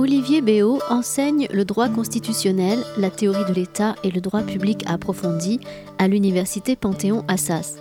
Olivier 0.00 0.40
Béot 0.40 0.78
enseigne 0.88 1.46
le 1.52 1.66
droit 1.66 1.90
constitutionnel, 1.90 2.78
la 2.96 3.10
théorie 3.10 3.44
de 3.44 3.52
l'État 3.52 3.96
et 4.02 4.10
le 4.10 4.22
droit 4.22 4.40
public 4.40 4.82
approfondi 4.86 5.60
à 5.98 6.08
l'université 6.08 6.74
Panthéon-Assas. 6.74 7.76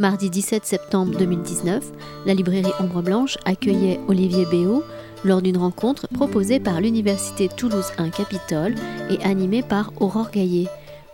Mardi 0.00 0.30
17 0.30 0.66
septembre 0.66 1.16
2019, 1.16 1.92
la 2.26 2.34
librairie 2.34 2.72
Ombre 2.80 3.02
Blanche 3.02 3.38
accueillait 3.44 4.00
Olivier 4.08 4.46
Béot 4.46 4.82
lors 5.24 5.42
d'une 5.42 5.58
rencontre 5.58 6.08
proposée 6.08 6.58
par 6.58 6.80
l'université 6.80 7.48
Toulouse 7.48 7.92
1 7.98 8.08
Capitole 8.10 8.74
et 9.08 9.22
animée 9.22 9.62
par 9.62 9.92
Aurore 10.00 10.32
Gaillet 10.32 10.66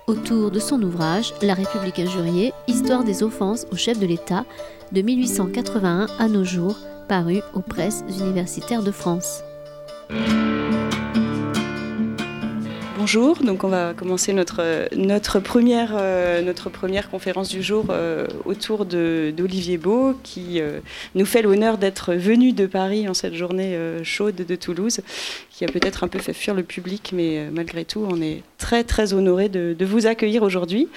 autour 0.06 0.50
de 0.50 0.58
son 0.58 0.80
ouvrage 0.82 1.34
La 1.42 1.52
République 1.52 1.98
injuriée, 1.98 2.54
Histoire 2.66 3.04
des 3.04 3.22
offenses 3.22 3.66
au 3.72 3.76
chef 3.76 4.00
de 4.00 4.06
l'État 4.06 4.46
de 4.90 5.02
1881 5.02 6.06
à 6.18 6.28
nos 6.28 6.44
jours, 6.44 6.78
paru 7.10 7.42
aux 7.52 7.60
presses 7.60 8.04
universitaires 8.08 8.82
de 8.82 8.90
France. 8.90 9.42
Bonjour, 13.06 13.36
donc 13.36 13.62
on 13.62 13.68
va 13.68 13.94
commencer 13.94 14.32
notre, 14.32 14.62
euh, 14.62 16.52
première 16.72 17.08
conférence 17.08 17.48
du 17.48 17.62
jour 17.62 17.86
euh, 17.90 18.26
autour 18.44 18.84
d'Olivier 18.84 19.78
Beau 19.78 20.14
qui 20.24 20.60
euh, 20.60 20.80
nous 21.14 21.24
fait 21.24 21.42
l'honneur 21.42 21.78
d'être 21.78 22.14
venu 22.14 22.52
de 22.52 22.66
Paris 22.66 23.08
en 23.08 23.14
cette 23.14 23.34
journée 23.34 23.78
chaude 24.02 24.34
de 24.34 24.56
Toulouse, 24.56 25.02
qui 25.52 25.64
a 25.64 25.68
peut-être 25.68 26.02
un 26.02 26.08
peu 26.08 26.18
fait 26.18 26.32
fuir 26.32 26.52
le 26.52 26.64
public, 26.64 27.12
mais 27.14 27.48
malgré 27.52 27.84
tout 27.84 28.04
on 28.10 28.20
est 28.20 28.42
très 28.58 28.82
très 28.82 29.12
honoré 29.12 29.48
de 29.48 29.84
vous 29.84 30.08
accueillir 30.08 30.42
aujourd'hui. 30.42 30.88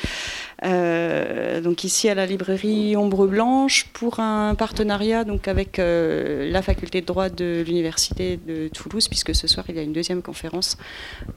Euh, 0.66 1.62
donc 1.62 1.86
ici 1.86 2.10
à 2.10 2.16
la 2.16 2.26
librairie 2.26 2.98
Ombre 2.98 3.28
Blanche 3.28 3.88
pour 3.94 4.20
un 4.20 4.56
partenariat 4.56 5.24
donc 5.24 5.48
avec 5.48 5.80
euh, 5.80 6.52
la 6.52 6.62
faculté 6.62 7.00
de 7.00 7.06
droit 7.06 7.30
de 7.30 7.64
l'université 7.66 8.38
de 8.46 8.68
Toulouse 8.68 9.08
puisque 9.08 9.34
ce 9.34 9.48
soir 9.48 9.66
il 9.70 9.76
y 9.76 9.80
a 9.80 9.84
une 9.84 9.94
deuxième 9.94 10.22
conférence 10.22 10.78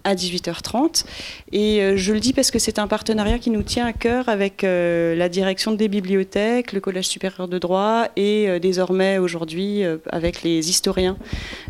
à 0.03 0.17
18h30 0.17 1.05
et 1.53 1.83
euh, 1.83 1.97
je 1.97 2.13
le 2.13 2.19
dis 2.19 2.33
parce 2.33 2.51
que 2.51 2.59
c'est 2.59 2.81
un 2.81 2.89
partenariat 2.89 3.39
qui 3.39 3.51
nous 3.51 3.63
tient 3.63 3.87
à 3.87 3.93
cœur 3.93 4.29
avec 4.29 4.63
la 4.63 5.29
direction 5.29 5.73
des 5.73 5.89
bibliothèques, 5.89 6.73
le 6.73 6.81
collège 6.81 7.07
supérieur 7.07 7.47
de 7.47 7.59
droit 7.59 8.09
et 8.17 8.59
désormais 8.61 9.19
aujourd'hui 9.19 9.83
avec 10.11 10.43
les 10.43 10.71
historiens 10.71 11.17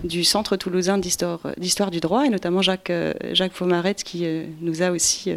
du 0.04 0.24
centre 0.24 0.56
toulousain 0.56 0.98
d'histoire 0.98 1.90
du 1.90 2.00
droit 2.00 2.24
et 2.24 2.28
notamment 2.28 2.62
Jacques 2.62 2.92
Jacques 3.32 3.52
qui 4.04 4.26
nous 4.60 4.82
a 4.82 4.90
aussi 4.90 5.32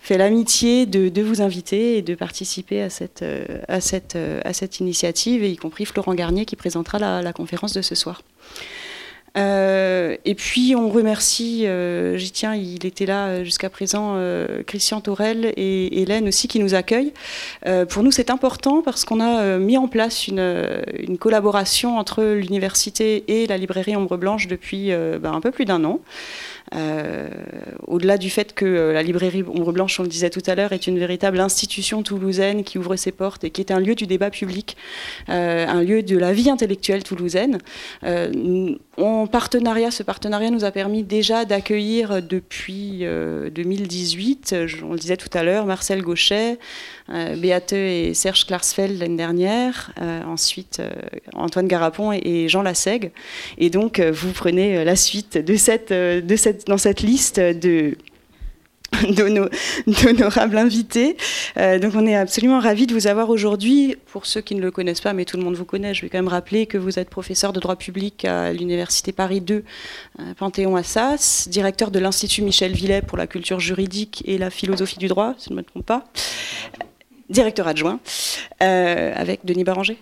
fait 0.00 0.16
l'amitié 0.16 0.86
de, 0.86 1.22
vous 1.22 1.42
inviter 1.42 1.98
et 1.98 2.02
de 2.02 2.14
participer 2.14 2.82
à 2.82 2.90
cette, 2.90 3.22
euh, 3.22 3.44
à, 3.68 3.80
cette, 3.80 4.16
euh, 4.16 4.40
à 4.44 4.52
cette 4.52 4.80
initiative, 4.80 5.44
y 5.44 5.56
compris 5.56 5.84
Florent 5.84 6.14
Garnier 6.14 6.46
qui 6.46 6.56
présentera 6.56 6.98
la, 6.98 7.32
conférence 7.32 7.74
de 7.74 7.82
ce 7.82 7.94
soir. 7.94 8.22
Euh, 9.36 10.16
et 10.24 10.34
puis 10.34 10.74
on 10.74 10.88
remercie, 10.88 11.66
j'y 12.16 12.30
tiens, 12.32 12.56
il 12.56 12.84
était 12.84 13.06
là 13.06 13.44
jusqu'à 13.44 13.70
présent, 13.70 14.20
Christian 14.66 15.00
Torel 15.00 15.52
et 15.56 16.02
Hélène 16.02 16.26
aussi 16.26 16.48
qui 16.48 16.58
nous 16.58 16.74
accueillent. 16.74 17.12
pour 17.88 18.02
nous 18.02 18.10
c'est 18.10 18.30
important 18.30 18.82
parce 18.82 19.04
qu'on 19.04 19.20
a 19.20 19.58
mis 19.58 19.78
en 19.78 19.86
place 19.86 20.26
une, 20.26 20.82
une 20.98 21.16
collaboration 21.18 21.96
entre 21.98 22.24
l'université 22.24 23.22
et 23.28 23.46
la 23.46 23.56
librairie 23.56 23.94
Ombre 23.94 24.16
Blanche 24.16 24.48
depuis 24.48 24.88
ben, 24.88 25.32
un 25.32 25.40
peu 25.40 25.52
plus 25.52 25.64
d'un 25.64 25.84
an. 25.84 26.00
Euh, 26.74 27.28
au-delà 27.86 28.16
du 28.16 28.30
fait 28.30 28.54
que 28.54 28.64
euh, 28.64 28.92
la 28.92 29.02
librairie 29.02 29.42
Ombre 29.42 29.72
Blanche, 29.72 29.98
on 29.98 30.04
le 30.04 30.08
disait 30.08 30.30
tout 30.30 30.42
à 30.46 30.54
l'heure, 30.54 30.72
est 30.72 30.86
une 30.86 30.98
véritable 30.98 31.40
institution 31.40 32.02
toulousaine 32.02 32.62
qui 32.62 32.78
ouvre 32.78 32.94
ses 32.96 33.10
portes 33.10 33.42
et 33.42 33.50
qui 33.50 33.60
est 33.60 33.72
un 33.72 33.80
lieu 33.80 33.94
du 33.94 34.06
débat 34.06 34.30
public, 34.30 34.76
euh, 35.28 35.66
un 35.66 35.82
lieu 35.82 36.02
de 36.02 36.16
la 36.16 36.32
vie 36.32 36.48
intellectuelle 36.48 37.02
toulousaine. 37.02 37.58
en 38.96 39.26
partenariat, 39.26 39.90
ce 39.90 40.02
partenariat 40.02 40.50
nous 40.50 40.64
a 40.64 40.70
permis 40.70 41.02
déjà 41.02 41.44
d'accueillir 41.44 42.22
depuis 42.22 43.00
2018, 43.00 44.54
on 44.84 44.92
le 44.92 44.98
disait 44.98 45.16
tout 45.16 45.30
à 45.32 45.42
l'heure, 45.42 45.66
Marcel 45.66 46.02
Gauchet, 46.02 46.58
Beate 47.10 47.72
et 47.72 48.14
Serge 48.14 48.46
Klarsfeld 48.46 48.98
l'année 48.98 49.16
dernière, 49.16 49.92
euh, 50.00 50.22
ensuite 50.24 50.80
euh, 50.80 50.90
Antoine 51.34 51.66
Garapon 51.66 52.12
et, 52.12 52.48
Jean 52.48 52.62
Lassègue. 52.62 53.10
Et 53.58 53.70
donc, 53.70 54.00
vous 54.00 54.32
prenez 54.32 54.84
la 54.84 54.96
suite 54.96 55.36
de 55.36 55.56
cette, 55.56 55.92
de 55.92 56.36
cette, 56.36 56.66
dans 56.66 56.78
cette 56.78 57.00
liste 57.00 57.40
de 57.40 57.96
d'honorables 59.16 60.58
invités. 60.58 61.16
donc 61.56 61.92
on 61.94 62.06
est 62.06 62.16
absolument 62.16 62.58
ravis 62.58 62.88
de 62.88 62.92
vous 62.92 63.06
avoir 63.06 63.30
aujourd'hui. 63.30 63.96
Pour 64.06 64.26
ceux 64.26 64.40
qui 64.40 64.56
ne 64.56 64.60
le 64.60 64.72
connaissent 64.72 65.00
pas, 65.00 65.12
mais 65.12 65.24
tout 65.24 65.36
le 65.36 65.44
monde 65.44 65.54
vous 65.54 65.64
connaît, 65.64 65.94
je 65.94 66.02
vais 66.02 66.08
quand 66.08 66.18
même 66.18 66.28
rappeler 66.28 66.66
que 66.66 66.76
vous 66.76 66.98
êtes 66.98 67.08
professeur 67.08 67.52
de 67.52 67.60
droit 67.60 67.76
public 67.76 68.24
à 68.24 68.52
l'Université 68.52 69.12
Paris 69.12 69.40
2, 69.40 69.62
Panthéon-Assas, 70.36 71.48
directeur 71.48 71.92
de 71.92 72.00
l'Institut 72.00 72.42
Michel 72.42 72.72
Villet 72.72 73.00
pour 73.00 73.16
la 73.16 73.28
culture 73.28 73.60
juridique 73.60 74.24
et 74.26 74.38
la 74.38 74.50
philosophie 74.50 74.98
du 74.98 75.06
droit, 75.06 75.34
si 75.38 75.50
je 75.50 75.54
ne 75.54 75.58
me 75.58 75.62
trompe 75.62 75.86
pas 75.86 76.04
directeur 77.30 77.66
adjoint, 77.66 78.00
euh, 78.62 79.12
avec 79.14 79.40
Denis 79.44 79.64
Baranger. 79.64 79.98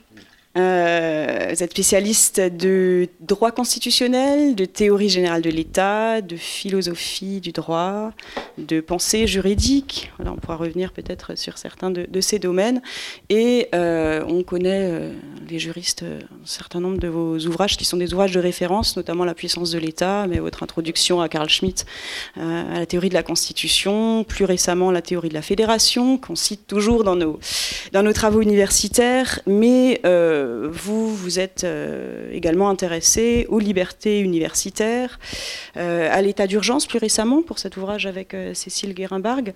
Euh, 0.56 1.50
vous 1.50 1.62
êtes 1.62 1.70
spécialiste 1.70 2.40
de 2.40 3.08
droit 3.20 3.52
constitutionnel, 3.52 4.54
de 4.54 4.64
théorie 4.64 5.10
générale 5.10 5.42
de 5.42 5.50
l'État, 5.50 6.22
de 6.22 6.36
philosophie 6.36 7.40
du 7.40 7.52
droit, 7.52 8.12
de 8.56 8.80
pensée 8.80 9.26
juridique. 9.26 10.10
on 10.18 10.36
pourra 10.36 10.56
revenir 10.56 10.92
peut-être 10.92 11.36
sur 11.36 11.58
certains 11.58 11.90
de, 11.90 12.20
ces 12.20 12.38
domaines. 12.38 12.80
Et 13.28 13.68
euh, 13.74 14.24
on 14.26 14.42
connaît, 14.42 14.90
euh, 14.90 15.12
les 15.48 15.58
juristes, 15.58 16.02
un 16.02 16.46
certain 16.46 16.80
nombre 16.80 16.98
de 16.98 17.08
vos 17.08 17.38
ouvrages 17.38 17.76
qui 17.76 17.84
sont 17.84 17.98
des 17.98 18.14
ouvrages 18.14 18.32
de 18.32 18.40
référence, 18.40 18.96
notamment 18.96 19.24
La 19.24 19.34
puissance 19.34 19.70
de 19.70 19.78
l'État, 19.78 20.26
mais 20.28 20.38
votre 20.38 20.62
introduction 20.62 21.20
à 21.20 21.28
Carl 21.28 21.48
Schmitt, 21.48 21.84
à 22.36 22.78
la 22.78 22.86
théorie 22.86 23.10
de 23.10 23.14
la 23.14 23.22
Constitution, 23.22 24.24
plus 24.24 24.46
récemment 24.46 24.90
la 24.90 25.02
théorie 25.02 25.28
de 25.28 25.34
la 25.34 25.42
fédération, 25.42 26.16
qu'on 26.16 26.36
cite 26.36 26.66
toujours 26.66 27.04
dans 27.04 27.16
nos, 27.16 27.38
dans 27.92 28.02
nos 28.02 28.12
travaux 28.12 28.40
universitaires. 28.40 29.40
Mais 29.46 30.00
vous, 30.72 31.14
vous 31.14 31.38
êtes 31.38 31.64
euh, 31.64 32.30
également 32.32 32.68
intéressé 32.68 33.46
aux 33.48 33.58
libertés 33.58 34.20
universitaires, 34.20 35.18
euh, 35.76 36.08
à 36.10 36.22
l'état 36.22 36.46
d'urgence 36.46 36.86
plus 36.86 36.98
récemment 36.98 37.42
pour 37.42 37.58
cet 37.58 37.76
ouvrage 37.76 38.06
avec 38.06 38.34
euh, 38.34 38.54
Cécile 38.54 38.94
Guérimbarg, 38.94 39.52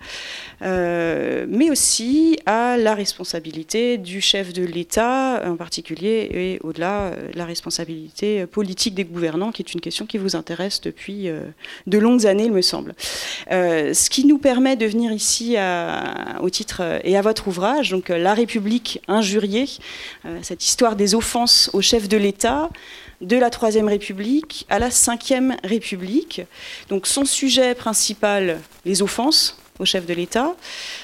mais 0.61 1.71
aussi 1.71 2.39
à 2.47 2.77
la 2.77 2.95
responsabilité 2.95 3.99
du 3.99 4.21
chef 4.21 4.53
de 4.53 4.63
l'État 4.63 5.43
en 5.45 5.57
particulier 5.57 6.29
et 6.33 6.59
au-delà 6.63 7.13
la 7.35 7.45
responsabilité 7.45 8.47
politique 8.47 8.95
des 8.95 9.05
gouvernants, 9.05 9.53
qui 9.53 9.63
est 9.63 9.75
une 9.75 9.81
question 9.81 10.07
qui 10.07 10.19
vous 10.19 10.37
intéresse 10.37 10.81
depuis 10.81 11.29
de 11.87 11.99
longues 11.99 12.27
années, 12.27 12.45
il 12.45 12.53
me 12.53 12.63
semble. 12.63 12.95
ce 13.51 14.11
qui 14.11 14.25
nous 14.25 14.39
permet 14.39 14.77
de 14.77 14.87
venir 14.87 15.13
ici 15.13 15.57
au 16.41 16.51
titre 16.51 17.01
et 17.05 17.17
à 17.17 17.23
votre 17.23 17.49
ouvrage, 17.49 17.91
donc 17.91 18.09
La 18.09 18.35
République 18.35 19.01
injuriée, 19.09 19.67
cette 20.43 20.63
histoire 20.73 20.97
des 20.97 21.15
offenses 21.15 21.69
au 21.75 21.83
chef 21.83 22.09
de 22.09 22.17
l'État 22.17 22.71
de 23.21 23.37
la 23.37 23.51
Troisième 23.51 23.89
République 23.89 24.65
à 24.71 24.79
la 24.79 24.91
Cinquième 24.91 25.55
République. 25.65 26.41
Donc 26.89 27.07
son 27.07 27.27
sujet 27.27 27.75
principal, 27.75 28.59
les 28.87 29.03
offenses 29.03 29.59
au 29.79 29.85
chef 29.85 30.07
de 30.07 30.15
l'État, 30.15 30.55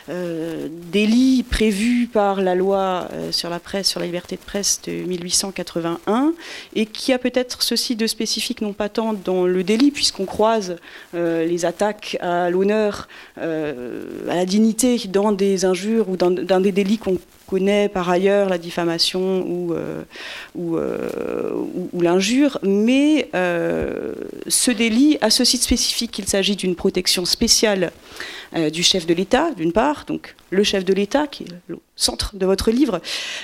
euh, 0.08 0.68
délit 0.70 1.42
prévu 1.42 2.06
par 2.10 2.40
la 2.40 2.54
loi 2.54 3.08
euh, 3.12 3.30
sur 3.30 3.50
la 3.50 3.60
presse, 3.60 3.88
sur 3.88 4.00
la 4.00 4.06
liberté 4.06 4.36
de 4.36 4.40
presse 4.40 4.80
de 4.86 4.92
1881, 4.92 6.32
et 6.74 6.86
qui 6.86 7.12
a 7.12 7.18
peut-être 7.18 7.62
ceci 7.62 7.94
de 7.94 8.06
spécifique, 8.06 8.62
non 8.62 8.72
pas 8.72 8.88
tant 8.88 9.12
dans 9.12 9.44
le 9.44 9.64
délit, 9.64 9.90
puisqu'on 9.90 10.24
croise 10.24 10.76
euh, 11.14 11.44
les 11.44 11.66
attaques 11.66 12.16
à 12.22 12.48
l'honneur, 12.48 13.06
à 13.36 14.34
la 14.34 14.46
dignité 14.46 14.98
dans 15.08 15.32
des 15.32 15.66
injures 15.66 16.08
ou 16.08 16.16
dans, 16.16 16.30
dans 16.30 16.60
des 16.60 16.72
délits 16.72 16.98
qu'on 16.98 17.18
connaît 17.48 17.88
par 17.88 18.08
ailleurs 18.10 18.48
la 18.48 18.58
diffamation 18.58 19.40
ou, 19.46 19.72
euh, 19.72 20.02
euh, 20.58 21.64
l'injure, 21.98 22.58
mais 22.62 23.28
euh, 23.34 24.14
ce 24.46 24.70
délit 24.70 25.16
a 25.22 25.30
ce 25.30 25.44
site 25.44 25.62
spécifique 25.62 26.10
qu'il 26.10 26.28
s'agit 26.28 26.56
d'une 26.56 26.76
protection 26.76 27.24
spéciale 27.24 27.90
du 28.72 28.82
chef 28.82 29.06
de 29.06 29.12
l'État, 29.12 29.50
d'une 29.52 29.72
part, 29.72 30.04
donc 30.06 30.34
le 30.50 30.62
chef 30.62 30.82
de 30.82 30.94
l'État, 30.94 31.26
qui 31.26 31.44
est 31.44 31.74
centre 31.98 32.36
de 32.36 32.46
votre 32.46 32.70
livre. 32.70 33.00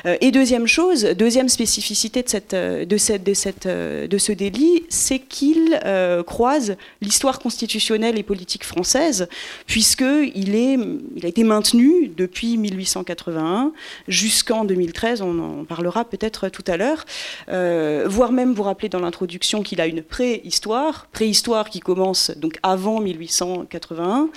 Euh, 0.07 0.17
et 0.21 0.31
deuxième 0.31 0.67
chose, 0.67 1.03
deuxième 1.05 1.49
spécificité 1.49 2.23
de, 2.23 2.29
cette, 2.29 2.55
euh, 2.55 2.85
de, 2.87 2.97
cette, 2.97 3.25
de, 3.25 3.35
cette, 3.35 3.67
euh, 3.67 4.07
de 4.07 4.17
ce 4.17 4.33
délit, 4.33 4.85
c'est 4.89 5.19
qu'il 5.19 5.79
croise 6.27 6.77
l'histoire 7.01 7.41
constitutionnelle 7.41 8.17
et 8.19 8.23
politique 8.23 8.65
française, 8.65 9.29
puisqu'il 9.67 10.55
il 10.55 11.25
a 11.25 11.29
été 11.29 11.43
maintenu 11.43 12.09
depuis 12.17 12.57
1881 12.57 13.73
jusqu'en 14.07 14.65
2013, 14.65 15.23
on 15.23 15.39
en 15.41 15.65
parlera 15.65 16.05
peut-être 16.05 16.49
tout 16.49 16.63
à 16.69 16.77
l'heure, 16.77 17.05
voire 17.49 18.31
même 18.31 18.55
vous 18.55 18.63
rappeler 18.63 18.89
dans 18.89 19.01
l'introduction 19.01 19.63
qu'il 19.63 19.81
a 19.81 19.87
une 19.87 20.03
préhistoire, 20.03 21.09
préhistoire 21.13 21.71
qui 21.71 21.81
commence 21.81 22.31
donc 22.37 22.59
avant 22.63 23.01
1881, 23.01 24.29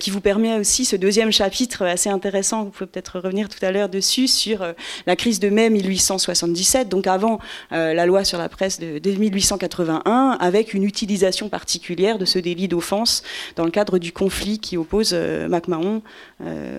qui 0.00 0.10
vous 0.10 0.22
permet 0.22 0.58
aussi 0.58 0.86
ce 0.86 0.96
deuxième 0.96 1.32
chapitre 1.32 1.84
assez 1.84 2.08
intéressant, 2.08 2.64
vous 2.64 2.70
pouvez 2.70 2.86
peut-être 2.86 3.20
revenir 3.20 3.48
tout 3.48 3.57
à 3.64 3.72
l'heure 3.72 3.88
dessus, 3.88 4.28
sur 4.28 4.66
la 5.06 5.16
crise 5.16 5.40
de 5.40 5.48
mai 5.48 5.70
1877, 5.70 6.88
donc 6.88 7.06
avant 7.06 7.38
la 7.70 8.06
loi 8.06 8.24
sur 8.24 8.38
la 8.38 8.48
presse 8.48 8.78
de, 8.80 8.98
de 8.98 9.10
1881, 9.10 10.36
avec 10.40 10.74
une 10.74 10.84
utilisation 10.84 11.48
particulière 11.48 12.18
de 12.18 12.24
ce 12.24 12.38
délit 12.38 12.68
d'offense 12.68 13.22
dans 13.56 13.64
le 13.64 13.70
cadre 13.70 13.98
du 13.98 14.12
conflit 14.12 14.58
qui 14.58 14.76
oppose 14.76 15.12
MacMahon 15.14 16.02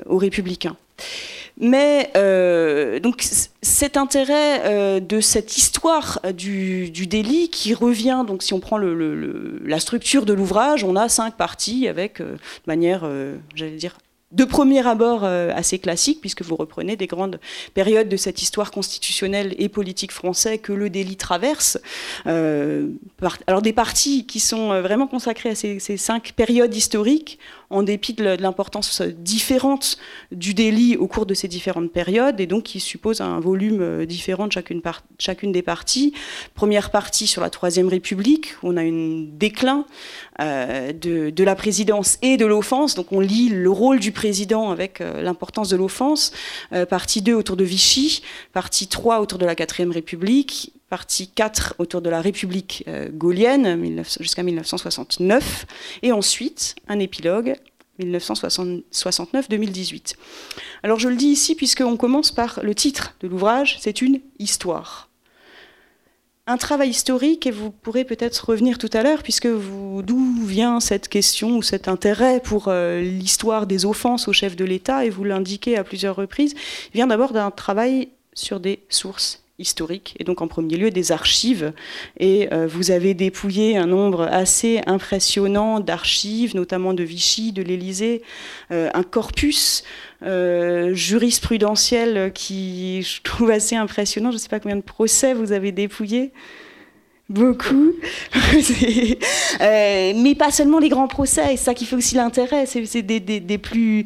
aux 0.06 0.18
républicains. 0.18 0.76
Mais 1.60 2.10
euh, 2.16 3.00
donc 3.00 3.22
cet 3.62 3.98
intérêt 3.98 4.62
euh, 4.64 5.00
de 5.02 5.20
cette 5.20 5.58
histoire 5.58 6.22
du, 6.34 6.90
délit 6.90 7.50
qui 7.50 7.74
revient, 7.74 8.24
donc 8.26 8.44
si 8.44 8.54
on 8.54 8.62
prend 8.62 8.78
la 8.78 9.80
structure 9.80 10.26
de 10.26 10.34
l'ouvrage, 10.34 10.86
on 10.86 10.96
a 10.96 11.10
cinq 11.10 11.36
parties 11.36 11.90
avec, 11.90 12.22
euh, 12.22 12.34
de 12.34 12.68
manière, 12.68 13.10
j'allais 13.56 13.76
dire, 13.76 13.98
de 14.32 14.44
premier 14.44 14.86
abord 14.86 15.24
assez 15.24 15.80
classique, 15.80 16.22
puisque 16.22 16.44
vous 16.44 16.56
reprenez 16.56 16.96
des 16.96 17.08
grandes 17.08 17.40
périodes 17.74 18.10
de 18.10 18.18
cette 18.18 18.42
histoire 18.42 18.72
constitutionnelle 18.72 19.56
et 19.58 19.70
politique 19.70 20.12
française 20.12 20.60
que 20.62 20.72
le 20.72 20.90
délit 20.90 21.18
traverse. 21.18 21.80
alors 22.26 23.62
des 23.62 23.74
parties 23.74 24.26
qui 24.26 24.40
sont 24.40 24.82
vraiment 24.82 25.08
consacrées 25.08 25.50
à 25.50 25.56
ces 25.56 25.98
cinq 25.98 26.34
périodes 26.34 26.76
historiques 26.76 27.40
en 27.70 27.84
dépit 27.84 28.14
de 28.14 28.24
l'importance 28.24 29.02
différente 29.02 29.98
du 30.32 30.54
délit 30.54 30.98
au 30.98 31.08
cours 31.08 31.26
de 31.26 31.34
ces 31.34 31.48
différentes 31.48 31.92
périodes, 31.92 32.40
et 32.40 32.48
donc 32.48 32.64
qui 32.64 32.80
suppose 32.80 33.22
un 33.22 33.40
volume 33.40 33.82
euh, 33.82 34.06
différent 34.06 34.48
de 34.48 34.54
chacune, 35.18 35.52
des 35.52 35.62
parties. 35.62 36.14
Première 36.56 36.92
partie 36.92 37.28
sur 37.28 37.42
la 37.42 37.50
Troisième 37.50 37.88
République, 37.88 38.56
où 38.64 38.70
on 38.70 38.78
a 38.78 38.82
un 38.82 39.26
déclin 39.32 39.86
euh, 40.42 40.94
de, 40.94 41.44
la 41.44 41.56
présidence 41.56 42.18
et 42.22 42.38
de 42.38 42.46
l'offense, 42.46 42.96
donc 42.96 43.12
on 43.12 43.20
lit 43.20 43.50
le 43.50 43.70
rôle 43.70 44.00
du 44.00 44.12
président 44.12 44.72
avec 44.72 45.02
euh, 45.02 45.22
l'importance 45.22 45.70
de 45.70 45.78
l'offense. 45.78 46.32
partie 46.90 47.22
2 47.22 47.34
autour 47.34 47.56
de 47.56 47.64
Vichy, 47.64 48.22
partie 48.54 48.88
3 48.88 49.20
autour 49.20 49.40
de 49.40 49.46
la 49.46 49.56
Quatrième 49.56 49.92
République, 49.92 50.74
partie 50.90 51.28
4 51.28 51.76
autour 51.78 52.02
de 52.02 52.10
la 52.10 52.22
République 52.22 52.84
euh, 52.88 53.10
gaulienne 53.12 54.04
jusqu'à 54.20 54.42
1969, 54.44 55.66
et 56.02 56.12
ensuite 56.12 56.76
un 56.88 56.98
épilogue 57.00 57.56
1969-2018. 58.00 60.16
Alors 60.84 61.00
je 61.00 61.10
le 61.10 61.16
dis 61.16 61.28
ici 61.28 61.56
puisqu'on 61.56 61.98
commence 61.98 62.32
par 62.32 62.60
le 62.64 62.74
titre 62.74 63.14
de 63.22 63.28
l'ouvrage, 63.28 63.78
c'est 63.80 64.02
une 64.02 64.22
histoire. 64.40 65.10
Un 66.48 66.58
travail 66.58 66.90
historique, 66.90 67.46
et 67.46 67.52
vous 67.52 67.70
pourrez 67.70 68.06
peut-être 68.06 68.50
revenir 68.50 68.80
tout 68.80 68.90
à 68.94 69.04
l'heure, 69.04 69.22
puisque 69.22 69.48
d'où 69.48 70.44
vient 70.44 70.80
cette 70.80 71.08
question 71.08 71.58
ou 71.58 71.62
cet 71.62 71.88
intérêt 71.88 72.40
pour 72.40 72.70
euh, 72.70 73.02
l'histoire 73.02 73.68
des 73.68 73.86
offenses 73.86 74.28
au 74.28 74.34
chef 74.34 74.56
de 74.56 74.66
l'État, 74.66 75.06
et 75.06 75.12
vous 75.12 75.24
l'indiquez 75.24 75.78
à 75.78 75.84
plusieurs 75.84 76.16
reprises, 76.16 76.56
vient 76.92 77.06
d'abord 77.06 77.34
d'un 77.34 77.52
travail 77.52 78.10
sur 78.34 78.60
des 78.60 78.80
sources 78.90 79.44
historique, 79.60 80.16
et 80.20 80.24
donc 80.24 80.42
en 80.42 80.48
premier 80.48 80.78
lieu 80.78 80.90
des 80.90 81.12
archives. 81.12 81.74
Et 82.18 82.52
euh, 82.52 82.68
vous 82.68 82.92
avez 82.92 83.14
dépouillé 83.14 83.78
un 83.78 83.88
nombre 83.88 84.22
assez 84.24 84.82
impressionnant 84.88 85.80
d'archives, 85.80 86.56
notamment 86.56 86.94
de 86.94 87.04
Vichy, 87.04 87.52
de 87.52 87.62
l'Élysée, 87.62 88.24
euh, 88.72 88.90
un 88.94 89.04
corpus 89.04 89.84
euh, 90.24 90.94
jurisprudentiel 90.94 92.32
qui 92.34 93.04
je 93.04 93.22
trouve 93.22 93.52
assez 93.52 93.76
impressionnant. 93.76 94.32
Je 94.32 94.36
ne 94.36 94.40
sais 94.40 94.50
pas 94.50 94.60
combien 94.60 94.78
de 94.78 94.82
procès 94.82 95.34
vous 95.34 95.52
avez 95.52 95.72
dépouillé. 95.72 96.32
Beaucoup. 97.30 97.94
euh, 99.62 100.14
mais 100.16 100.34
pas 100.34 100.50
seulement 100.50 100.80
les 100.80 100.90
grands 100.90 101.08
procès, 101.08 101.44
c'est 101.52 101.58
ça 101.58 101.74
qui 101.76 101.86
fait 101.86 101.96
aussi 101.96 102.16
l'intérêt, 102.16 102.66
c'est 102.66 103.04
des, 103.04 103.58
plus, 103.60 104.04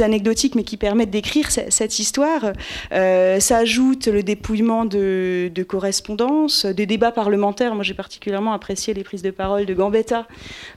anecdotiques, 0.00 0.54
mais 0.54 0.64
qui 0.64 0.78
permettent 0.78 1.10
d'écrire 1.10 1.50
cette 1.50 1.98
histoire. 1.98 2.52
Euh, 2.92 3.38
ça 3.38 3.58
ajoute 3.58 4.08
le 4.08 4.22
dépouillement 4.22 4.86
de, 4.86 5.62
correspondances, 5.68 6.64
des 6.64 6.86
débats 6.86 7.12
parlementaires. 7.12 7.74
Moi, 7.74 7.84
j'ai 7.84 7.92
particulièrement 7.92 8.54
apprécié 8.54 8.94
les 8.94 9.04
prises 9.04 9.22
de 9.22 9.30
parole 9.30 9.66
de 9.66 9.74
Gambetta 9.74 10.26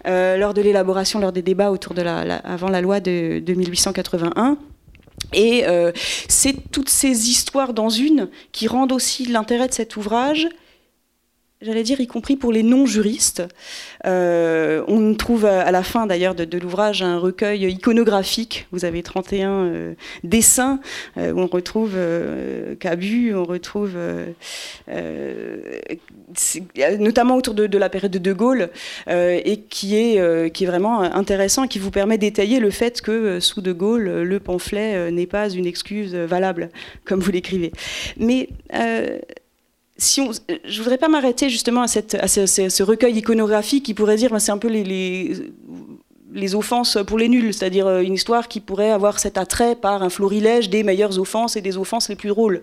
euh, 0.08 0.36
lors 0.36 0.54
de 0.54 0.62
l'élaboration, 0.62 1.20
lors 1.20 1.32
des 1.32 1.42
débats 1.42 1.72
autour 1.72 1.94
de 1.94 2.02
la, 2.02 2.36
avant 2.40 2.68
la 2.68 2.82
loi 2.82 3.00
de, 3.00 3.40
de 3.40 3.54
1881. 3.54 4.58
Et 5.34 5.64
c'est 6.28 6.72
toutes 6.72 6.90
ces 6.90 7.30
histoires 7.30 7.74
dans 7.74 7.90
une 7.90 8.28
qui 8.52 8.68
rendent 8.68 8.92
aussi 8.92 9.26
l'intérêt 9.26 9.70
de 9.70 9.74
cet 9.74 9.96
ouvrage 9.96 10.50
j'allais 11.62 11.84
dire, 11.84 12.00
y 12.02 12.08
compris 12.08 12.36
pour 12.36 12.52
les 12.52 12.64
non-juristes. 12.64 13.44
Euh, 14.06 14.84
on 14.88 15.14
trouve 15.14 15.46
à 15.46 15.72
la 15.72 15.84
fin 15.84 16.08
d'ailleurs 16.08 16.36
de, 16.36 16.58
l'ouvrage 16.58 17.02
un 17.04 17.18
recueil 17.18 17.66
iconographique. 17.66 18.68
Vous 18.72 18.86
avez 18.86 19.04
31 19.04 19.52
euh, 19.52 19.94
dessins 20.24 20.80
euh, 21.18 21.32
où 21.32 21.40
on 21.40 21.48
retrouve 21.48 21.98
Cabu, 22.80 23.34
on 23.34 23.44
retrouve 23.44 23.96
notamment 27.00 27.36
autour 27.36 27.54
de, 27.54 27.78
la 27.78 27.90
période 27.90 28.12
de 28.12 28.20
De 28.20 28.34
Gaulle, 28.34 28.70
et 29.08 29.62
qui 29.70 29.96
est, 29.96 30.52
qui 30.54 30.64
est 30.64 30.68
vraiment 30.68 31.02
intéressant 31.02 31.66
et 31.66 31.68
qui 31.68 31.80
vous 31.80 31.92
permet 31.92 32.18
d'étayer 32.18 32.60
le 32.60 32.70
fait 32.70 33.02
que 33.02 33.40
sous 33.40 33.62
De 33.62 33.72
Gaulle, 33.72 34.22
le 34.22 34.40
pamphlet 34.40 35.12
n'est 35.12 35.28
pas 35.28 35.50
une 35.50 35.66
excuse 35.66 36.16
valable, 36.16 36.70
comme 37.06 37.20
vous 37.20 37.32
l'écrivez. 37.32 37.72
Mais 38.18 38.50
si 40.02 40.22
on, 40.22 40.32
je 40.66 40.82
voudrais 40.82 40.98
pas 40.98 41.08
m'arrêter 41.08 41.50
justement 41.50 41.82
à, 41.82 41.88
cette, 41.88 42.16
à 42.16 42.28
ce, 42.28 42.84
recueil 42.84 43.18
iconographique 43.18 43.86
qui 43.86 43.94
pourrait 43.94 44.16
dire, 44.16 44.32
ben, 44.32 44.40
c'est 44.40 44.52
un 44.52 44.58
peu 44.58 44.68
les, 44.68 44.84
les, 44.84 45.34
offenses 46.54 46.98
pour 47.06 47.18
les 47.18 47.30
nuls, 47.30 47.54
c'est-à-dire 47.54 47.88
euh, 47.88 48.02
une 48.02 48.14
histoire 48.14 48.48
qui 48.48 48.60
pourrait 48.60 48.92
avoir 48.92 49.20
cet 49.20 49.38
attrait 49.38 49.76
par 49.76 50.04
un 50.04 50.10
florilège 50.10 50.70
des 50.70 50.84
meilleures 50.84 51.20
offenses 51.20 51.56
et 51.56 51.62
des 51.62 51.78
offenses 51.78 52.10
les 52.10 52.16
plus 52.16 52.30
drôles. 52.30 52.60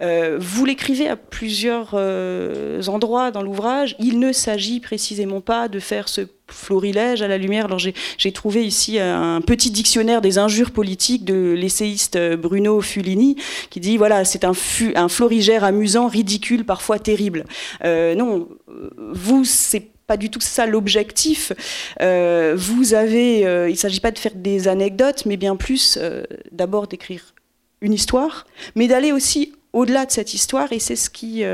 Euh, 0.00 0.38
vous 0.40 0.64
l'écrivez 0.64 1.08
à 1.08 1.16
plusieurs 1.16 1.90
euh, 1.94 2.82
endroits 2.86 3.30
dans 3.30 3.42
l'ouvrage. 3.42 3.96
Il 3.98 4.18
ne 4.18 4.32
s'agit 4.32 4.80
précisément 4.80 5.40
pas 5.40 5.68
de 5.68 5.78
faire 5.78 6.08
ce 6.08 6.22
florilège 6.48 7.22
à 7.22 7.28
la 7.28 7.38
lumière. 7.38 7.66
Alors 7.66 7.78
j'ai 7.78 8.32
trouvé 8.32 8.66
ici 8.66 8.98
un 8.98 9.40
petit 9.40 9.70
dictionnaire 9.70 10.20
des 10.20 10.36
injures 10.36 10.70
politiques 10.70 11.24
de 11.24 11.54
l'essayiste 11.56 12.18
Bruno 12.36 12.82
Fulini 12.82 13.36
qui 13.70 13.80
dit 13.80 13.96
voilà 13.96 14.26
c'est 14.26 14.44
un, 14.44 14.52
florigère 14.52 15.64
amusant, 15.64 16.08
ridicule, 16.08 16.66
parfois 16.66 16.98
terrible. 16.98 17.44
Non, 17.82 18.48
vous 18.98 19.44
c'est 19.44 19.91
pas 20.06 20.16
du 20.16 20.30
tout 20.30 20.40
ça 20.40 20.66
l'objectif. 20.66 21.52
Euh, 22.00 22.56
euh, 22.56 23.68
il 23.68 23.72
ne 23.72 23.76
s'agit 23.76 24.00
pas 24.00 24.10
de 24.10 24.18
faire 24.18 24.34
des 24.34 24.68
anecdotes, 24.68 25.26
mais 25.26 25.36
bien 25.36 25.56
plus 25.56 25.98
d'abord 26.50 26.86
d'écrire 26.86 27.34
une 27.80 27.92
histoire, 27.92 28.46
mais 28.74 28.88
d'aller 28.88 29.12
aussi 29.12 29.54
au-delà 29.72 30.06
de 30.06 30.10
cette 30.10 30.34
histoire, 30.34 30.72
et 30.72 30.78
c'est 30.78 30.96
ce 30.96 31.10
qui 31.10 31.44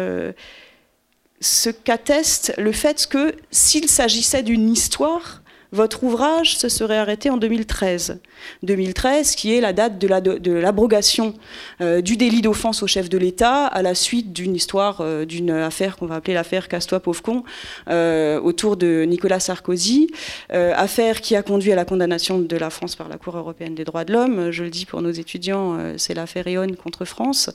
ce 1.41 1.71
qu'atteste 1.71 2.53
le 2.59 2.73
fait 2.73 3.07
que 3.07 3.35
s'il 3.51 3.89
s'agissait 3.89 4.43
d'une 4.43 4.71
histoire, 4.71 5.43
votre 5.73 6.05
ouvrage 6.05 6.57
se 6.57 6.69
serait 6.69 6.97
arrêté 6.97 7.31
en 7.31 7.37
2013. 7.37 8.21
2013, 8.63 9.35
qui 9.35 9.55
est 9.55 9.61
la 9.61 9.73
date 9.73 9.99
de 9.99 10.53
l'abrogation 10.53 11.35
euh, 11.81 12.01
du 12.01 12.17
délit 12.17 12.43
d'offense 12.43 12.83
au 12.83 12.87
chef 12.87 13.09
de 13.09 13.19
l'État 13.19 13.67
à 13.67 13.83
la 13.83 13.95
suite 13.95 14.33
d'une 14.33 14.55
histoire, 14.55 15.01
euh, 15.01 15.25
d'une 15.25 15.51
affaire 15.51 15.97
qu'on 15.97 16.07
va 16.07 16.17
appeler 16.17 16.35
l'affaire 16.35 16.69
Casse-toi 16.69 17.03
euh, 17.89 18.41
autour 18.41 18.77
de 18.77 19.05
Nicolas 19.07 19.41
Sarkozy, 19.41 20.09
affaire 20.51 21.21
qui 21.21 21.37
a 21.37 21.43
conduit 21.43 21.73
à 21.73 21.77
la 21.77 21.85
condamnation 21.85 22.39
de 22.39 22.57
la 22.57 22.71
France 22.71 22.97
par 22.97 23.09
la 23.09 23.17
Cour 23.17 23.37
européenne 23.37 23.75
des 23.75 23.85
droits 23.85 24.05
de 24.05 24.13
l'homme. 24.13 24.51
Je 24.51 24.65
le 24.65 24.71
dis 24.71 24.87
pour 24.87 25.03
nos 25.03 25.11
étudiants, 25.11 25.79
c'est 25.97 26.15
l'affaire 26.15 26.45
E.ON 26.47 26.75
contre 26.75 27.05
France, 27.05 27.51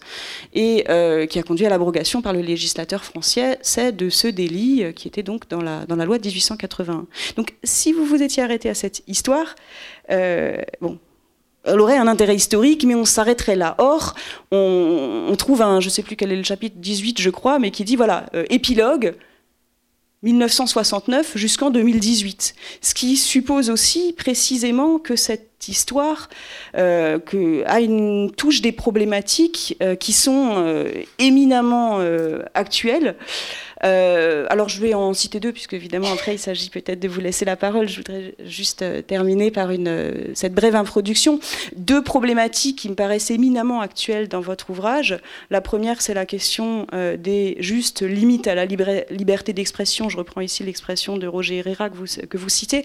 et 0.53 0.85
qui 1.29 1.39
a 1.39 1.43
conduit 1.43 1.65
à 1.65 1.69
l'abrogation 1.69 2.21
par 2.21 2.33
le 2.33 2.41
législateur 2.41 3.03
français 3.03 3.59
de 3.91 4.09
ce 4.09 4.27
délit 4.27 4.93
qui 4.95 5.07
était 5.07 5.23
donc 5.23 5.47
dans 5.49 5.61
la, 5.61 5.85
dans 5.85 5.95
la 5.95 6.05
loi 6.05 6.17
de 6.17 6.25
1881. 6.25 7.05
Donc 7.35 7.53
si 7.63 7.91
vous 7.93 8.02
vous 8.03 8.21
étiez 8.21 8.43
arrêté 8.43 8.69
à 8.69 8.73
cette 8.73 9.03
histoire, 9.07 9.55
euh, 10.11 10.57
bon, 10.81 10.99
elle 11.65 11.79
aurait 11.79 11.97
un 11.97 12.07
intérêt 12.07 12.35
historique, 12.35 12.83
mais 12.85 12.95
on 12.95 13.05
s'arrêterait 13.05 13.55
là. 13.55 13.75
Or, 13.77 14.15
on, 14.51 15.33
trouve 15.37 15.61
un, 15.61 15.79
je 15.79 15.87
ne 15.87 15.91
sais 15.91 16.03
plus 16.03 16.15
quel 16.15 16.31
est 16.31 16.37
le 16.37 16.43
chapitre 16.43 16.75
18, 16.77 17.21
je 17.21 17.29
crois, 17.29 17.59
mais 17.59 17.71
qui 17.71 17.83
dit, 17.83 17.95
voilà, 17.95 18.25
euh, 18.35 18.43
épilogue, 18.49 19.15
1969 20.23 21.37
jusqu'en 21.37 21.69
2018. 21.69 22.55
Ce 22.81 22.93
qui 22.93 23.17
suppose 23.17 23.69
aussi 23.69 24.13
précisément 24.13 24.97
que 24.97 25.17
cette 25.17 25.67
histoire 25.67 26.29
euh, 26.77 27.19
a 27.65 27.81
une 27.81 28.31
touche 28.31 28.61
des 28.61 28.71
problématiques 28.71 29.77
qui 29.99 30.13
sont 30.13 30.85
éminemment 31.19 31.99
actuelles. 32.53 33.17
Euh, 33.83 34.45
alors 34.49 34.69
je 34.69 34.79
vais 34.79 34.93
en 34.93 35.13
citer 35.13 35.39
deux, 35.39 35.51
puisque 35.51 35.73
évidemment 35.73 36.11
après 36.11 36.35
il 36.35 36.39
s'agit 36.39 36.69
peut-être 36.69 36.99
de 36.99 37.07
vous 37.07 37.19
laisser 37.19 37.45
la 37.45 37.55
parole. 37.55 37.87
Je 37.87 37.97
voudrais 37.97 38.35
juste 38.45 38.81
euh, 38.81 39.01
terminer 39.01 39.51
par 39.51 39.71
une, 39.71 39.87
euh, 39.87 40.11
cette 40.33 40.53
brève 40.53 40.75
introduction. 40.75 41.39
Deux 41.75 42.03
problématiques 42.03 42.79
qui 42.79 42.89
me 42.89 42.95
paraissent 42.95 43.31
éminemment 43.31 43.81
actuelles 43.81 44.27
dans 44.27 44.41
votre 44.41 44.69
ouvrage. 44.69 45.17
La 45.49 45.61
première, 45.61 46.01
c'est 46.01 46.13
la 46.13 46.25
question 46.25 46.87
des 47.17 47.57
justes 47.59 48.01
limites 48.01 48.47
à 48.47 48.55
la 48.55 48.65
liberté 48.65 49.53
d'expression. 49.53 50.09
Je 50.09 50.17
reprends 50.17 50.41
ici 50.41 50.63
l'expression 50.63 51.17
de 51.17 51.27
Roger 51.27 51.57
Herrera 51.57 51.89
que 51.89 51.95
vous, 51.95 52.05
que 52.29 52.37
vous 52.37 52.49
citez 52.49 52.83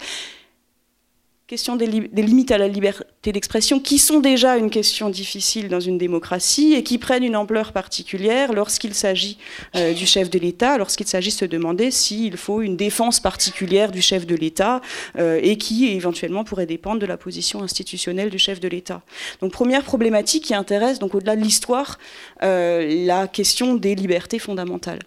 question 1.49 1.75
des, 1.75 1.87
limites 1.87 2.51
à 2.51 2.59
la 2.59 2.67
liberté 2.67 3.31
d'expression, 3.31 3.79
qui 3.79 3.97
sont 3.97 4.19
déjà 4.19 4.55
une 4.55 4.69
question 4.69 5.09
difficile 5.09 5.67
dans 5.67 5.79
une 5.79 5.97
démocratie 5.97 6.75
et 6.75 6.83
qui 6.83 6.99
prennent 6.99 7.23
une 7.23 7.35
ampleur 7.35 7.71
particulière 7.71 8.53
lorsqu'il 8.53 8.93
s'agit 8.93 9.39
euh, 9.75 9.91
du 9.93 10.05
chef 10.05 10.29
de 10.29 10.37
l'État, 10.37 10.77
lorsqu'il 10.77 11.07
s'agit 11.07 11.31
de 11.31 11.35
se 11.35 11.45
demander 11.45 11.89
s'il 11.89 12.37
faut 12.37 12.61
une 12.61 12.77
défense 12.77 13.19
particulière 13.19 13.91
du 13.91 13.99
chef 13.99 14.27
de 14.27 14.35
l'État 14.35 14.79
euh, 15.17 15.39
et 15.41 15.57
qui 15.57 15.87
éventuellement 15.87 16.43
pourrait 16.43 16.67
dépendre 16.67 16.99
de 16.99 17.07
la 17.07 17.17
position 17.17 17.63
institutionnelle 17.63 18.29
du 18.29 18.37
chef 18.37 18.59
de 18.59 18.67
l'État. 18.67 19.01
Donc 19.41 19.51
première 19.51 19.83
problématique 19.83 20.43
qui 20.43 20.53
intéresse, 20.53 20.99
donc 20.99 21.15
au-delà 21.15 21.35
de 21.35 21.41
l'histoire, 21.41 21.97
euh, 22.43 23.05
la 23.07 23.27
question 23.27 23.73
des 23.73 23.95
libertés 23.95 24.37
fondamentales. 24.37 24.99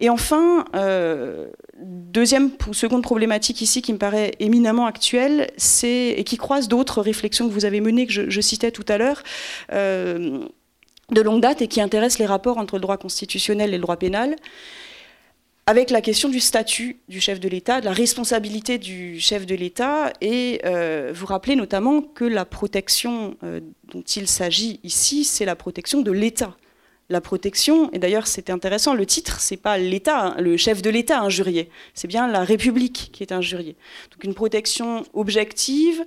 Et 0.00 0.08
enfin, 0.08 0.64
euh, 0.74 1.48
deuxième 1.78 2.50
ou 2.66 2.72
seconde 2.72 3.02
problématique 3.02 3.60
ici 3.60 3.82
qui 3.82 3.92
me 3.92 3.98
paraît 3.98 4.32
éminemment 4.40 4.86
actuelle, 4.86 5.48
et 5.82 6.24
qui 6.24 6.36
croise 6.38 6.68
d'autres 6.68 7.02
réflexions 7.02 7.46
que 7.46 7.52
vous 7.52 7.66
avez 7.66 7.82
menées 7.82 8.06
que 8.06 8.30
je, 8.30 8.40
citais 8.40 8.70
tout 8.70 8.84
à 8.88 8.96
l'heure. 8.96 9.22
Euh, 9.72 10.40
de 11.10 11.20
longue 11.20 11.42
date 11.42 11.60
et 11.60 11.66
qui 11.66 11.80
intéresse 11.80 12.18
les 12.18 12.26
rapports 12.26 12.56
entre 12.56 12.76
le 12.76 12.80
droit 12.80 12.96
constitutionnel 12.96 13.70
et 13.70 13.76
le 13.76 13.82
droit 13.82 13.96
pénal, 13.96 14.36
avec 15.66 15.90
la 15.90 16.00
question 16.00 16.28
du 16.28 16.40
statut 16.40 17.00
du 17.08 17.20
chef 17.20 17.40
de 17.40 17.48
l'État, 17.48 17.80
de 17.80 17.84
la 17.84 17.92
responsabilité 17.92 18.78
du 18.78 19.18
chef 19.18 19.44
de 19.44 19.56
l'État, 19.56 20.12
et 20.20 20.60
euh, 20.64 21.10
vous 21.12 21.26
rappelez 21.26 21.56
notamment 21.56 22.00
que 22.00 22.24
la 22.24 22.44
protection 22.44 23.36
dont 23.92 24.02
il 24.02 24.28
s'agit 24.28 24.78
ici, 24.84 25.24
c'est 25.24 25.44
la 25.44 25.56
protection 25.56 26.00
de 26.00 26.12
l'État 26.12 26.56
la 27.10 27.20
protection, 27.20 27.90
et 27.92 27.98
d'ailleurs 27.98 28.26
c'était 28.26 28.52
intéressant, 28.52 28.94
le 28.94 29.04
titre, 29.04 29.40
c'est 29.40 29.56
pas 29.56 29.76
l'État, 29.76 30.28
hein, 30.28 30.36
le 30.40 30.56
chef 30.56 30.80
de 30.80 30.88
l'État 30.88 31.20
injurié, 31.20 31.68
c'est 31.92 32.08
bien 32.08 32.28
la 32.28 32.44
République 32.44 33.10
qui 33.12 33.22
est 33.22 33.32
injuriée. 33.32 33.76
Donc 34.12 34.24
une 34.24 34.34
protection 34.34 35.04
objective 35.12 36.06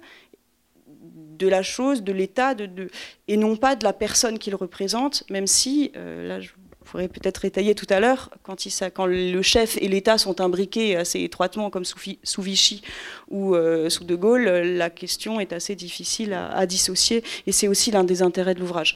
de 1.38 1.48
la 1.48 1.62
chose, 1.62 2.04
de 2.04 2.14
l'État, 2.14 2.56
de, 2.56 2.90
et 3.28 3.38
non 3.38 3.58
pas 3.58 3.76
de 3.76 3.84
la 3.84 3.92
personne 3.92 4.40
qu'il 4.40 4.56
représente, 4.56 5.30
même 5.30 5.46
si, 5.46 5.92
euh, 5.96 6.28
là 6.28 6.40
je 6.40 6.52
pourrais 6.86 7.08
peut-être 7.08 7.44
étayer 7.44 7.76
tout 7.76 7.88
à 7.90 8.00
l'heure, 8.00 8.30
quand, 8.44 8.56
quand, 8.94 9.06
le 9.06 9.42
chef 9.42 9.78
et 9.82 9.88
l'État 9.88 10.18
sont 10.18 10.40
imbriqués 10.40 10.96
assez 10.96 11.22
étroitement, 11.22 11.70
comme 11.70 11.86
sous, 11.86 12.42
Vichy 12.42 12.82
ou 13.30 13.56
euh, 13.56 13.90
sous 13.90 14.04
De 14.04 14.16
Gaulle, 14.16 14.44
la 14.44 14.90
question 14.90 15.40
est 15.40 15.54
assez 15.54 15.76
difficile 15.76 16.34
à, 16.34 16.66
dissocier, 16.66 17.24
et 17.48 17.52
c'est 17.52 17.68
aussi 17.68 17.92
l'un 17.92 18.04
des 18.04 18.22
intérêts 18.22 18.54
de 18.54 18.60
l'ouvrage. 18.60 18.96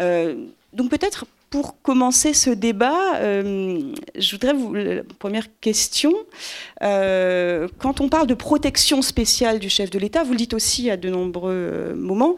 Euh, 0.00 0.34
donc 0.72 0.90
peut-être 0.90 1.26
pour 1.56 1.80
commencer 1.80 2.34
ce 2.34 2.50
débat, 2.50 3.16
euh, 3.20 3.80
je 4.14 4.32
voudrais 4.32 4.52
vous. 4.52 4.74
La 4.74 5.02
première 5.18 5.46
question. 5.62 6.12
Euh, 6.82 7.66
quand 7.78 8.02
on 8.02 8.10
parle 8.10 8.26
de 8.26 8.34
protection 8.34 9.00
spéciale 9.00 9.58
du 9.58 9.70
chef 9.70 9.88
de 9.88 9.98
l'État, 9.98 10.22
vous 10.22 10.32
le 10.32 10.36
dites 10.36 10.52
aussi 10.52 10.90
à 10.90 10.98
de 10.98 11.08
nombreux 11.08 11.52
euh, 11.54 11.94
moments, 11.94 12.36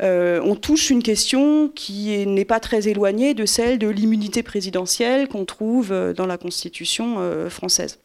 on 0.00 0.56
touche 0.56 0.88
une 0.88 1.02
question 1.02 1.68
qui 1.74 2.26
n'est 2.26 2.46
pas 2.46 2.58
très 2.58 2.88
éloignée 2.88 3.34
de 3.34 3.44
celle 3.44 3.78
de 3.78 3.88
l'immunité 3.88 4.42
présidentielle 4.42 5.28
qu'on 5.28 5.44
trouve 5.44 5.92
dans 6.16 6.26
la 6.26 6.38
Constitution 6.38 7.18
française. 7.50 7.98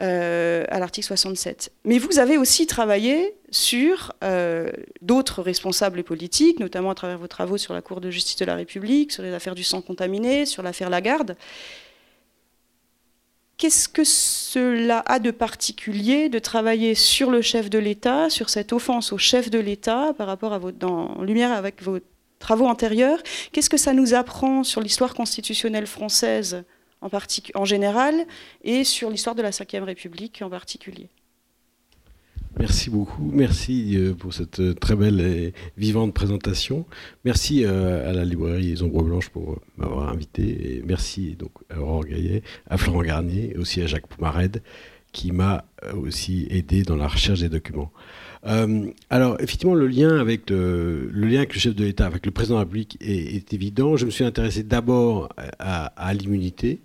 Euh, 0.00 0.64
à 0.68 0.78
l'article 0.78 1.08
67. 1.08 1.72
Mais 1.84 1.98
vous 1.98 2.20
avez 2.20 2.38
aussi 2.38 2.68
travaillé 2.68 3.34
sur 3.50 4.12
euh, 4.22 4.70
d'autres 5.02 5.42
responsables 5.42 6.04
politiques, 6.04 6.60
notamment 6.60 6.90
à 6.90 6.94
travers 6.94 7.18
vos 7.18 7.26
travaux 7.26 7.58
sur 7.58 7.74
la 7.74 7.82
Cour 7.82 8.00
de 8.00 8.08
justice 8.08 8.36
de 8.36 8.44
la 8.44 8.54
République, 8.54 9.10
sur 9.10 9.24
les 9.24 9.32
affaires 9.32 9.56
du 9.56 9.64
sang 9.64 9.82
contaminé, 9.82 10.46
sur 10.46 10.62
l'affaire 10.62 10.88
Lagarde. 10.88 11.36
Qu'est-ce 13.56 13.88
que 13.88 14.04
cela 14.04 15.02
a 15.04 15.18
de 15.18 15.32
particulier 15.32 16.28
de 16.28 16.38
travailler 16.38 16.94
sur 16.94 17.32
le 17.32 17.42
chef 17.42 17.68
de 17.68 17.80
l'État, 17.80 18.30
sur 18.30 18.50
cette 18.50 18.72
offense 18.72 19.12
au 19.12 19.18
chef 19.18 19.50
de 19.50 19.58
l'État 19.58 20.14
par 20.16 20.28
rapport 20.28 20.52
à 20.52 20.58
votre, 20.58 20.78
dans 20.78 21.20
lumière 21.22 21.50
avec 21.50 21.82
vos 21.82 21.98
travaux 22.38 22.68
antérieurs? 22.68 23.18
Qu'est-ce 23.50 23.68
que 23.68 23.76
ça 23.76 23.94
nous 23.94 24.14
apprend 24.14 24.62
sur 24.62 24.80
l'histoire 24.80 25.12
constitutionnelle 25.12 25.88
française? 25.88 26.62
En, 27.00 27.64
général 27.64 28.14
et 28.62 28.84
sur 28.84 29.10
l'histoire 29.10 29.34
de 29.34 29.42
la 29.42 29.50
Ve 29.50 29.84
République 29.84 30.42
en 30.42 30.50
particulier. 30.50 31.08
Merci 32.58 32.90
beaucoup. 32.90 33.30
Merci 33.32 33.96
euh, 33.96 34.14
pour 34.14 34.34
cette 34.34 34.58
euh, 34.58 34.74
très 34.74 34.96
belle 34.96 35.20
et 35.20 35.54
vivante 35.76 36.12
présentation. 36.12 36.86
Merci 37.24 37.64
euh, 37.64 38.08
à 38.08 38.12
la 38.12 38.24
librairie 38.24 38.70
Les 38.70 38.82
Ombres 38.82 39.04
Blanches 39.04 39.28
pour 39.28 39.60
m'avoir 39.76 40.08
invité. 40.08 40.42
Et 40.42 40.82
merci 40.84 41.36
donc 41.38 41.52
à 41.70 41.80
Aurore 41.80 42.04
Gaillet, 42.04 42.42
à 42.68 42.76
Florent 42.76 43.02
Garnier 43.02 43.52
et 43.54 43.58
aussi 43.58 43.80
à 43.80 43.86
Jacques 43.86 44.08
Poumared 44.08 44.62
qui 45.12 45.32
m'a 45.32 45.64
aussi 45.96 46.46
aidé 46.50 46.82
dans 46.82 46.94
la 46.94 47.08
recherche 47.08 47.40
des 47.40 47.48
documents. 47.48 47.90
alors, 49.08 49.40
effectivement, 49.40 49.74
le 49.74 49.86
lien, 49.86 50.20
avec 50.20 50.50
le, 50.50 51.08
lien 51.10 51.38
avec 51.38 51.54
le 51.54 51.58
chef 51.58 51.74
de 51.74 51.82
l'État, 51.82 52.04
avec 52.04 52.26
le 52.26 52.30
président 52.30 52.56
de 52.56 52.60
la 52.60 52.64
République 52.64 52.98
est, 53.00 53.54
évident. 53.54 53.96
Je 53.96 54.04
me 54.04 54.10
suis 54.10 54.24
intéressé 54.24 54.62
d'abord 54.62 55.30
à 55.58 56.14
l'immunité, 56.14 56.80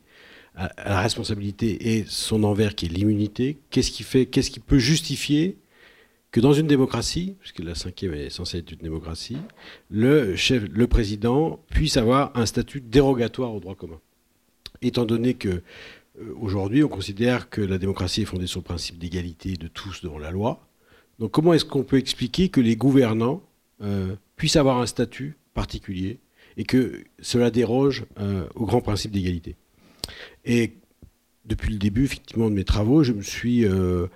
à, 0.56 0.72
la 0.78 1.02
responsabilité 1.02 1.96
et 1.96 2.06
son 2.08 2.44
envers 2.44 2.76
qui 2.76 2.86
est 2.86 2.90
l'immunité. 2.90 3.58
Qu'est-ce 3.70 3.92
qui 3.92 4.04
fait, 4.04 4.26
qu'est-ce 4.26 4.52
qui 4.52 4.60
peut 4.60 4.80
justifier 4.80 5.58
que 6.32 6.40
dans 6.40 6.54
une 6.54 6.66
démocratie, 6.66 7.36
puisque 7.40 7.60
la 7.60 7.76
cinquième 7.76 8.16
est 8.16 8.32
censée 8.32 8.58
être 8.58 8.72
une 8.72 8.80
démocratie, 8.80 9.38
le 9.92 10.86
président 10.86 11.60
puisse 11.70 11.96
avoir 11.98 12.36
un 12.36 12.48
statut 12.48 12.82
dérogatoire 12.82 13.54
au 13.54 13.60
droit 13.60 13.76
commun. 13.76 14.00
Étant 14.82 15.06
donné 15.06 15.36
que 15.36 15.50
euh, 15.50 15.62
aujourd'hui 16.40 16.84
on 16.84 16.88
considère 16.88 17.50
que 17.50 17.62
la 17.62 17.78
démocratie 17.78 18.24
est 18.24 18.26
fondée 18.26 18.48
sur 18.48 18.60
le 18.60 18.66
principe 18.66 18.98
d'égalité 18.98 19.54
de 19.54 19.68
tous 19.68 20.02
devant 20.02 20.18
la 20.18 20.32
loi, 20.32 20.68
donc 21.20 21.32
comment 21.32 21.54
est-ce 21.54 21.66
qu'on 21.66 21.84
peut 21.84 21.98
expliquer 21.98 22.50
que 22.50 22.62
les 22.62 22.76
gouvernants 22.76 23.42
euh, 23.82 24.16
puissent 24.36 24.56
avoir 24.56 24.80
un 24.80 24.88
statut 24.88 25.38
particulier 25.54 26.20
et 26.58 26.64
que 26.64 27.04
cela 27.22 27.52
déroge 27.52 28.06
euh, 28.20 28.46
au 28.56 28.66
grand 28.66 28.82
principe 28.82 29.12
d'égalité? 29.12 29.56
Et 30.46 30.74
depuis 31.46 31.74
le 31.74 31.80
début, 31.80 32.06
effectivement, 32.06 32.50
de 32.50 32.56
mes 32.56 32.64
travaux, 32.64 33.04
je 33.04 33.12
me 33.12 33.22
suis 33.22 33.66
euh, 33.66 34.08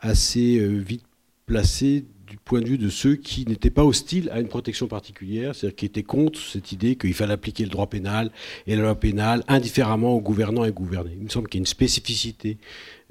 assez 0.00 0.58
euh, 0.58 0.78
vite 0.78 1.04
placé 1.46 2.04
du 2.26 2.36
point 2.38 2.60
de 2.60 2.68
vue 2.68 2.78
de 2.78 2.88
ceux 2.88 3.16
qui 3.16 3.46
n'étaient 3.46 3.70
pas 3.70 3.84
hostiles 3.84 4.30
à 4.30 4.40
une 4.40 4.48
protection 4.48 4.86
particulière, 4.86 5.54
c'est-à-dire 5.54 5.76
qui 5.76 5.86
étaient 5.86 6.02
contre 6.02 6.40
cette 6.40 6.72
idée 6.72 6.96
qu'il 6.96 7.14
fallait 7.14 7.34
appliquer 7.34 7.64
le 7.64 7.70
droit 7.70 7.88
pénal 7.88 8.30
et 8.66 8.76
la 8.76 8.82
loi 8.82 8.98
pénale 8.98 9.44
indifféremment 9.48 10.14
aux 10.14 10.20
gouvernants 10.20 10.64
et 10.64 10.72
gouvernés. 10.72 11.14
Il 11.16 11.24
me 11.24 11.28
semble 11.28 11.48
qu'il 11.48 11.58
y 11.58 11.60
a 11.60 11.62
une 11.62 11.66
spécificité 11.66 12.58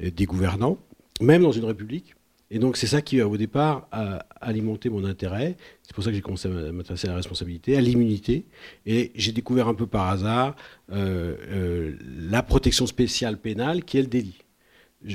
euh, 0.01 0.11
des 0.11 0.25
gouvernants, 0.25 0.77
même 1.21 1.43
dans 1.43 1.51
une 1.51 1.65
république, 1.65 2.15
et 2.49 2.59
donc 2.59 2.77
c'est 2.77 2.87
ça 2.87 3.01
qui, 3.01 3.21
au 3.21 3.35
départ, 3.35 3.87
a 3.91 4.25
alimenté 4.39 4.89
mon 4.89 5.05
intérêt. 5.05 5.57
C'est 5.81 5.95
pour 5.95 6.03
ça 6.03 6.11
que 6.11 6.15
j'ai 6.15 6.21
commencé 6.21 6.47
à 6.47 6.71
m'intéresser 6.71 7.07
à 7.07 7.11
la 7.11 7.15
responsabilité, 7.15 7.75
à 7.77 7.81
l'immunité. 7.81 8.45
Et 8.85 9.11
j'ai 9.15 9.31
découvert 9.31 9.67
un 9.67 9.73
peu 9.73 9.87
par 9.87 10.09
hasard 10.09 10.55
euh, 10.91 11.35
euh, 11.49 11.97
la 12.29 12.43
protection 12.43 12.85
spéciale 12.85 13.37
pénale 13.37 13.83
qui 13.83 13.97
est 13.97 14.01
le 14.01 14.07
délit. 14.07 14.37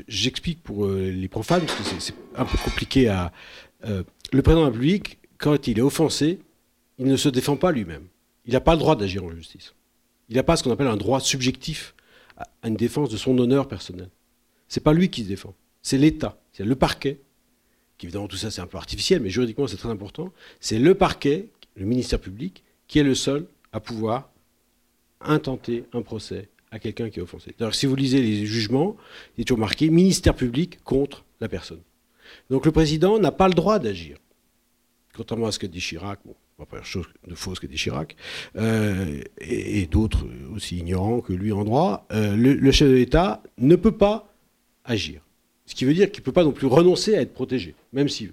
J'explique 0.08 0.62
pour 0.62 0.86
euh, 0.86 1.10
les 1.10 1.28
profanes, 1.28 1.64
parce 1.64 1.78
que 1.78 2.00
c'est 2.00 2.14
un 2.34 2.44
peu 2.44 2.58
compliqué 2.58 3.08
à... 3.08 3.32
le 3.84 4.42
président 4.42 4.62
de 4.62 4.66
la 4.66 4.72
République, 4.72 5.18
quand 5.38 5.68
il 5.68 5.78
est 5.78 5.82
offensé, 5.82 6.40
il 6.98 7.06
ne 7.06 7.16
se 7.16 7.28
défend 7.28 7.56
pas 7.56 7.70
lui-même. 7.70 8.08
Il 8.46 8.52
n'a 8.52 8.60
pas 8.60 8.72
le 8.72 8.78
droit 8.78 8.96
d'agir 8.96 9.24
en 9.24 9.30
justice. 9.30 9.74
Il 10.28 10.36
n'a 10.36 10.42
pas 10.42 10.56
ce 10.56 10.64
qu'on 10.64 10.72
appelle 10.72 10.88
un 10.88 10.96
droit 10.96 11.20
subjectif 11.20 11.94
à 12.36 12.68
une 12.68 12.76
défense 12.76 13.10
de 13.10 13.16
son 13.16 13.38
honneur 13.38 13.68
personnel. 13.68 14.10
C'est 14.66 14.82
pas 14.82 14.92
lui 14.92 15.08
qui 15.08 15.22
se 15.22 15.28
défend, 15.28 15.54
c'est 15.82 15.96
l'État, 15.96 16.38
c'est 16.58 16.64
le 16.64 16.74
parquet 16.74 17.20
évidemment 18.04 18.28
tout 18.28 18.36
ça 18.36 18.50
c'est 18.50 18.60
un 18.60 18.66
peu 18.66 18.78
artificiel, 18.78 19.20
mais 19.20 19.30
juridiquement 19.30 19.66
c'est 19.66 19.76
très 19.76 19.88
important, 19.88 20.32
c'est 20.60 20.78
le 20.78 20.94
parquet, 20.94 21.48
le 21.76 21.86
ministère 21.86 22.20
public, 22.20 22.64
qui 22.86 22.98
est 22.98 23.04
le 23.04 23.14
seul 23.14 23.46
à 23.72 23.80
pouvoir 23.80 24.30
intenter 25.20 25.84
un 25.92 26.02
procès 26.02 26.48
à 26.70 26.78
quelqu'un 26.78 27.10
qui 27.10 27.18
est 27.20 27.22
offensé. 27.22 27.54
Alors 27.60 27.74
si 27.74 27.86
vous 27.86 27.94
lisez 27.94 28.20
les 28.20 28.44
jugements, 28.44 28.96
il 29.36 29.42
est 29.42 29.44
toujours 29.44 29.58
marqué 29.58 29.88
ministère 29.88 30.34
public 30.34 30.82
contre 30.84 31.24
la 31.40 31.48
personne. 31.48 31.80
Donc 32.50 32.66
le 32.66 32.72
président 32.72 33.18
n'a 33.18 33.32
pas 33.32 33.48
le 33.48 33.54
droit 33.54 33.78
d'agir. 33.78 34.18
Contrairement 35.16 35.46
à 35.46 35.52
ce 35.52 35.58
que 35.58 35.66
dit 35.66 35.80
Chirac, 35.80 36.20
bon, 36.24 36.34
pas 36.64 36.82
chose 36.82 37.06
de 37.26 37.34
fausse 37.34 37.58
que 37.58 37.66
dit 37.66 37.76
Chirac, 37.76 38.16
euh, 38.56 39.22
et, 39.38 39.86
d'autres 39.86 40.26
aussi 40.54 40.78
ignorants 40.78 41.20
que 41.20 41.32
lui 41.32 41.52
en 41.52 41.64
droit, 41.64 42.06
euh, 42.12 42.36
le 42.36 42.72
chef 42.72 42.88
de 42.88 42.94
l'État 42.94 43.42
ne 43.58 43.76
peut 43.76 43.96
pas 43.96 44.34
agir. 44.84 45.22
Ce 45.68 45.74
qui 45.74 45.84
veut 45.84 45.92
dire 45.92 46.10
qu'il 46.10 46.22
ne 46.22 46.24
peut 46.24 46.32
pas 46.32 46.44
non 46.44 46.52
plus 46.52 46.66
renoncer 46.66 47.14
à 47.14 47.20
être 47.20 47.34
protégé, 47.34 47.74
même 47.92 48.08
si. 48.08 48.30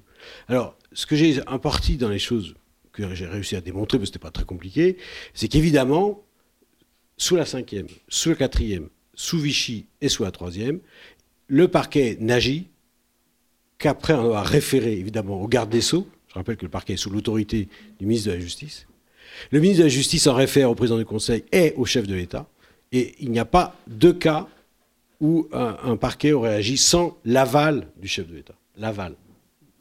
Alors, 0.47 0.77
ce 0.93 1.05
que 1.05 1.17
j'ai 1.17 1.45
imparti 1.47 1.97
dans 1.97 2.07
les 2.07 2.17
choses 2.17 2.55
que 2.93 3.13
j'ai 3.13 3.25
réussi 3.25 3.57
à 3.57 3.61
démontrer, 3.61 3.97
parce 3.97 4.09
que 4.09 4.13
ce 4.13 4.17
n'était 4.17 4.25
pas 4.25 4.31
très 4.31 4.45
compliqué, 4.45 4.95
c'est 5.33 5.49
qu'évidemment, 5.49 6.23
sous 7.17 7.35
la 7.35 7.45
cinquième, 7.45 7.87
sous 8.07 8.29
la 8.29 8.35
quatrième, 8.35 8.87
sous 9.15 9.37
Vichy 9.37 9.85
et 9.99 10.07
sous 10.07 10.23
la 10.23 10.31
troisième, 10.31 10.79
le 11.47 11.67
parquet 11.67 12.17
n'agit 12.21 12.67
qu'après 13.79 14.13
en 14.13 14.23
avoir 14.23 14.45
référé 14.45 14.93
évidemment 14.93 15.41
au 15.41 15.47
garde 15.49 15.69
des 15.69 15.81
Sceaux. 15.81 16.07
Je 16.29 16.35
rappelle 16.35 16.55
que 16.55 16.65
le 16.65 16.71
parquet 16.71 16.93
est 16.93 16.97
sous 16.97 17.09
l'autorité 17.09 17.67
du 17.99 18.05
ministre 18.05 18.29
de 18.29 18.35
la 18.35 18.39
Justice. 18.39 18.87
Le 19.51 19.59
ministre 19.59 19.79
de 19.79 19.87
la 19.87 19.93
Justice 19.93 20.25
en 20.27 20.33
réfère 20.33 20.71
au 20.71 20.75
président 20.75 20.97
du 20.97 21.05
Conseil 21.05 21.43
et 21.51 21.73
au 21.75 21.83
chef 21.83 22.07
de 22.07 22.15
l'État. 22.15 22.47
Et 22.93 23.15
il 23.19 23.29
n'y 23.31 23.39
a 23.39 23.45
pas 23.45 23.75
deux 23.87 24.13
cas 24.13 24.47
où 25.21 25.47
un, 25.51 25.97
parquet 25.97 26.31
aurait 26.33 26.55
agi 26.55 26.77
sans 26.77 27.17
l'aval 27.25 27.87
du 27.97 28.07
chef 28.07 28.27
de 28.27 28.35
l'État. 28.35 28.55
L'aval. 28.77 29.15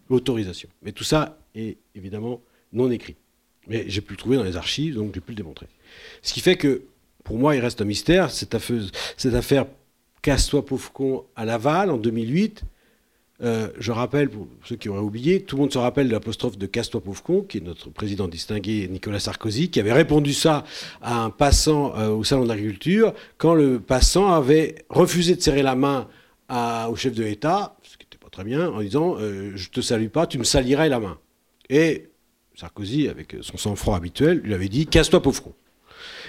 l'autorisation. 0.08 0.68
Mais 0.82 0.92
tout 0.92 1.04
ça 1.04 1.38
est 1.54 1.78
évidemment 1.94 2.40
non 2.72 2.90
écrit. 2.90 3.16
Mais 3.66 3.84
j'ai 3.88 4.00
pu 4.00 4.12
le 4.12 4.18
trouver 4.18 4.36
dans 4.36 4.44
les 4.44 4.56
archives, 4.56 4.94
donc 4.94 5.14
j'ai 5.14 5.20
pu 5.20 5.32
le 5.32 5.36
démontrer. 5.36 5.66
Ce 6.22 6.32
qui 6.32 6.40
fait 6.40 6.56
que, 6.56 6.82
pour 7.24 7.38
moi, 7.38 7.56
il 7.56 7.60
reste 7.60 7.80
un 7.80 7.86
mystère. 7.86 8.30
Cette 8.30 8.54
affaire, 8.54 8.82
cette 9.16 9.34
affaire 9.34 9.66
Casse-toi 10.24 10.64
pauvre 10.64 10.90
con 10.90 11.26
à 11.36 11.44
Laval 11.44 11.90
en 11.90 11.98
2008. 11.98 12.64
Euh, 13.42 13.68
je 13.78 13.90
rappelle, 13.90 14.30
pour 14.30 14.46
ceux 14.64 14.76
qui 14.76 14.88
auraient 14.88 15.00
oublié, 15.00 15.42
tout 15.42 15.56
le 15.56 15.62
monde 15.62 15.72
se 15.72 15.78
rappelle 15.78 16.06
de 16.06 16.12
l'apostrophe 16.12 16.56
de 16.56 16.66
Casse-toi 16.66 17.00
pauvre 17.00 17.46
qui 17.48 17.58
est 17.58 17.60
notre 17.60 17.90
président 17.90 18.28
distingué 18.28 18.86
Nicolas 18.88 19.18
Sarkozy, 19.18 19.70
qui 19.70 19.80
avait 19.80 19.92
répondu 19.92 20.32
ça 20.32 20.64
à 21.02 21.24
un 21.24 21.30
passant 21.30 21.96
euh, 21.96 22.10
au 22.10 22.22
salon 22.22 22.44
d'agriculture, 22.44 23.12
quand 23.36 23.54
le 23.54 23.80
passant 23.80 24.32
avait 24.32 24.76
refusé 24.88 25.34
de 25.34 25.40
serrer 25.40 25.62
la 25.62 25.74
main 25.74 26.08
au 26.88 26.94
chef 26.94 27.14
de 27.14 27.24
l'État, 27.24 27.76
ce 27.82 27.96
qui 27.96 28.04
n'était 28.04 28.18
pas 28.18 28.30
très 28.30 28.44
bien, 28.44 28.70
en 28.70 28.80
disant 28.80 29.16
euh, 29.18 29.52
Je 29.56 29.70
te 29.70 29.80
salue 29.80 30.08
pas, 30.08 30.28
tu 30.28 30.38
me 30.38 30.44
salirais 30.44 30.88
la 30.88 31.00
main. 31.00 31.18
Et 31.68 32.10
Sarkozy, 32.54 33.08
avec 33.08 33.36
son 33.40 33.56
sang-froid 33.56 33.96
habituel, 33.96 34.38
lui 34.44 34.54
avait 34.54 34.68
dit 34.68 34.86
Casse-toi 34.86 35.20
pauvre. 35.20 35.52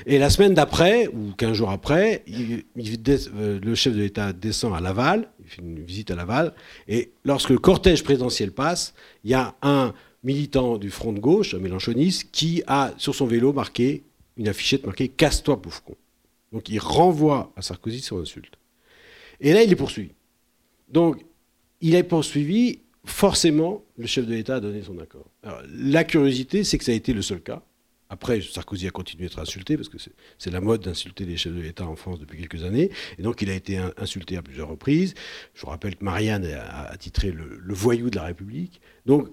Et 0.05 0.17
la 0.17 0.29
semaine 0.29 0.53
d'après, 0.53 1.07
ou 1.07 1.31
15 1.37 1.53
jours 1.53 1.69
après, 1.69 2.23
euh, 2.27 3.59
le 3.63 3.75
chef 3.75 3.93
de 3.93 3.99
l'État 3.99 4.33
descend 4.33 4.75
à 4.75 4.81
Laval, 4.81 5.29
il 5.43 5.49
fait 5.49 5.61
une 5.61 5.79
visite 5.79 6.11
à 6.11 6.15
Laval, 6.15 6.53
et 6.87 7.11
lorsque 7.23 7.49
le 7.49 7.57
cortège 7.57 8.03
présidentiel 8.03 8.51
passe, 8.51 8.93
il 9.23 9.31
y 9.31 9.33
a 9.33 9.55
un 9.61 9.93
militant 10.23 10.77
du 10.77 10.89
front 10.89 11.13
de 11.13 11.19
gauche, 11.19 11.53
un 11.53 11.59
mélanchoniste, 11.59 12.29
qui 12.31 12.63
a 12.67 12.93
sur 12.97 13.13
son 13.15 13.25
vélo 13.25 13.53
marqué 13.53 14.03
une 14.37 14.47
affichette 14.47 14.85
marquée 14.85 15.07
Casse-toi, 15.07 15.61
pauvre 15.61 15.83
con. 15.83 15.95
Donc 16.51 16.69
il 16.69 16.79
renvoie 16.79 17.53
à 17.55 17.61
Sarkozy 17.61 18.01
son 18.01 18.19
insulte. 18.19 18.57
Et 19.39 19.53
là, 19.53 19.63
il 19.63 19.71
est 19.71 19.75
poursuivi. 19.75 20.11
Donc, 20.87 21.23
il 21.81 21.95
est 21.95 22.03
poursuivi, 22.03 22.79
forcément, 23.05 23.83
le 23.97 24.07
chef 24.07 24.25
de 24.25 24.33
l'État 24.33 24.55
a 24.55 24.59
donné 24.59 24.81
son 24.81 24.97
accord. 24.99 25.25
La 25.73 26.03
curiosité, 26.03 26.63
c'est 26.63 26.77
que 26.77 26.83
ça 26.83 26.91
a 26.91 26.95
été 26.95 27.13
le 27.13 27.21
seul 27.21 27.41
cas. 27.41 27.61
Après, 28.15 28.39
Sarkozy 28.39 28.87
a 28.87 28.91
continué 28.91 29.27
d'être 29.27 29.39
insulté, 29.39 29.75
parce 29.75 29.89
que 29.89 29.97
c'est 30.37 30.49
la 30.49 30.61
mode 30.61 30.81
d'insulter 30.81 31.25
les 31.25 31.35
chefs 31.35 31.53
de 31.53 31.59
l'État 31.59 31.85
en 31.85 31.97
France 31.97 32.17
depuis 32.17 32.39
quelques 32.39 32.63
années. 32.63 32.89
Et 33.19 33.23
donc, 33.23 33.41
il 33.41 33.49
a 33.49 33.53
été 33.53 33.77
insulté 33.97 34.37
à 34.37 34.41
plusieurs 34.41 34.69
reprises. 34.69 35.15
Je 35.53 35.61
vous 35.61 35.67
rappelle 35.67 35.97
que 35.97 36.05
Marianne 36.05 36.45
a, 36.45 36.95
titré 36.95 37.31
le, 37.31 37.73
voyou 37.73 38.09
de 38.09 38.15
la 38.15 38.23
République. 38.23 38.79
Donc, 39.05 39.27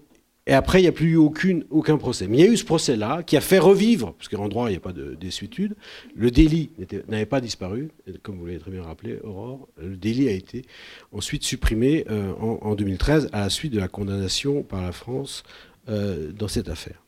et 0.49 0.53
après, 0.53 0.81
il 0.81 0.83
n'y 0.83 0.89
a 0.89 0.93
plus 0.93 1.13
eu 1.13 1.17
aucun 1.17 1.97
procès. 1.97 2.27
Mais 2.27 2.39
il 2.39 2.45
y 2.45 2.49
a 2.49 2.51
eu 2.51 2.57
ce 2.57 2.65
procès-là 2.65 3.23
qui 3.23 3.37
a 3.37 3.41
fait 3.41 3.61
revivre, 3.61 4.15
parce 4.15 4.29
qu'en 4.29 4.49
droit, 4.49 4.67
il 4.67 4.73
n'y 4.73 4.79
a 4.79 4.81
pas 4.81 4.93
de 4.93 5.15
désuétude. 5.15 5.77
Le 6.17 6.33
délit 6.33 6.73
n'avait 7.07 7.25
pas 7.25 7.41
disparu. 7.41 7.93
comme 8.25 8.39
vous 8.39 8.47
l'avez 8.47 8.59
très 8.59 8.73
bien 8.73 8.83
rappelé, 8.83 9.21
Aurore, 9.23 9.69
le 9.81 9.97
délit 9.97 10.29
a 10.29 10.33
été 10.33 10.65
ensuite 11.13 11.45
supprimé 11.45 12.05
euh, 12.11 12.33
en, 12.33 12.75
2013 12.75 13.29
à 13.33 13.43
la 13.43 13.49
suite 13.49 13.73
de 13.73 13.79
la 13.79 13.87
condamnation 13.87 14.65
par 14.65 14.83
la 14.83 14.91
France 14.91 15.45
euh, 15.89 16.33
dans 16.33 16.49
cette 16.49 16.69
affaire. 16.69 17.02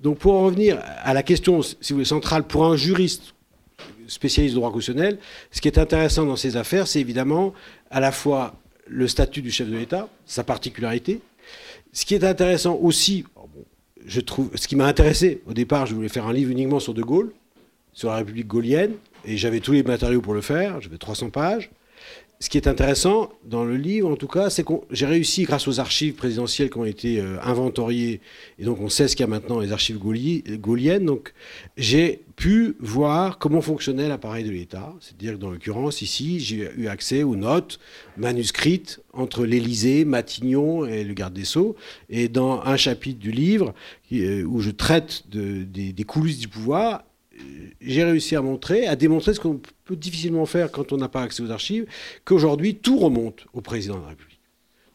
Donc 0.00 0.18
pour 0.18 0.34
en 0.34 0.44
revenir 0.44 0.78
à 0.82 1.14
la 1.14 1.22
question, 1.22 1.60
centrale, 1.62 2.44
pour 2.44 2.64
un 2.66 2.76
juriste 2.76 3.34
spécialiste 4.06 4.54
de 4.54 4.60
droit 4.60 4.70
constitutionnel, 4.70 5.18
ce 5.50 5.60
qui 5.60 5.68
est 5.68 5.78
intéressant 5.78 6.24
dans 6.24 6.36
ces 6.36 6.56
affaires, 6.56 6.86
c'est 6.86 7.00
évidemment 7.00 7.52
à 7.90 8.00
la 8.00 8.12
fois 8.12 8.54
le 8.86 9.08
statut 9.08 9.42
du 9.42 9.50
chef 9.50 9.68
de 9.68 9.76
l'État, 9.76 10.08
sa 10.26 10.44
particularité. 10.44 11.20
Ce 11.92 12.04
qui 12.04 12.14
est 12.14 12.24
intéressant 12.24 12.74
aussi, 12.76 13.24
ce 14.06 14.68
qui 14.68 14.76
m'a 14.76 14.86
intéressé, 14.86 15.42
au 15.46 15.54
départ, 15.54 15.86
je 15.86 15.94
voulais 15.94 16.08
faire 16.08 16.26
un 16.26 16.32
livre 16.32 16.50
uniquement 16.50 16.78
sur 16.78 16.94
De 16.94 17.02
Gaulle, 17.02 17.32
sur 17.92 18.10
la 18.10 18.16
République 18.16 18.46
gaulienne, 18.46 18.92
et 19.24 19.36
j'avais 19.36 19.60
tous 19.60 19.72
les 19.72 19.82
matériaux 19.82 20.20
pour 20.20 20.34
le 20.34 20.42
faire, 20.42 20.80
j'avais 20.80 20.98
300 20.98 21.30
pages 21.30 21.70
ce 22.38 22.50
qui 22.50 22.58
est 22.58 22.68
intéressant 22.68 23.30
dans 23.44 23.64
le 23.64 23.76
livre, 23.76 24.10
en 24.10 24.16
tout 24.16 24.28
cas, 24.28 24.50
c'est 24.50 24.62
que 24.62 24.74
j'ai 24.90 25.06
réussi, 25.06 25.44
grâce 25.44 25.66
aux 25.68 25.80
archives 25.80 26.14
présidentielles 26.14 26.68
qui 26.68 26.76
ont 26.76 26.84
été 26.84 27.18
euh, 27.18 27.38
inventoriées, 27.42 28.20
et 28.58 28.64
donc 28.64 28.80
on 28.80 28.90
sait 28.90 29.08
ce 29.08 29.16
qu'il 29.16 29.24
y 29.24 29.28
a 29.28 29.30
maintenant 29.30 29.58
les 29.58 29.72
archives 29.72 29.98
gauliennes, 29.98 31.06
donc 31.06 31.32
j'ai 31.78 32.24
pu 32.36 32.76
voir 32.78 33.38
comment 33.38 33.62
fonctionnait 33.62 34.08
l'appareil 34.08 34.44
de 34.44 34.50
l'État. 34.50 34.92
C'est-à-dire 35.00 35.32
que 35.32 35.38
dans 35.38 35.50
l'occurrence, 35.50 36.02
ici, 36.02 36.38
j'ai 36.38 36.70
eu 36.76 36.88
accès 36.88 37.22
aux 37.22 37.36
notes 37.36 37.80
manuscrites 38.18 39.00
entre 39.14 39.46
l'Élysée, 39.46 40.04
Matignon 40.04 40.84
et 40.84 41.02
le 41.04 41.14
garde 41.14 41.32
des 41.32 41.46
Sceaux. 41.46 41.76
Et 42.10 42.28
dans 42.28 42.60
un 42.60 42.76
chapitre 42.76 43.18
du 43.18 43.30
livre, 43.30 43.74
euh, 44.12 44.44
où 44.44 44.60
je 44.60 44.70
traite 44.70 45.24
des 45.30 46.04
coulisses 46.04 46.38
du 46.38 46.48
pouvoir, 46.48 47.04
j'ai 47.80 48.04
réussi 48.04 48.36
à 48.36 48.42
montrer, 48.42 48.86
à 48.86 48.96
démontrer 48.96 49.34
ce 49.34 49.40
qu'on 49.40 49.60
peut 49.84 49.96
difficilement 49.96 50.46
faire 50.46 50.70
quand 50.70 50.92
on 50.92 50.96
n'a 50.96 51.08
pas 51.08 51.22
accès 51.22 51.42
aux 51.42 51.50
archives, 51.50 51.86
qu'aujourd'hui 52.24 52.76
tout 52.76 52.98
remonte 52.98 53.46
au 53.52 53.60
président 53.60 53.96
de 53.96 54.02
la 54.02 54.08
République. 54.08 54.40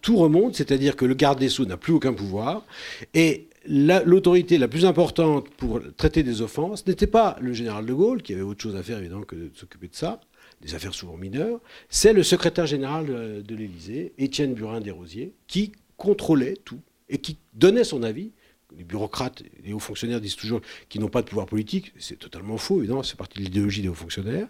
Tout 0.01 0.17
remonte, 0.17 0.55
c'est-à-dire 0.55 0.95
que 0.95 1.05
le 1.05 1.13
garde 1.13 1.39
des 1.39 1.49
Sceaux 1.49 1.65
n'a 1.65 1.77
plus 1.77 1.93
aucun 1.93 2.13
pouvoir, 2.13 2.65
et 3.13 3.47
l'autorité 3.67 4.57
la, 4.57 4.67
plus 4.67 4.85
importante 4.85 5.47
pour 5.49 5.79
traiter 5.95 6.23
des 6.23 6.41
offenses 6.41 6.87
n'était 6.87 7.07
pas 7.07 7.37
le 7.39 7.53
général 7.53 7.85
de 7.85 7.93
Gaulle, 7.93 8.23
qui 8.23 8.33
avait 8.33 8.41
autre 8.41 8.61
chose 8.61 8.75
à 8.75 8.83
faire 8.83 8.97
évidemment 8.97 9.21
que 9.21 9.35
de 9.35 9.51
s'occuper 9.53 9.87
de 9.87 9.95
ça, 9.95 10.19
des 10.61 10.75
affaires 10.75 10.93
souvent 10.93 11.17
mineures, 11.17 11.59
c'est 11.89 12.13
le 12.13 12.23
secrétaire 12.23 12.65
général 12.65 13.05
de, 13.05 13.41
de 13.41 13.55
l'Élysée, 13.55 14.13
Étienne 14.17 14.53
Burin 14.53 14.79
Desrosiers, 14.79 15.33
qui 15.47 15.71
contrôlait 15.97 16.57
tout 16.65 16.79
et 17.09 17.19
qui 17.19 17.37
donnait 17.53 17.83
son 17.83 18.03
avis 18.03 18.31
les 18.77 18.83
bureaucrates 18.83 19.43
les 19.63 19.73
hauts 19.73 19.79
fonctionnaires 19.79 20.21
disent 20.21 20.35
toujours 20.35 20.61
qu'ils 20.89 21.01
n'ont 21.01 21.09
pas 21.09 21.21
de 21.21 21.27
pouvoir 21.27 21.45
politique. 21.45 21.93
C'est 21.97 22.17
totalement 22.17 22.57
faux, 22.57 22.79
évidemment, 22.79 23.03
c'est 23.03 23.17
partie 23.17 23.39
de 23.39 23.43
l'idéologie 23.43 23.81
des 23.81 23.89
hauts 23.89 23.93
fonctionnaires. 23.93 24.47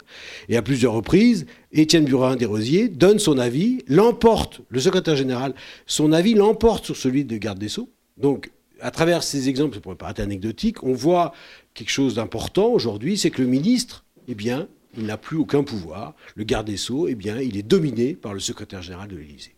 Et 0.48 0.56
à 0.56 0.62
plusieurs 0.62 0.92
reprises, 0.92 1.46
Étienne 1.72 2.04
Burin 2.04 2.36
Desrosiers 2.36 2.88
donne 2.88 3.18
son 3.18 3.38
avis, 3.38 3.82
l'emporte, 3.88 4.60
le 4.68 4.80
secrétaire 4.80 5.16
général, 5.16 5.54
son 5.86 6.12
avis 6.12 6.34
l'emporte 6.34 6.84
sur 6.84 6.96
celui 6.96 7.24
de 7.24 7.36
garde 7.36 7.58
des 7.58 7.68
Sceaux. 7.68 7.90
Donc, 8.16 8.50
à 8.80 8.90
travers 8.90 9.22
ces 9.22 9.48
exemples, 9.48 9.74
ça 9.74 9.80
pourrait 9.80 9.96
paraître 9.96 10.20
anecdotique, 10.20 10.82
on 10.82 10.92
voit 10.92 11.32
quelque 11.74 11.90
chose 11.90 12.14
d'important 12.14 12.68
aujourd'hui, 12.68 13.16
c'est 13.16 13.30
que 13.30 13.42
le 13.42 13.48
ministre, 13.48 14.04
eh 14.28 14.34
bien, 14.34 14.68
il 14.96 15.06
n'a 15.06 15.16
plus 15.16 15.36
aucun 15.36 15.62
pouvoir. 15.62 16.14
Le 16.34 16.44
garde 16.44 16.66
des 16.66 16.76
Sceaux, 16.76 17.08
eh 17.08 17.14
bien, 17.14 17.40
il 17.40 17.56
est 17.56 17.62
dominé 17.62 18.14
par 18.14 18.34
le 18.34 18.40
secrétaire 18.40 18.82
général 18.82 19.08
de 19.08 19.16
l'Élysée. 19.16 19.54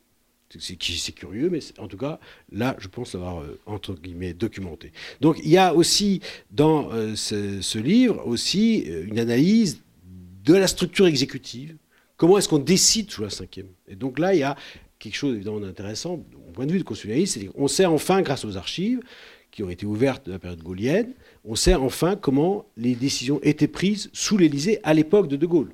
C'est 0.61 1.13
curieux, 1.13 1.51
mais 1.51 1.61
en 1.79 1.89
tout 1.89 1.97
cas, 1.97 2.19
là, 2.53 2.77
je 2.79 2.89
pense 2.89 3.15
avoir, 3.15 3.41
euh, 3.41 3.59
entre 3.67 3.95
guillemets, 3.95 4.35
documenté. 4.35 4.93
Donc, 5.21 5.39
il 5.43 5.51
y 5.51 5.57
a 5.57 5.75
aussi, 5.75 6.21
dans 6.51 6.91
euh, 6.93 7.15
ce, 7.17 7.79
livre, 7.79 8.27
aussi 8.27 8.85
euh, 8.89 9.07
une 9.07 9.19
analyse 9.19 9.83
de 10.45 10.55
la 10.55 10.67
structure 10.67 11.07
exécutive. 11.07 11.77
Comment 12.17 12.39
est-ce 12.39 12.49
qu'on 12.49 12.59
décide 12.59 13.11
sous 13.11 13.23
la 13.23 13.31
cinquième? 13.31 13.69
Et 13.89 13.97
donc 13.97 14.19
là, 14.19 14.35
il 14.35 14.41
y 14.41 14.45
a 14.45 14.57
quelque 14.99 15.17
chose 15.17 15.35
évidemment 15.35 15.61
d'intéressant, 15.61 16.25
au 16.49 16.53
point 16.53 16.67
de 16.67 16.73
vue 16.73 16.79
de 16.79 16.85
constitutionnaliste, 16.85 17.35
c'est 17.35 17.47
qu'on 17.47 17.69
sait 17.69 17.87
enfin, 17.87 18.23
grâce 18.23 18.45
aux 18.45 18.57
archives, 18.57 19.01
qui 19.51 19.63
ont 19.63 19.71
été 19.71 19.87
ouvertes 19.87 20.27
de 20.27 20.33
la 20.33 20.39
période 20.39 20.63
gaulienne, 20.63 21.13
on 21.45 21.55
sait 21.55 21.75
enfin 21.75 22.17
comment 22.17 22.67
les 22.77 22.95
décisions 22.95 23.39
étaient 23.43 23.69
prises 23.69 24.11
sous 24.13 24.37
l'Élysée 24.37 24.81
à 24.83 24.95
l'époque 24.95 25.29
de 25.29 25.37
De 25.37 25.47
Gaulle. 25.47 25.73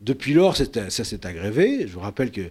Depuis 0.00 0.32
lors, 0.32 0.56
ça 0.56 0.90
s'est 0.90 1.26
aggravé. 1.26 1.86
Je 1.86 1.92
vous 1.92 2.00
rappelle 2.00 2.30
que, 2.30 2.50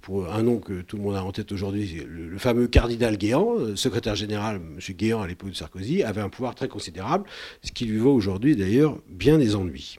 pour 0.00 0.32
un 0.32 0.42
nom 0.42 0.58
que 0.58 0.82
tout 0.82 0.96
le 0.96 1.02
monde 1.02 1.14
a 1.14 1.22
en 1.22 1.30
tête 1.30 1.52
aujourd'hui, 1.52 2.04
le, 2.04 2.38
fameux 2.38 2.66
cardinal 2.66 3.16
Guéant, 3.16 3.56
euh, 3.56 3.76
secrétaire 3.76 4.16
général, 4.16 4.56
M. 4.56 4.78
Guéant 4.96 5.22
à 5.22 5.28
l'époque 5.28 5.50
de 5.50 5.54
Sarkozy, 5.54 6.02
avait 6.02 6.20
un 6.20 6.28
pouvoir 6.28 6.56
très 6.56 6.66
considérable, 6.66 7.24
ce 7.62 7.70
qui 7.70 7.84
lui 7.84 7.98
vaut 7.98 8.12
aujourd'hui 8.12 8.56
d'ailleurs 8.56 8.98
bien 9.08 9.38
des 9.38 9.54
ennuis. 9.54 9.98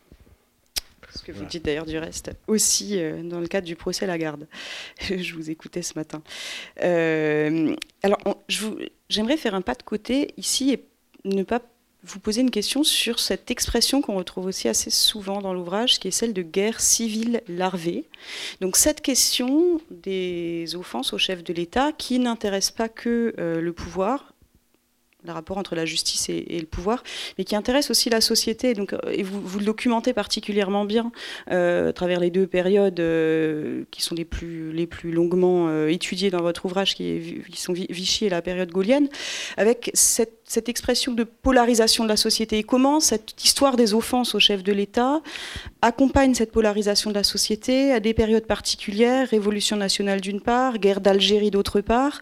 Ce 1.16 1.24
que 1.24 1.32
vous 1.32 1.46
dites 1.46 1.66
d'ailleurs 1.66 1.86
du 1.86 1.98
reste 1.98 2.32
aussi 2.48 3.00
euh, 3.00 3.24
dans 3.24 3.40
le 3.40 3.48
cadre 3.48 3.66
du 3.66 3.76
procès 3.76 4.06
Lagarde. 4.06 4.48
je 5.02 5.34
vous 5.34 5.50
écoutais 5.50 5.82
ce 5.82 5.94
matin. 5.96 6.22
Euh, 6.84 7.76
alors, 8.04 8.20
j'aimerais 9.10 9.38
faire 9.38 9.56
un 9.56 9.62
pas 9.62 9.76
de 9.76 9.84
côté 9.84 10.34
ici 10.38 10.72
et 10.72 10.86
ne 11.26 11.44
pas 11.44 11.62
vous 12.10 12.20
poser 12.20 12.42
une 12.42 12.52
question 12.52 12.84
sur 12.84 13.20
cette 13.20 13.52
expression 13.52 14.02
qu'on 14.02 14.16
retrouve 14.16 14.48
aussi 14.48 14.68
assez 14.68 14.90
souvent 14.90 15.42
dans 15.42 15.54
l'ouvrage, 15.54 16.00
qui 16.00 16.08
est 16.08 16.12
celle 16.12 16.34
de 16.34 16.42
guerre 16.42 16.80
civile 16.82 17.42
larvée. 17.48 18.06
Donc 18.62 18.78
cette 18.78 19.02
question 19.02 19.80
des 19.92 20.76
offenses 20.76 21.14
au 21.14 21.18
chef 21.18 21.44
de 21.44 21.54
l'État 21.54 21.92
qui 21.92 22.20
n'intéresse 22.20 22.72
pas 22.72 22.90
que 22.90 23.36
euh, 23.38 23.62
le 23.62 23.74
pouvoir, 23.74 24.34
le 25.26 25.34
rapport 25.34 25.58
entre 25.58 25.76
la 25.76 25.86
justice 25.86 26.30
et, 26.30 26.60
le 26.60 26.66
pouvoir, 26.66 27.04
mais 27.38 27.44
qui 27.44 27.56
intéresse 27.56 27.92
aussi 27.92 28.10
la 28.10 28.22
société. 28.22 28.74
Donc, 28.74 28.94
euh, 28.94 29.00
et 29.12 29.22
vous, 29.22 29.60
le 29.60 29.66
documentez 29.66 30.14
particulièrement 30.14 30.86
bien 30.86 31.12
euh, 31.52 31.90
à 31.90 31.94
travers 31.94 32.22
les 32.22 32.32
deux 32.32 32.48
périodes 32.48 33.02
qui 33.92 34.02
sont 34.02 34.16
les 34.16 34.26
plus, 34.26 34.72
les 34.72 34.88
plus 34.88 35.12
longuement 35.12 35.86
étudiées 35.88 36.32
dans 36.32 36.42
votre 36.42 36.66
ouvrage, 36.66 36.96
qui, 36.96 37.44
qui, 37.52 37.62
sont 37.62 37.74
Vichy 37.74 38.26
et 38.26 38.30
la 38.30 38.42
période 38.42 38.72
gaulienne, 38.72 39.10
avec 39.58 39.92
cette, 39.94 40.39
cette, 40.50 40.68
expression 40.70 41.14
de 41.14 41.24
polarisation 41.24 42.04
de 42.04 42.10
la 42.10 42.18
société. 42.18 42.58
Et 42.58 42.64
comment 42.64 43.00
cette 43.00 43.44
histoire 43.44 43.78
des 43.78 43.94
offenses 43.94 44.36
au 44.36 44.40
chef 44.40 44.64
de 44.64 44.74
l'État 44.74 45.22
accompagne 45.82 46.34
cette 46.34 46.52
polarisation 46.52 47.12
de 47.12 47.16
la 47.16 47.24
société 47.24 47.94
à 47.94 48.00
des 48.00 48.14
périodes 48.14 48.46
particulières, 48.46 49.30
Révolution 49.30 49.78
nationale 49.78 50.22
d'une 50.22 50.42
part, 50.42 50.80
guerre 50.80 51.02
d'Algérie 51.02 51.52
d'autre 51.52 51.82
part. 51.82 52.20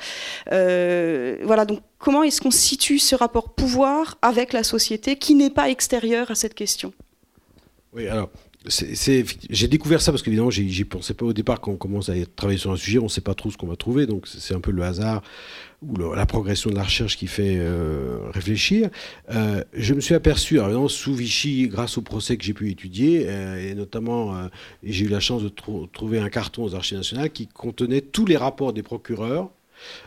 voilà, 0.49 1.65
donc 1.65 1.79
comment 1.97 2.23
est-ce 2.23 2.41
qu'on 2.41 2.51
situe 2.51 2.99
ce 2.99 3.15
rapport 3.15 3.53
pouvoir 3.53 4.17
avec 4.21 4.53
la 4.53 4.63
société 4.63 5.17
qui 5.17 5.35
n'est 5.35 5.49
pas 5.49 5.69
extérieur 5.69 6.31
à 6.31 6.35
cette 6.35 6.53
question? 6.53 6.93
Oui, 7.93 8.07
alors, 8.07 8.29
j'ai 8.69 9.67
découvert 9.67 10.01
ça 10.01 10.12
parce 10.12 10.23
qu'évidemment, 10.23 10.49
j'y 10.49 10.86
pensais 10.86 11.13
pas 11.13 11.25
au 11.25 11.34
départ 11.34 11.60
quand 11.62 11.71
on 11.71 11.77
commence 11.77 12.10
à 12.10 12.13
travailler 12.36 12.60
sur 12.60 12.71
un 12.71 12.75
sujet, 12.75 12.99
on 12.99 13.03
ne 13.03 13.10
sait 13.10 13.21
pas 13.21 13.34
trop 13.34 13.51
ce 13.51 13.58
qu'on 13.58 13.67
va 13.67 13.75
trouver, 13.75 14.06
donc 14.06 14.27
c'est 14.27 14.53
un 14.53 14.60
peu 14.60 14.71
le 14.71 14.84
hasard 14.84 15.21
ou 15.84 15.95
la 16.13 16.25
progression 16.25 16.71
de 16.71 16.75
la 16.75 16.84
recherche 16.84 17.17
qui 17.17 17.27
fait 17.27 17.58
euh, 17.60 18.30
réfléchir. 18.34 18.89
Euh, 19.30 19.63
je 19.73 19.93
me 19.93 20.01
suis 20.01 20.15
aperçu, 20.15 20.60
alors 20.60 20.89
sous 20.89 21.13
Vichy, 21.13 21.67
grâce 21.67 21.97
au 21.97 22.01
procès 22.01 22.36
que 22.38 22.43
j'ai 22.43 22.53
pu 22.53 22.71
étudier, 22.71 23.25
euh, 23.27 23.71
et 23.71 23.75
notamment, 23.75 24.49
j'ai 24.84 25.06
eu 25.06 25.10
la 25.10 25.19
chance 25.19 25.43
de 25.43 25.49
trouver 25.49 26.19
un 26.19 26.30
carton 26.30 26.63
aux 26.63 26.75
Archives 26.75 26.97
nationales 26.97 27.30
qui 27.30 27.47
contenait 27.47 28.01
tous 28.01 28.25
les 28.25 28.38
rapports 28.38 28.73
des 28.73 28.84
procureurs 28.84 29.51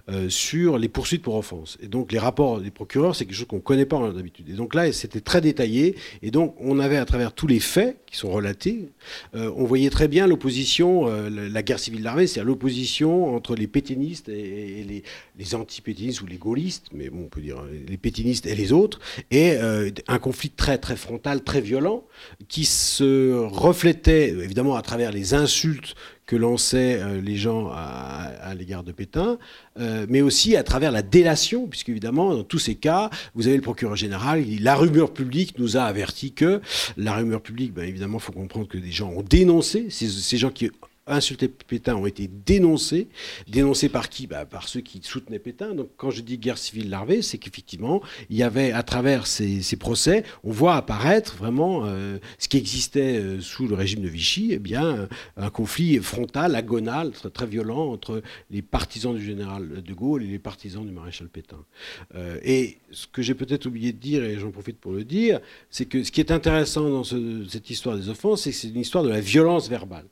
euh, 0.08 0.28
sur 0.28 0.78
les 0.78 0.88
poursuites 0.88 1.22
pour 1.22 1.34
offense. 1.36 1.78
Et 1.80 1.88
donc 1.88 2.12
les 2.12 2.18
rapports 2.18 2.60
des 2.60 2.70
procureurs, 2.70 3.14
c'est 3.14 3.24
quelque 3.24 3.36
chose 3.36 3.46
qu'on 3.46 3.56
ne 3.56 3.60
connaît 3.60 3.86
pas 3.86 4.10
d'habitude. 4.10 4.48
Et 4.48 4.54
donc 4.54 4.74
là, 4.74 4.92
c'était 4.92 5.20
très 5.20 5.40
détaillé. 5.40 5.96
Et 6.22 6.30
donc 6.30 6.54
on 6.60 6.78
avait 6.78 6.96
à 6.96 7.04
travers 7.04 7.32
tous 7.32 7.46
les 7.46 7.60
faits 7.60 7.96
qui 8.06 8.16
sont 8.16 8.30
relatés, 8.30 8.88
euh, 9.34 9.52
on 9.56 9.64
voyait 9.64 9.90
très 9.90 10.08
bien 10.08 10.26
l'opposition, 10.26 11.06
euh, 11.06 11.28
la 11.30 11.62
guerre 11.62 11.78
civile 11.78 12.02
l'armée, 12.02 12.26
c'est-à-dire 12.26 12.48
l'opposition 12.48 13.34
entre 13.34 13.54
les 13.54 13.66
pétinistes 13.66 14.28
et, 14.28 14.84
les, 15.38 15.54
anti-pétinistes 15.54 16.20
ou 16.20 16.26
les 16.26 16.36
gaullistes, 16.36 16.86
mais 16.92 17.08
bon, 17.08 17.24
on 17.24 17.28
peut 17.28 17.40
dire 17.40 17.62
les 17.88 17.96
pétinistes 17.96 18.46
et 18.46 18.54
les 18.54 18.72
autres, 18.72 19.00
et 19.30 19.56
un 19.56 20.18
conflit 20.18 20.50
très 20.50 20.78
très 20.78 20.94
frontal, 20.94 21.42
très 21.42 21.60
violent, 21.60 22.04
qui 22.48 22.64
se 22.64 23.32
reflétait 23.32 24.28
évidemment 24.28 24.76
à 24.76 24.82
travers 24.82 25.10
les 25.10 25.34
insultes 25.34 25.96
que 26.26 26.36
lançaient 26.36 27.20
les 27.20 27.36
gens 27.36 27.68
à, 27.72 28.19
l'égard 28.54 28.84
de 28.84 28.92
Pétain, 28.92 29.38
euh, 29.78 30.06
mais 30.08 30.20
aussi 30.20 30.56
à 30.56 30.62
travers 30.62 30.92
la 30.92 31.02
délation, 31.02 31.66
puisque 31.66 31.88
évidemment, 31.88 32.34
dans 32.34 32.44
tous 32.44 32.58
ces 32.58 32.74
cas, 32.74 33.10
vous 33.34 33.46
avez 33.46 33.56
le 33.56 33.62
procureur 33.62 33.96
général, 33.96 34.44
la 34.60 34.74
rumeur 34.74 35.12
publique 35.12 35.58
nous 35.58 35.76
a 35.76 35.82
averti 35.82 36.32
que 36.32 36.60
la 36.96 37.14
rumeur 37.14 37.40
publique, 37.40 37.72
ben, 37.72 37.84
évidemment, 37.84 38.18
il 38.18 38.22
faut 38.22 38.32
comprendre 38.32 38.68
que 38.68 38.78
des 38.78 38.92
gens 38.92 39.10
ont 39.10 39.22
dénoncé, 39.22 39.88
ces 39.90 40.36
gens 40.36 40.50
qui 40.50 40.70
insultés 41.06 41.48
Pétain 41.48 41.96
ont 41.96 42.06
été 42.06 42.28
dénoncés. 42.28 43.08
Dénoncés 43.48 43.88
par 43.88 44.08
qui? 44.08 44.26
Bah, 44.26 44.44
Par 44.44 44.68
ceux 44.68 44.80
qui 44.80 45.00
soutenaient 45.02 45.38
Pétain. 45.38 45.74
Donc 45.74 45.90
quand 45.96 46.10
je 46.10 46.22
dis 46.22 46.38
guerre 46.38 46.58
civile 46.58 46.90
larvée, 46.90 47.22
c'est 47.22 47.38
qu'effectivement, 47.38 48.02
il 48.28 48.36
y 48.36 48.42
avait 48.42 48.72
à 48.72 48.82
travers 48.82 49.26
ces, 49.26 49.60
procès, 49.78 50.24
on 50.44 50.50
voit 50.50 50.76
apparaître 50.76 51.36
vraiment 51.36 51.82
euh, 51.84 52.18
ce 52.38 52.48
qui 52.48 52.58
existait 52.58 53.18
euh, 53.18 53.40
sous 53.40 53.66
le 53.66 53.74
régime 53.74 54.02
de 54.02 54.08
Vichy, 54.08 54.50
eh 54.52 54.58
bien, 54.58 55.08
un 55.36 55.50
conflit 55.50 55.98
frontal, 55.98 56.54
agonal, 56.54 57.12
très, 57.12 57.46
violent 57.46 57.90
entre 57.90 58.22
les 58.50 58.62
partisans 58.62 59.14
du 59.14 59.24
général 59.24 59.82
de 59.82 59.94
Gaulle 59.94 60.22
et 60.22 60.26
les 60.26 60.38
partisans 60.38 60.84
du 60.84 60.92
maréchal 60.92 61.28
Pétain. 61.28 61.64
Euh, 62.14 62.38
et 62.42 62.78
ce 62.90 63.06
que 63.06 63.22
j'ai 63.22 63.34
peut-être 63.34 63.66
oublié 63.66 63.92
de 63.92 63.98
dire, 63.98 64.22
et 64.22 64.38
j'en 64.38 64.50
profite 64.50 64.78
pour 64.78 64.92
le 64.92 65.04
dire, 65.04 65.40
c'est 65.70 65.86
que 65.86 66.04
ce 66.04 66.12
qui 66.12 66.20
est 66.20 66.30
intéressant 66.30 66.88
dans 66.88 67.04
cette 67.04 67.70
histoire 67.70 67.96
des 67.96 68.08
offenses, 68.08 68.42
c'est 68.42 68.50
que 68.50 68.56
c'est 68.56 68.68
une 68.68 68.80
histoire 68.80 69.04
de 69.04 69.08
la 69.08 69.20
violence 69.20 69.68
verbale 69.68 70.06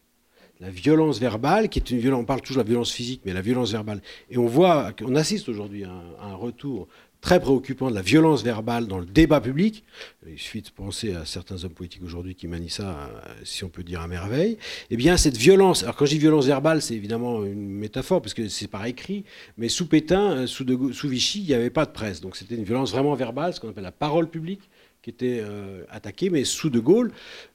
la 0.61 0.71
violence 0.71 1.21
verbale, 1.21 1.69
qui 1.69 1.79
est 1.79 1.91
une 1.91 1.99
violence, 1.99 2.21
on 2.23 2.25
parle 2.25 2.41
toujours 2.41 2.63
de 2.63 2.69
la 2.69 2.71
violence 2.71 2.93
physique, 2.93 3.23
mais 3.25 3.33
la 3.33 3.43
violence 3.43 3.73
verbale. 3.73 4.01
Et 4.31 4.39
on 4.39 4.47
voit, 4.47 4.93
on 5.03 5.15
assiste 5.15 5.49
aujourd'hui 5.49 5.85
à, 5.85 5.93
un 6.23 6.35
retour 6.35 6.89
très 7.21 7.41
préoccupant 7.41 7.91
de 7.91 7.97
la 7.97 8.03
violence 8.03 8.45
verbale 8.45 8.87
dans 8.87 8.99
le 8.99 9.05
débat 9.05 9.41
public. 9.41 9.83
Il 10.29 10.39
suffit 10.39 10.63
de 10.63 10.71
penser 10.71 11.15
à 11.15 11.25
certains 11.25 11.65
hommes 11.65 11.73
politiques 11.73 12.05
aujourd'hui 12.05 12.37
qui 12.37 12.47
manient 12.47 12.71
ça, 12.71 13.11
si 13.43 13.65
on 13.65 13.69
peut 13.69 13.83
dire 13.83 14.01
à 14.01 14.07
merveille. 14.07 14.57
Eh 14.91 14.97
bien, 14.97 15.17
cette 15.17 15.37
violence, 15.37 15.83
alors 15.83 15.97
quand 15.97 16.07
je 16.07 16.13
dis 16.13 16.19
violence 16.19 16.47
verbale, 16.47 16.81
c'est 16.81 16.95
évidemment 16.95 17.45
une 17.45 17.69
métaphore, 17.69 18.23
parce 18.23 18.35
que 18.35 18.49
c'est 18.49 18.69
par 18.69 18.87
écrit, 18.87 19.25
mais 19.57 19.69
sous 19.69 19.87
Pétain, 19.87 20.47
sous, 20.47 20.65
sous 20.93 21.09
Vichy, 21.09 21.41
il 21.41 21.47
n'y 21.47 21.55
avait 21.55 21.71
pas 21.71 21.87
de 21.87 21.91
presse. 21.91 22.21
Donc 22.21 22.37
c'était 22.37 22.55
une 22.55 22.65
violence 22.65 22.93
vraiment 22.93 23.15
verbale, 23.15 23.53
ce 23.53 23.59
qu'on 23.61 23.71
appelle 23.71 23.85
la 23.85 23.93
parole 23.93 24.29
publique 24.29 24.69
était 25.09 25.41
euh, 25.41 25.85
attaqué, 25.91 26.31
mais 26.31 26.45
sous 26.45 26.71
De 26.71 26.81
Gaulle, 26.81 27.13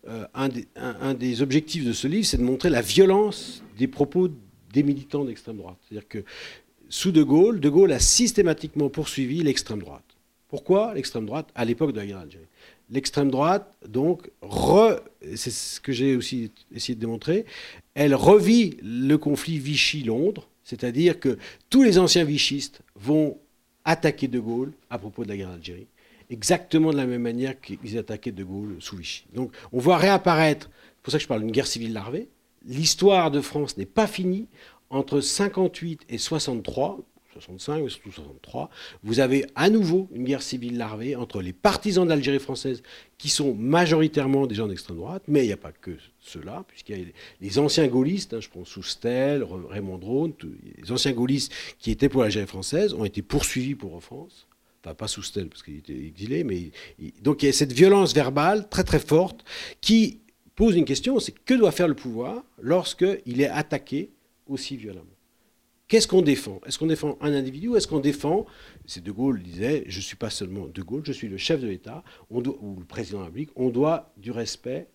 euh, 0.07 0.25
un, 0.33 1.13
des, 1.13 1.41
objectifs 1.41 1.85
de 1.85 1.93
ce 1.93 2.07
livre, 2.07 2.25
c'est 2.25 2.37
de 2.37 2.43
montrer 2.43 2.69
la 2.69 2.81
violence 2.81 3.63
des 3.77 3.87
propos 3.87 4.29
des 4.73 4.83
militants 4.83 5.25
d'extrême 5.25 5.57
droite. 5.57 5.77
C'est-à-dire 5.87 6.07
que 6.07 6.23
sous 6.89 7.11
De 7.11 7.23
Gaulle, 7.23 7.59
De 7.59 7.69
Gaulle 7.69 7.91
a 7.91 7.99
systématiquement 7.99 8.89
poursuivi 8.89 9.43
l'extrême 9.43 9.79
droite. 9.79 10.03
Pourquoi 10.49 10.93
l'extrême 10.93 11.25
droite 11.25 11.49
à 11.55 11.65
l'époque 11.65 11.93
de 11.93 11.99
la 11.99 12.05
guerre 12.05 12.19
d'Algérie? 12.19 12.45
L'extrême 12.89 13.31
droite, 13.31 13.73
donc, 13.87 14.29
c'est 15.35 15.51
ce 15.51 15.79
que 15.79 15.91
j'ai 15.91 16.15
aussi 16.15 16.51
essayé 16.73 16.95
de 16.95 16.99
démontrer, 16.99 17.45
elle 17.95 18.13
revit 18.13 18.77
le 18.83 19.15
conflit 19.17 19.57
Vichy-Londres, 19.57 20.47
c'est-à-dire 20.63 21.19
que 21.19 21.37
tous 21.69 21.81
les 21.81 21.97
anciens 21.97 22.23
vichistes 22.23 22.81
vont 22.95 23.37
attaquer 23.85 24.27
De 24.27 24.39
Gaulle 24.39 24.73
à 24.89 24.99
propos 24.99 25.23
de 25.23 25.29
la 25.29 25.37
guerre 25.37 25.49
d'Algérie 25.49 25.87
exactement 26.33 26.91
de 26.91 26.97
la 26.97 27.05
même 27.05 27.21
manière 27.21 27.59
qu'ils 27.61 27.97
attaquaient 27.97 28.31
De 28.31 28.43
Gaulle 28.43 28.75
sous 28.79 28.97
Vichy. 28.97 29.25
Donc 29.33 29.51
on 29.71 29.79
voit 29.79 29.97
réapparaître, 29.97 30.69
c'est 30.69 31.03
pour 31.03 31.11
ça 31.11 31.17
que 31.17 31.23
je 31.23 31.27
parle 31.27 31.41
d'une 31.41 31.51
guerre 31.51 31.67
civile 31.67 31.93
larvée, 31.93 32.27
l'histoire 32.65 33.31
de 33.31 33.41
France 33.41 33.77
n'est 33.77 33.85
pas 33.85 34.07
finie. 34.07 34.47
Entre 34.89 35.21
58 35.21 36.01
et 36.09 36.19
63, 36.19 36.99
65 37.33 37.83
ou 37.83 37.89
63, 37.89 38.69
vous 39.03 39.19
avez 39.19 39.43
à 39.55 39.71
nouveau 39.71 40.07
une 40.13 40.23
guerre 40.23 40.43
civile 40.43 40.77
larvée 40.77 41.15
entre 41.15 41.41
les 41.41 41.51
partisans 41.51 42.07
d'Algérie 42.07 42.37
française, 42.37 42.83
qui 43.17 43.29
sont 43.29 43.55
majoritairement 43.55 44.45
des 44.45 44.53
gens 44.53 44.67
d'extrême 44.67 44.97
droite, 44.97 45.23
mais 45.27 45.45
il 45.45 45.47
n'y 45.47 45.53
a 45.53 45.57
pas 45.57 45.71
que 45.71 45.97
ceux-là, 46.19 46.63
puisqu'il 46.67 46.99
y 46.99 47.01
a 47.01 47.05
les 47.41 47.59
anciens 47.59 47.87
gaullistes, 47.87 48.35
hein, 48.35 48.39
je 48.39 48.49
prends 48.49 48.65
Soustel, 48.65 49.43
Raymond 49.43 49.97
Drone, 49.97 50.33
les 50.77 50.91
anciens 50.91 51.13
gaullistes 51.13 51.51
qui 51.79 51.89
étaient 51.89 52.09
pour 52.09 52.21
l'Algérie 52.21 52.45
française 52.45 52.93
ont 52.93 53.05
été 53.05 53.23
poursuivis 53.23 53.73
pour 53.73 53.95
offense 53.95 54.47
pas 54.93 55.07
sous 55.07 55.23
stèle 55.23 55.47
parce 55.47 55.63
qu'il 55.63 55.77
était 55.77 55.97
exilé, 55.97 56.43
mais 56.43 56.71
donc 57.21 57.41
il 57.41 57.45
y 57.45 57.49
a 57.49 57.53
cette 57.53 57.71
violence 57.71 58.13
verbale 58.13 58.67
très 58.67 58.83
très 58.83 58.99
forte 58.99 59.45
qui 59.79 60.19
pose 60.55 60.75
une 60.75 60.85
question, 60.85 61.19
c'est 61.19 61.31
que 61.31 61.53
doit 61.53 61.71
faire 61.71 61.87
le 61.87 61.95
pouvoir 61.95 62.43
lorsqu'il 62.61 63.41
est 63.41 63.47
attaqué 63.47 64.11
aussi 64.47 64.75
violemment? 64.75 65.05
Qu'est-ce 65.87 66.07
qu'on 66.07 66.21
défend? 66.21 66.59
Est-ce 66.65 66.79
qu'on 66.79 66.87
défend 66.87 67.17
un 67.21 67.33
individu 67.33 67.69
ou 67.69 67.75
est-ce 67.75 67.87
qu'on 67.87 67.99
défend, 67.99 68.45
c'est 68.85 69.03
De 69.03 69.11
Gaulle 69.11 69.41
disait, 69.41 69.83
je 69.87 69.97
ne 69.97 70.01
suis 70.01 70.15
pas 70.15 70.29
seulement 70.29 70.67
De 70.67 70.81
Gaulle, 70.81 71.03
je 71.05 71.11
suis 71.11 71.27
le 71.27 71.37
chef 71.37 71.61
de 71.61 71.67
l'État, 71.67 72.03
ou 72.29 72.41
le 72.41 72.85
président 72.85 73.19
de 73.19 73.23
la 73.23 73.25
République, 73.27 73.51
on 73.55 73.69
doit 73.69 74.11
du 74.17 74.31
respect, 74.31 74.87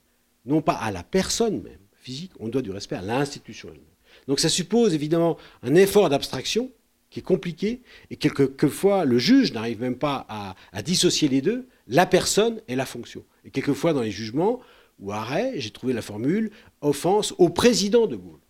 non 0.45 0.61
pas 0.61 0.75
à 0.75 0.91
la 0.91 1.03
personne 1.03 1.63
même, 1.63 1.79
physique, 1.95 2.33
on 2.41 2.49
doit 2.49 2.63
du 2.63 2.71
respect 2.71 2.97
à 2.97 3.03
l'institution 3.03 3.69
elle-même. 3.69 3.85
Donc 4.27 4.41
ça 4.41 4.49
suppose 4.49 4.95
évidemment 4.95 5.37
un 5.63 5.75
effort 5.75 6.09
d'abstraction 6.09 6.71
qui 7.11 7.21
est 7.21 7.23
compliqué, 7.23 7.81
et 8.11 8.17
quelquefois 8.17 9.05
le 9.05 9.19
juge 9.19 9.53
n'arrive 9.53 9.81
même 9.81 9.97
pas 9.97 10.27
à, 10.29 10.83
dissocier 10.83 11.29
les 11.29 11.41
deux, 11.41 11.67
la 11.87 12.07
personne 12.07 12.61
et 12.69 12.77
la 12.77 12.87
fonction. 12.87 13.25
Et 13.45 13.51
quelquefois 13.51 13.93
dans 13.93 14.03
les 14.03 14.11
jugements 14.11 14.61
ou 15.01 15.13
arrêts, 15.13 15.55
j'ai 15.57 15.71
trouvé 15.71 15.93
la 15.93 16.03
formule 16.03 16.51
offense 16.81 17.35
au 17.39 17.49
président 17.49 18.07
de 18.07 18.17
Gaulle. 18.17 18.41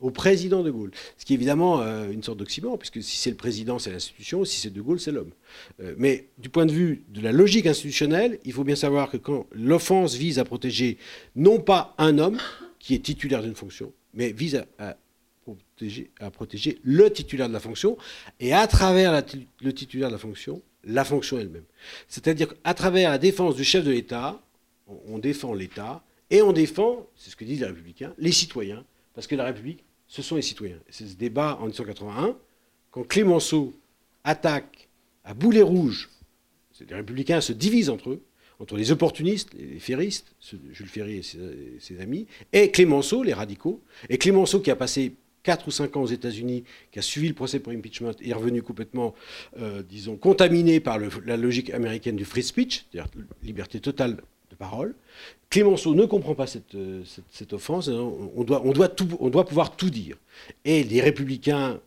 Au 0.00 0.10
président 0.10 0.62
de 0.62 0.70
Gaulle. 0.70 0.90
Ce 1.16 1.24
qui 1.24 1.32
est 1.32 1.36
évidemment 1.36 1.80
euh, 1.80 2.10
une 2.10 2.22
sorte 2.22 2.38
d'oxymore, 2.38 2.78
puisque 2.78 3.02
si 3.02 3.16
c'est 3.16 3.30
le 3.30 3.36
président, 3.36 3.78
c'est 3.78 3.92
l'institution, 3.92 4.44
si 4.44 4.60
c'est 4.60 4.72
de 4.72 4.82
Gaulle, 4.82 4.98
c'est 4.98 5.12
l'homme. 5.12 5.30
Euh, 5.80 5.94
mais 5.96 6.28
du 6.38 6.48
point 6.48 6.66
de 6.66 6.72
vue 6.72 7.04
de 7.08 7.20
la 7.20 7.32
logique 7.32 7.66
institutionnelle, 7.66 8.40
il 8.44 8.52
faut 8.52 8.64
bien 8.64 8.76
savoir 8.76 9.10
que 9.10 9.16
quand 9.16 9.46
l'offense 9.52 10.14
vise 10.14 10.38
à 10.38 10.44
protéger 10.44 10.98
non 11.36 11.60
pas 11.60 11.94
un 11.98 12.18
homme 12.18 12.38
qui 12.80 12.94
est 12.94 12.98
titulaire 12.98 13.42
d'une 13.42 13.54
fonction, 13.54 13.92
mais 14.12 14.32
vise 14.32 14.56
à 14.56 14.66
à 14.78 14.96
protéger 15.44 16.78
le 16.82 17.12
titulaire 17.12 17.48
de 17.48 17.52
la 17.52 17.60
fonction 17.60 17.96
et 18.40 18.52
à 18.52 18.66
travers 18.66 19.22
le 19.60 19.72
titulaire 19.72 20.08
de 20.08 20.14
la 20.14 20.18
fonction, 20.18 20.62
la 20.84 21.04
fonction 21.04 21.38
elle-même. 21.38 21.64
C'est-à-dire 22.08 22.48
qu'à 22.48 22.74
travers 22.74 23.10
la 23.10 23.18
défense 23.18 23.56
du 23.56 23.64
chef 23.64 23.84
de 23.84 23.90
l'État, 23.90 24.40
on, 24.86 25.18
défend 25.18 25.54
l'État 25.54 26.04
et 26.30 26.42
on 26.42 26.52
défend, 26.52 27.06
c'est 27.16 27.30
ce 27.30 27.36
que 27.36 27.44
disent 27.44 27.60
les 27.60 27.66
républicains, 27.66 28.12
les 28.18 28.32
citoyens, 28.32 28.84
parce 29.14 29.26
que 29.26 29.34
la 29.34 29.44
République, 29.44 29.84
ce 30.06 30.22
sont 30.22 30.36
les 30.36 30.42
citoyens. 30.42 30.78
C'est 30.90 31.06
ce 31.06 31.14
débat 31.14 31.54
en 31.56 31.66
1981, 31.66 32.36
quand 32.90 33.04
Clémenceau 33.04 33.72
attaque 34.24 34.88
à 35.24 35.34
boulet 35.34 35.62
rouge, 35.62 36.10
les 36.88 36.94
républicains 36.94 37.40
se 37.40 37.52
divisent 37.52 37.90
entre 37.90 38.10
eux, 38.10 38.22
entre 38.60 38.76
les 38.76 38.92
opportunistes, 38.92 39.52
les 39.54 39.80
ferristes, 39.80 40.34
Jules 40.72 40.88
Ferry 40.88 41.16
et 41.16 41.22
ses, 41.22 41.38
ses, 41.80 42.00
amis, 42.00 42.26
et 42.52 42.70
Clémenceau, 42.70 43.22
les 43.22 43.32
radicaux. 43.32 43.82
Et 44.08 44.18
Clémenceau 44.18 44.60
qui 44.60 44.70
a 44.70 44.76
passé 44.76 45.14
4 45.44 45.68
ou 45.68 45.70
5 45.70 45.96
ans 45.96 46.02
aux 46.02 46.06
États-Unis, 46.06 46.64
qui 46.90 46.98
a 46.98 47.02
suivi 47.02 47.28
le 47.28 47.34
procès 47.34 47.60
pour 47.60 47.72
impeachment, 47.72 48.10
est 48.22 48.32
revenu 48.32 48.62
complètement, 48.62 49.14
euh, 49.58 49.82
disons, 49.88 50.16
contaminé 50.16 50.80
par 50.80 50.98
la 50.98 51.36
logique 51.36 51.70
américaine 51.70 52.16
du 52.16 52.24
free 52.24 52.42
speech, 52.42 52.86
c'est-à-dire 52.90 53.10
liberté 53.42 53.78
totale 53.78 54.16
de 54.50 54.56
parole. 54.56 54.94
Clémenceau 55.50 55.94
ne 55.94 56.04
comprend 56.06 56.34
pas 56.34 56.46
cette, 56.46 56.74
euh, 56.74 57.04
offense. 57.52 57.88
Hein. 57.88 58.10
On 58.34 58.42
doit, 58.42 58.62
on, 58.64 58.72
doit 58.72 58.88
tout, 58.88 59.08
on 59.20 59.30
doit 59.30 59.44
pouvoir 59.46 59.76
tout 59.76 59.90
dire. 59.90 60.16
Et 60.64 60.82
les 60.82 61.00
républicains 61.00 61.78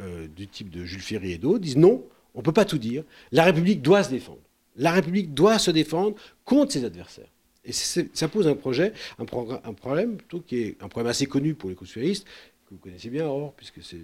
euh, 0.00 0.26
du 0.34 0.46
type 0.48 0.70
de 0.70 0.84
Jules 0.84 1.00
Ferry 1.00 1.32
et 1.32 1.38
d'autres 1.38 1.60
disent 1.60 1.76
non, 1.76 2.04
on 2.34 2.40
ne 2.40 2.44
peut 2.44 2.52
pas 2.52 2.64
tout 2.64 2.78
dire. 2.78 3.04
La 3.32 3.44
République 3.44 3.82
doit 3.82 4.02
se 4.02 4.10
défendre. 4.10 4.40
La 4.76 4.92
République 4.92 5.32
doit 5.32 5.58
se 5.58 5.70
défendre 5.70 6.16
contre 6.44 6.72
ses 6.72 6.84
adversaires. 6.84 7.30
Et 7.64 7.72
ça 7.72 8.28
pose 8.28 8.46
un 8.46 8.54
projet, 8.54 8.92
un, 9.18 9.24
problème 9.24 10.16
plutôt 10.16 10.40
qui 10.40 10.58
est 10.58 10.76
un 10.80 10.88
problème 10.88 11.10
assez 11.10 11.26
connu 11.26 11.54
pour 11.54 11.68
les 11.68 11.74
constitutionnalistes, 11.74 12.26
que 12.66 12.74
vous 12.74 12.80
connaissez 12.80 13.10
bien, 13.10 13.26
Or, 13.26 13.52
puisque 13.56 13.80
c'est 13.82 14.00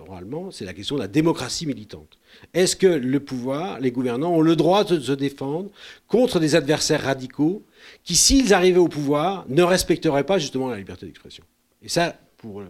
oralement, 0.00 0.50
c'est 0.50 0.64
la 0.64 0.74
question 0.74 0.96
de 0.96 1.00
la 1.00 1.06
démocratie 1.06 1.64
militante. 1.64 2.18
Est-ce 2.54 2.74
que 2.74 2.88
le 2.88 3.20
pouvoir, 3.20 3.78
les 3.78 3.92
gouvernants 3.92 4.32
ont 4.32 4.40
le 4.40 4.56
droit 4.56 4.82
de 4.82 4.98
se 4.98 5.12
défendre 5.12 5.70
contre 6.08 6.40
des 6.40 6.56
adversaires 6.56 7.02
radicaux 7.02 7.62
qui, 8.02 8.16
s'ils 8.16 8.52
arrivaient 8.52 8.78
au 8.78 8.88
pouvoir, 8.88 9.44
ne 9.48 9.62
respecteraient 9.62 10.24
pas 10.24 10.38
justement 10.38 10.68
la 10.68 10.76
liberté 10.76 11.06
d'expression? 11.06 11.44
Et 11.82 11.88
ça, 11.88 12.18
pour 12.38 12.62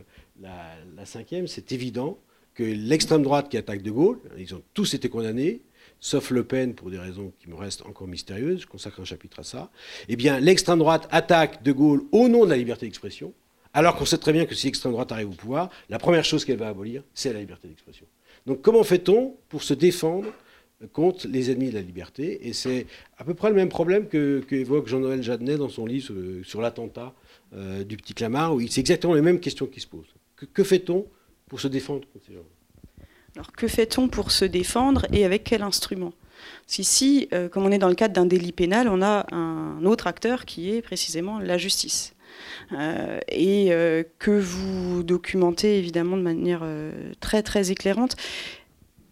la, 0.43 0.75
la 0.95 1.07
cinquième, 1.07 1.47
c'est 1.47 1.73
évident 1.73 2.19
que 2.55 2.63
l'extrême 2.63 3.23
droite 3.23 3.49
qui 3.49 3.57
attaque 3.57 3.83
De 3.83 3.91
Gaulle, 3.91 4.19
ils 4.37 4.55
ont 4.55 4.63
tous 4.75 4.93
été 4.93 5.09
condamnés, 5.09 5.63
sauf 6.01 6.31
Le 6.31 6.45
Pen 6.45 6.75
pour 6.75 6.91
des 6.91 6.99
raisons 6.99 7.33
qui 7.41 7.49
me 7.49 7.55
restent 7.55 7.87
encore 7.87 8.09
mystérieuses, 8.09 8.63
je 8.63 8.67
consacre 8.67 9.01
un 9.01 9.05
chapitre 9.05 9.41
à 9.41 9.45
ça, 9.45 9.71
eh 10.09 10.17
bien 10.17 10.39
l'extrême 10.39 10.81
droite 10.81 11.09
attaque 11.11 11.63
De 11.63 11.73
Gaulle 11.73 12.03
au 12.13 12.29
nom 12.29 12.45
de 12.45 12.51
la 12.51 12.59
liberté 12.59 12.85
d'expression, 12.85 13.33
alors 13.73 13.97
qu'on 13.97 14.05
sait 14.05 14.19
très 14.19 14.33
bien 14.33 14.47
que 14.47 14.55
si 14.55 14.67
l'extrême 14.67 14.93
droite 14.93 15.13
arrive 15.13 15.29
au 15.29 15.35
pouvoir, 15.35 15.71
la 15.89 15.99
première 15.99 16.25
chose 16.25 16.45
qu'elle 16.45 16.59
va 16.59 16.69
abolir, 16.69 17.03
c'est 17.15 17.33
la 17.33 17.41
liberté 17.41 17.69
d'expression. 17.69 18.07
Donc 18.47 18.63
comment 18.63 18.83
fait-on 18.83 19.37
pour 19.49 19.63
se 19.63 19.75
défendre 19.75 20.29
contre 20.93 21.29
les 21.29 21.51
ennemis 21.51 21.71
de 21.71 21.75
la 21.75 21.83
liberté? 21.83 22.49
Et 22.49 22.53
c'est 22.53 22.87
à 23.19 23.25
peu 23.25 23.35
près 23.35 23.49
le 23.49 23.55
même 23.55 23.69
problème 23.69 24.09
que, 24.09 24.43
évoque 24.51 24.89
Jean-Noël 24.89 25.23
Jadnet 25.23 25.57
dans 25.57 25.69
son 25.69 25.87
livre 25.87 26.13
sur, 26.43 26.61
l'attentat 26.61 27.13
euh, 27.55 27.85
du 27.85 27.97
petit 27.97 28.15
Clamart, 28.15 28.55
où 28.55 28.61
c'est 28.67 28.81
exactement 28.81 29.15
les 29.15 29.23
mêmes 29.23 29.41
questions 29.41 29.67
qui 29.67 29.81
se 29.81 29.87
posent. 29.87 30.15
Que, 30.55 30.65
fait-on 30.65 31.07
pour 31.49 31.61
se 31.61 31.69
défendre 31.69 32.01
contre 32.13 32.25
ces 32.27 32.35
gens? 32.35 32.41
Alors 33.37 33.53
que 33.53 33.69
fait-on 33.69 34.09
pour 34.09 34.33
se 34.33 34.45
défendre 34.45 35.07
et 35.13 35.25
avec 35.25 35.45
quel 35.45 35.63
instrument? 35.63 36.13
Si, 36.67 36.83
si 36.83 37.29
euh, 37.33 37.49
comme 37.49 37.65
on 37.65 37.71
est 37.71 37.79
dans 37.79 37.89
le 37.89 37.95
cadre 37.95 38.15
d'un 38.15 38.27
délit 38.27 38.53
pénal, 38.53 38.89
on 38.89 39.03
a 39.03 39.27
un 39.33 39.85
autre 39.85 40.07
acteur 40.07 40.47
qui 40.47 40.71
est 40.71 40.83
précisément 40.83 41.39
la 41.39 41.59
justice. 41.59 42.15
Euh, 42.73 43.19
et 43.29 43.73
euh, 43.73 44.03
que 44.19 44.31
vous 44.31 45.03
documentez 45.03 45.79
évidemment 45.79 46.17
de 46.17 46.23
manière 46.23 46.65
très 47.21 47.43
très 47.43 47.71
éclairante, 47.71 48.17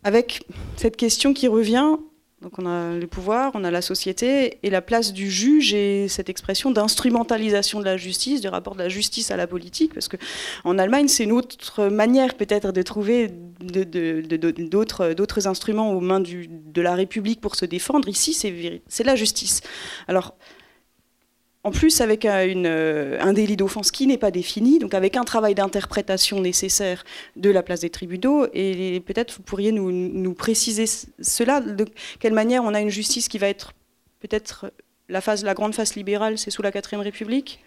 avec 0.04 0.44
cette 0.76 0.96
question 0.96 1.34
qui 1.34 1.48
revient 1.48 1.96
donc 2.40 2.56
on 2.58 2.66
a 2.66 2.94
le 2.94 3.06
pouvoir, 3.08 3.50
on 3.54 3.64
a 3.64 3.70
la 3.72 3.82
société 3.82 4.58
et 4.62 4.70
la 4.70 4.80
place 4.80 5.12
du 5.12 5.28
juge 5.28 5.74
et 5.74 6.06
cette 6.06 6.28
expression 6.28 6.70
d'instrumentalisation 6.70 7.80
de 7.80 7.84
la 7.84 7.96
justice, 7.96 8.40
du 8.40 8.46
rapport 8.46 8.74
de 8.74 8.78
la 8.78 8.88
justice 8.88 9.32
à 9.32 9.36
la 9.36 9.48
politique, 9.48 9.92
parce 9.92 10.08
qu'en 10.08 10.78
Allemagne 10.78 11.08
c'est 11.08 11.24
une 11.24 11.32
autre 11.32 11.88
manière 11.88 12.36
peut-être 12.36 12.70
de 12.70 12.82
trouver 12.82 13.32
d'autres 13.60 15.48
instruments 15.48 15.92
aux 15.92 16.00
mains 16.00 16.20
de 16.20 16.80
la 16.80 16.94
République 16.94 17.40
pour 17.40 17.56
se 17.56 17.64
défendre. 17.64 18.08
Ici 18.08 18.34
c'est 18.34 19.04
la 19.04 19.16
justice. 19.16 19.60
Alors 20.06 20.36
en 21.64 21.70
plus, 21.70 22.00
avec 22.00 22.24
euh, 22.24 23.18
un 23.20 23.32
délit 23.32 23.56
d'offense 23.56 23.90
qui 23.90 24.06
n'est 24.06 24.18
pas 24.18 24.30
défini, 24.30 24.78
donc 24.78 24.94
avec 24.94 25.16
un 25.16 25.24
travail 25.24 25.54
d'interprétation 25.54 26.40
nécessaire 26.40 27.04
de 27.36 27.50
la 27.50 27.62
place 27.62 27.80
des 27.80 27.90
tribunaux, 27.90 28.46
et 28.54 29.02
peut-être 29.04 29.36
vous 29.36 29.42
pourriez 29.42 29.72
nous, 29.72 30.34
préciser 30.34 30.86
cela, 31.20 31.60
de 31.60 31.84
quelle 32.20 32.32
manière 32.32 32.62
on 32.64 32.74
a 32.74 32.80
une 32.80 32.90
justice 32.90 33.28
qui 33.28 33.38
va 33.38 33.48
être 33.48 33.72
peut-être 34.20 34.72
la 35.08 35.20
la 35.42 35.54
grande 35.54 35.74
phase 35.74 35.94
libérale, 35.94 36.38
c'est 36.38 36.50
sous 36.50 36.62
la 36.62 36.70
quatrième 36.70 37.02
République? 37.02 37.60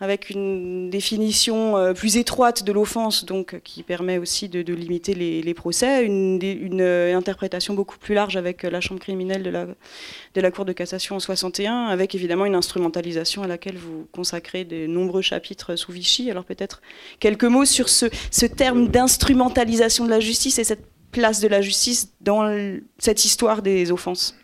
Avec 0.00 0.30
une 0.30 0.90
définition 0.90 1.76
euh, 1.76 1.92
plus 1.92 2.16
étroite 2.16 2.62
de 2.62 2.72
l'offense, 2.72 3.24
donc 3.24 3.60
qui 3.64 3.82
permet 3.82 4.18
aussi 4.18 4.48
de, 4.48 4.72
limiter 4.72 5.14
les, 5.14 5.54
procès, 5.54 6.04
une, 6.04 6.38
euh, 6.80 7.16
interprétation 7.16 7.74
beaucoup 7.74 7.98
plus 7.98 8.14
large 8.14 8.36
avec 8.36 8.64
euh, 8.64 8.70
la 8.70 8.80
chambre 8.80 9.00
criminelle 9.00 9.42
de 9.42 9.50
la, 9.50 9.66
de 9.66 10.40
la 10.40 10.50
Cour 10.52 10.64
de 10.64 10.72
cassation 10.72 11.16
en 11.16 11.20
61, 11.20 11.86
avec 11.86 12.14
évidemment 12.14 12.46
une 12.46 12.54
instrumentalisation 12.54 13.42
à 13.42 13.48
laquelle 13.48 13.76
vous 13.76 14.06
consacrez 14.12 14.64
de 14.64 14.86
nombreux 14.86 15.22
chapitres 15.22 15.74
sous 15.74 15.90
Vichy. 15.90 16.30
Alors 16.30 16.44
peut-être 16.44 16.80
quelques 17.18 17.44
mots 17.44 17.64
sur 17.64 17.88
ce, 17.88 18.06
ce 18.30 18.46
terme 18.46 18.88
d'instrumentalisation 18.88 20.04
de 20.04 20.10
la 20.10 20.20
justice 20.20 20.60
et 20.60 20.64
cette 20.64 20.84
place 21.10 21.40
de 21.40 21.48
la 21.48 21.60
justice 21.60 22.12
dans 22.20 22.78
cette 22.98 23.24
histoire 23.24 23.62
des 23.62 23.90
offenses. 23.90 24.36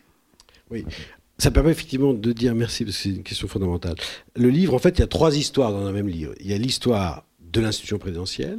Oui, 0.71 0.85
ça 1.38 1.51
permet 1.51 1.70
effectivement 1.70 2.14
de 2.14 2.33
dire 2.33 2.55
merci, 2.55 2.85
parce 2.85 2.97
que 2.97 3.03
c'est 3.03 3.09
une 3.11 3.23
question 3.23 3.49
fondamentale. 3.49 3.97
Le 4.37 4.49
livre, 4.49 4.75
en 4.75 4.79
fait, 4.79 4.99
il 4.99 5.01
y 5.01 5.05
a 5.05 5.09
trois 5.09 5.37
histoires 5.37 5.73
dans 5.73 5.85
un 5.87 5.92
même 5.92 6.09
livre. 6.09 6.35
Il 6.40 6.47
y 6.47 6.55
a 6.55 6.59
l'histoire 6.59 7.27
de 7.40 7.61
l'institution 7.61 7.99
présidentielle, 7.99 8.59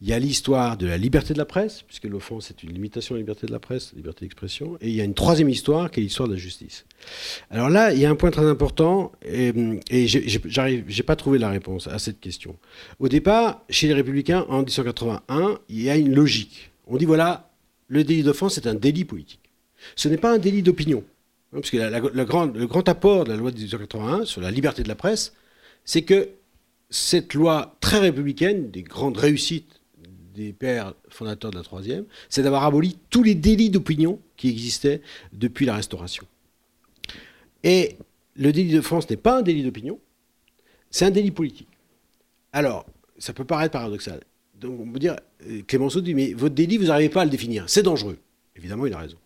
il 0.00 0.08
y 0.08 0.12
a 0.12 0.18
l'histoire 0.18 0.76
de 0.76 0.86
la 0.88 0.98
liberté 0.98 1.32
de 1.32 1.38
la 1.38 1.44
presse, 1.44 1.82
puisque 1.82 2.06
l'offense 2.06 2.50
est 2.50 2.64
une 2.64 2.72
limitation 2.72 3.14
de 3.14 3.18
la 3.18 3.22
liberté 3.22 3.46
de 3.46 3.52
la 3.52 3.60
presse, 3.60 3.92
liberté 3.94 4.24
d'expression, 4.24 4.76
et 4.80 4.88
il 4.88 4.96
y 4.96 5.00
a 5.00 5.04
une 5.04 5.14
troisième 5.14 5.48
histoire 5.48 5.92
qui 5.92 6.00
est 6.00 6.02
l'histoire 6.02 6.28
de 6.28 6.34
la 6.34 6.40
justice. 6.40 6.86
Alors 7.50 7.70
là, 7.70 7.92
il 7.92 8.00
y 8.00 8.04
a 8.04 8.10
un 8.10 8.16
point 8.16 8.32
très 8.32 8.44
important, 8.44 9.12
et, 9.24 9.52
et 9.90 10.08
j'ai 10.08 11.02
pas 11.04 11.14
trouvé 11.14 11.38
la 11.38 11.50
réponse 11.50 11.86
à 11.86 12.00
cette 12.00 12.18
question. 12.18 12.56
Au 12.98 13.08
départ, 13.08 13.62
chez 13.70 13.86
les 13.86 13.94
Républicains, 13.94 14.44
en 14.48 14.56
1981, 14.56 15.60
il 15.68 15.82
y 15.82 15.88
a 15.88 15.96
une 15.96 16.12
logique. 16.12 16.72
On 16.88 16.96
dit 16.96 17.04
voilà, 17.04 17.52
le 17.86 18.02
délit 18.02 18.24
d'offense 18.24 18.58
est 18.58 18.66
un 18.66 18.74
délit 18.74 19.04
politique. 19.04 19.52
Ce 19.94 20.08
n'est 20.08 20.16
pas 20.16 20.34
un 20.34 20.38
délit 20.38 20.62
d'opinion. 20.62 21.04
Parce 21.52 21.70
que 21.70 21.76
le 21.76 22.66
grand 22.66 22.88
apport 22.88 23.24
de 23.24 23.30
la 23.30 23.36
loi 23.36 23.50
de 23.50 23.56
1881 23.56 24.24
sur 24.24 24.40
la 24.40 24.50
liberté 24.50 24.82
de 24.82 24.88
la 24.88 24.94
presse, 24.94 25.34
c'est 25.84 26.02
que 26.02 26.30
cette 26.88 27.34
loi 27.34 27.76
très 27.80 27.98
républicaine, 27.98 28.70
des 28.70 28.82
grandes 28.82 29.18
réussites 29.18 29.80
des 30.34 30.52
pères 30.52 30.94
fondateurs 31.08 31.50
de 31.50 31.56
la 31.56 31.62
troisième, 31.62 32.04
c'est 32.30 32.42
d'avoir 32.42 32.64
aboli 32.64 32.98
tous 33.10 33.22
les 33.22 33.34
délits 33.34 33.70
d'opinion 33.70 34.18
qui 34.36 34.48
existaient 34.48 35.02
depuis 35.32 35.66
la 35.66 35.74
Restauration. 35.76 36.26
Et 37.64 37.96
le 38.34 38.52
délit 38.52 38.72
de 38.72 38.80
France 38.80 39.08
n'est 39.10 39.16
pas 39.16 39.38
un 39.38 39.42
délit 39.42 39.62
d'opinion, 39.62 39.98
c'est 40.90 41.04
un 41.04 41.10
délit 41.10 41.30
politique. 41.30 41.68
Alors, 42.52 42.86
ça 43.18 43.32
peut 43.32 43.44
paraître 43.44 43.72
paradoxal. 43.72 44.20
Donc, 44.54 44.80
on 44.80 44.90
peut 44.90 44.98
dire, 44.98 45.16
euh, 45.48 45.62
Clémenceau 45.66 46.00
dit, 46.00 46.14
mais 46.14 46.32
votre 46.32 46.54
délit, 46.54 46.78
vous 46.78 46.86
n'arrivez 46.86 47.08
pas 47.08 47.22
à 47.22 47.24
le 47.24 47.30
définir. 47.30 47.64
C'est 47.66 47.82
dangereux. 47.82 48.18
Évidemment, 48.56 48.86
il 48.86 48.92
a 48.92 48.98
raison. 48.98 49.16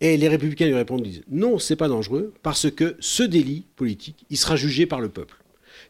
Et 0.00 0.16
les 0.16 0.28
républicains 0.28 0.66
lui 0.66 0.74
répondent, 0.74 1.02
disent 1.02 1.22
non, 1.30 1.58
c'est 1.58 1.76
pas 1.76 1.88
dangereux 1.88 2.32
parce 2.42 2.70
que 2.70 2.96
ce 3.00 3.22
délit 3.22 3.66
politique, 3.76 4.24
il 4.30 4.38
sera 4.38 4.56
jugé 4.56 4.86
par 4.86 5.00
le 5.00 5.10
peuple. 5.10 5.36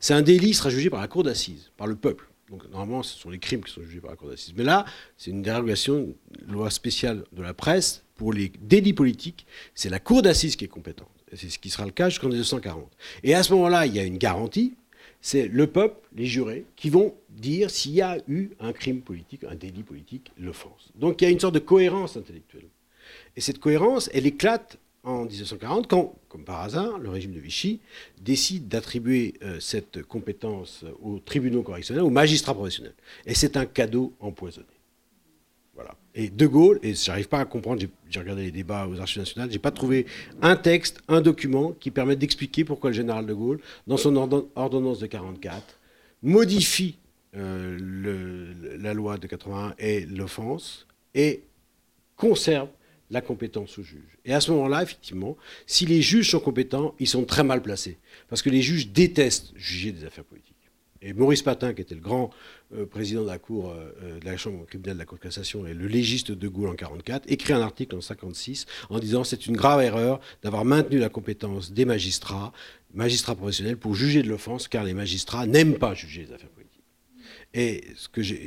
C'est 0.01 0.15
un 0.15 0.23
délit, 0.23 0.49
il 0.49 0.55
sera 0.55 0.71
jugé 0.71 0.91
par 0.91 1.01
la 1.01 1.09
cour 1.09 1.23
d'assises, 1.23 1.71
par 1.77 1.87
le 1.87 1.95
peuple. 1.95 2.29
Donc 2.51 2.69
normalement, 2.71 3.05
ce 3.05 3.17
sont 3.17 3.31
les 3.31 3.39
crimes 3.39 3.63
qui 3.63 3.73
sont 3.73 3.83
jugés 3.83 4.01
par 4.01 4.11
la 4.11 4.17
cour 4.17 4.29
d'assises. 4.29 4.55
Mais 4.57 4.65
là, 4.65 4.85
c'est 5.17 5.31
une 5.31 5.43
dérogation, 5.43 6.15
une 6.45 6.53
loi 6.53 6.71
spéciale 6.71 7.25
de 7.33 7.43
la 7.43 7.55
presse 7.55 8.03
pour 8.17 8.33
les 8.33 8.51
délits 8.61 8.93
politiques. 8.93 9.47
C'est 9.75 9.89
la 9.89 10.01
cour 10.01 10.23
d'assises 10.23 10.57
qui 10.57 10.65
est 10.65 10.69
compétente. 10.69 11.09
C'est 11.33 11.49
ce 11.49 11.61
qui 11.61 11.71
sera 11.71 11.85
le 11.85 11.93
cas 11.93 12.09
jusqu'en 12.09 12.27
1940. 12.27 12.91
Et 13.23 13.35
à 13.35 13.45
ce 13.45 13.53
moment-là, 13.53 13.87
il 13.87 13.95
y 13.95 14.01
a 14.01 14.03
une 14.03 14.19
garantie. 14.19 14.75
C'est 15.21 15.47
le 15.47 15.69
peuple, 15.69 16.01
les 16.17 16.27
jurés, 16.27 16.65
qui 16.75 16.91
vont 16.91 17.15
dire 17.29 17.71
s'il 17.71 17.93
y 17.93 18.03
a 18.03 18.19
eu 18.27 18.51
un 18.59 18.73
crime 18.73 19.03
politique, 19.03 19.45
un 19.45 19.55
délit 19.55 19.85
politique, 19.85 20.33
l'offense. 20.37 20.91
Donc 20.97 21.21
il 21.21 21.25
y 21.27 21.29
a 21.29 21.31
une 21.31 21.39
sorte 21.39 21.55
de 21.55 21.61
cohérence 21.61 22.17
intellectuelle. 22.17 22.69
Et 23.37 23.41
cette 23.41 23.59
cohérence, 23.59 24.11
elle 24.13 24.27
éclate 24.27 24.79
en 25.03 25.25
1940 25.25 25.89
quand, 25.89 26.15
comme 26.29 26.45
par 26.45 26.61
hasard, 26.61 26.99
le 26.99 27.09
régime 27.09 27.33
de 27.33 27.41
Vichy 27.41 27.81
décide 28.21 28.69
d'attribuer 28.69 29.35
euh, 29.43 29.59
cette 29.61 30.03
compétence 30.03 30.85
aux 31.03 31.19
tribunaux 31.19 31.63
correctionnels, 31.63 32.05
aux 32.05 32.11
magistrats 32.11 32.55
professionnels. 32.55 32.95
Et 33.27 33.35
c'est 33.35 33.57
un 33.57 33.67
cadeau 33.67 34.13
empoisonné. 34.21 34.67
Voilà. 35.75 35.95
Et 36.15 36.29
De 36.29 36.47
Gaulle, 36.47 36.79
et 36.83 36.95
j'arrive 36.95 37.29
pas 37.29 37.41
à 37.41 37.45
comprendre, 37.47 37.81
j'ai 38.11 38.21
regardé 38.21 38.43
les 38.43 38.51
débats 38.51 38.87
aux 38.87 39.01
archives 39.01 39.21
nationales, 39.21 39.51
j'ai 39.51 39.59
pas 39.59 39.71
trouvé 39.71 40.05
un 40.43 40.57
texte, 40.57 41.01
un 41.09 41.23
document 41.23 41.73
qui 41.73 41.91
permette 41.91 42.19
d'expliquer 42.19 42.65
pourquoi 42.65 42.91
le 42.91 42.97
général 42.97 43.25
De 43.25 43.33
Gaulle, 43.33 43.61
dans 43.87 43.97
son 43.97 44.17
ordonnance 44.57 44.99
de 44.99 45.07
44, 45.07 45.79
modifie 46.23 46.99
euh, 47.37 48.79
la 48.79 48.93
loi 48.93 49.17
de 49.17 49.27
81 49.27 49.75
et 49.79 50.05
l'offense 50.05 50.87
et 51.15 51.45
conserve 52.17 52.69
la 53.11 53.21
compétence 53.21 53.79
au 53.79 53.83
juge. 53.83 54.19
Et 54.25 54.33
à 54.33 54.41
ce 54.41 54.51
moment-là, 54.53 54.83
effectivement, 54.83 55.37
si 55.67 55.87
les 55.87 56.03
juges 56.03 56.31
sont 56.31 56.41
compétents, 56.41 56.95
ils 56.99 57.09
sont 57.09 57.25
très 57.25 57.45
mal 57.45 57.63
placés. 57.63 57.99
Parce 58.29 58.43
que 58.43 58.51
les 58.51 58.63
juges 58.63 58.89
détestent 58.89 59.53
juger 59.57 59.93
des 59.93 60.05
affaires 60.05 60.25
politiques. 60.25 60.55
Et 61.03 61.15
Maurice 61.15 61.43
Patin, 61.43 61.73
qui 61.73 61.81
était 61.81 61.95
le 61.95 62.01
grand 62.01 62.31
euh, 62.75 62.85
président 62.85 63.23
de 63.23 63.27
la 63.27 63.39
Cour 63.39 63.71
euh, 63.71 64.19
de 64.21 64.25
la 64.25 64.37
Chambre 64.37 64.67
criminelle 64.67 64.95
de 64.95 64.99
la 64.99 65.07
Cour 65.07 65.17
de 65.17 65.23
cassation 65.23 65.67
et 65.67 65.73
le 65.73 65.87
légiste 65.87 66.31
de 66.31 66.49
Gaulle 66.49 66.69
en 66.69 66.75
44, 66.75 67.25
écrit 67.29 67.55
un 67.55 67.63
article 67.63 67.97
en 67.97 68.03
56 68.03 68.67
en 68.91 68.99
disant 68.99 69.25
c'est 69.25 69.47
une 69.47 69.57
grave 69.57 69.81
erreur 69.81 70.21
d'avoir 70.43 70.65
maintenu 70.65 70.99
la 70.99 71.09
compétence 71.09 71.73
des 71.73 71.87
magistrats, 71.87 72.53
magistrats 72.93 73.35
professionnels, 73.35 73.79
pour 73.79 73.95
juger 73.95 74.23
de 74.23 74.29
l'offense, 74.29 74.69
car 74.69 74.85
les 74.85 74.93
magistrats 74.93 75.47
n'aiment 75.47 75.79
pas 75.79 75.95
juger 75.95 76.27
les 76.29 76.35
affaires 76.35 76.51
politiques. 76.51 76.85
Et, 77.55 77.83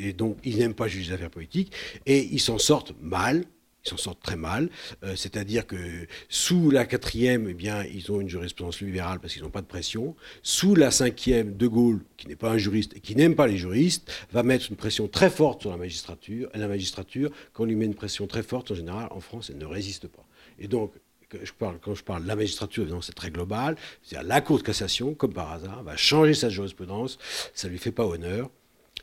et 0.08 0.14
donc, 0.14 0.38
ils 0.44 0.58
n'aiment 0.58 0.76
pas 0.76 0.88
juger 0.88 1.10
les 1.10 1.16
affaires 1.16 1.32
politiques, 1.32 1.74
et 2.06 2.20
ils 2.32 2.40
s'en 2.40 2.60
sortent 2.60 2.94
mal, 3.02 3.46
ils 3.86 3.90
s'en 3.90 3.98
sortent 3.98 4.22
très 4.22 4.36
mal. 4.36 4.70
Euh, 5.04 5.16
c'est-à-dire 5.16 5.68
que 5.68 6.08
sous 6.30 6.72
la 6.72 6.86
quatrième, 6.86 7.48
eh 7.50 7.54
bien, 7.54 7.84
ils 7.84 8.12
ont 8.12 8.22
une 8.22 8.30
jurisprudence 8.30 8.82
libérale 8.82 9.20
parce 9.20 9.34
qu'ils 9.34 9.44
n'ont 9.44 9.50
pas 9.50 9.62
de 9.62 9.68
pression. 9.68 10.16
Sous 10.42 10.76
la 10.76 10.92
cinquième, 10.92 11.56
De 11.58 11.68
Gaulle, 11.68 12.02
qui 12.18 12.28
n'est 12.28 12.36
pas 12.36 12.52
un 12.52 12.58
juriste 12.58 12.96
et 12.96 13.00
qui 13.00 13.16
n'aime 13.16 13.36
pas 13.36 13.48
les 13.48 13.58
juristes, 13.58 14.12
va 14.32 14.44
mettre 14.44 14.68
une 14.70 14.78
pression 14.78 15.08
très 15.08 15.30
forte 15.30 15.62
sur 15.62 15.72
la 15.72 15.78
magistrature. 15.78 16.50
Et 16.54 16.58
la 16.58 16.68
magistrature, 16.68 17.32
quand 17.52 17.64
on 17.64 17.66
lui 17.66 17.76
met 17.76 17.86
une 17.86 17.96
pression 17.96 18.28
très 18.28 18.44
forte, 18.44 18.72
en 18.72 18.76
général, 18.76 19.08
en 19.12 19.20
France, 19.20 19.50
elle 19.50 19.58
ne 19.58 19.66
résiste 19.66 20.08
pas. 20.08 20.26
Et 20.60 20.68
donc, 20.68 20.94
quand 21.58 21.96
je 21.96 22.04
parle 22.04 22.24
de 22.24 22.28
la 22.28 22.36
magistrature, 22.36 22.86
c'est 23.04 23.16
très 23.16 23.32
global. 23.32 23.76
C'est-à-dire 24.04 24.28
la 24.28 24.40
Cour 24.40 24.60
de 24.60 24.64
cassation, 24.64 25.14
comme 25.16 25.34
par 25.34 25.52
hasard, 25.52 25.84
va 25.84 25.98
changer 25.98 26.36
sa 26.36 26.50
jurisprudence. 26.50 27.18
Ça 27.54 27.68
ne 27.68 27.74
lui 27.74 27.80
fait 27.80 27.92
pas 27.92 28.06
honneur. 28.06 28.50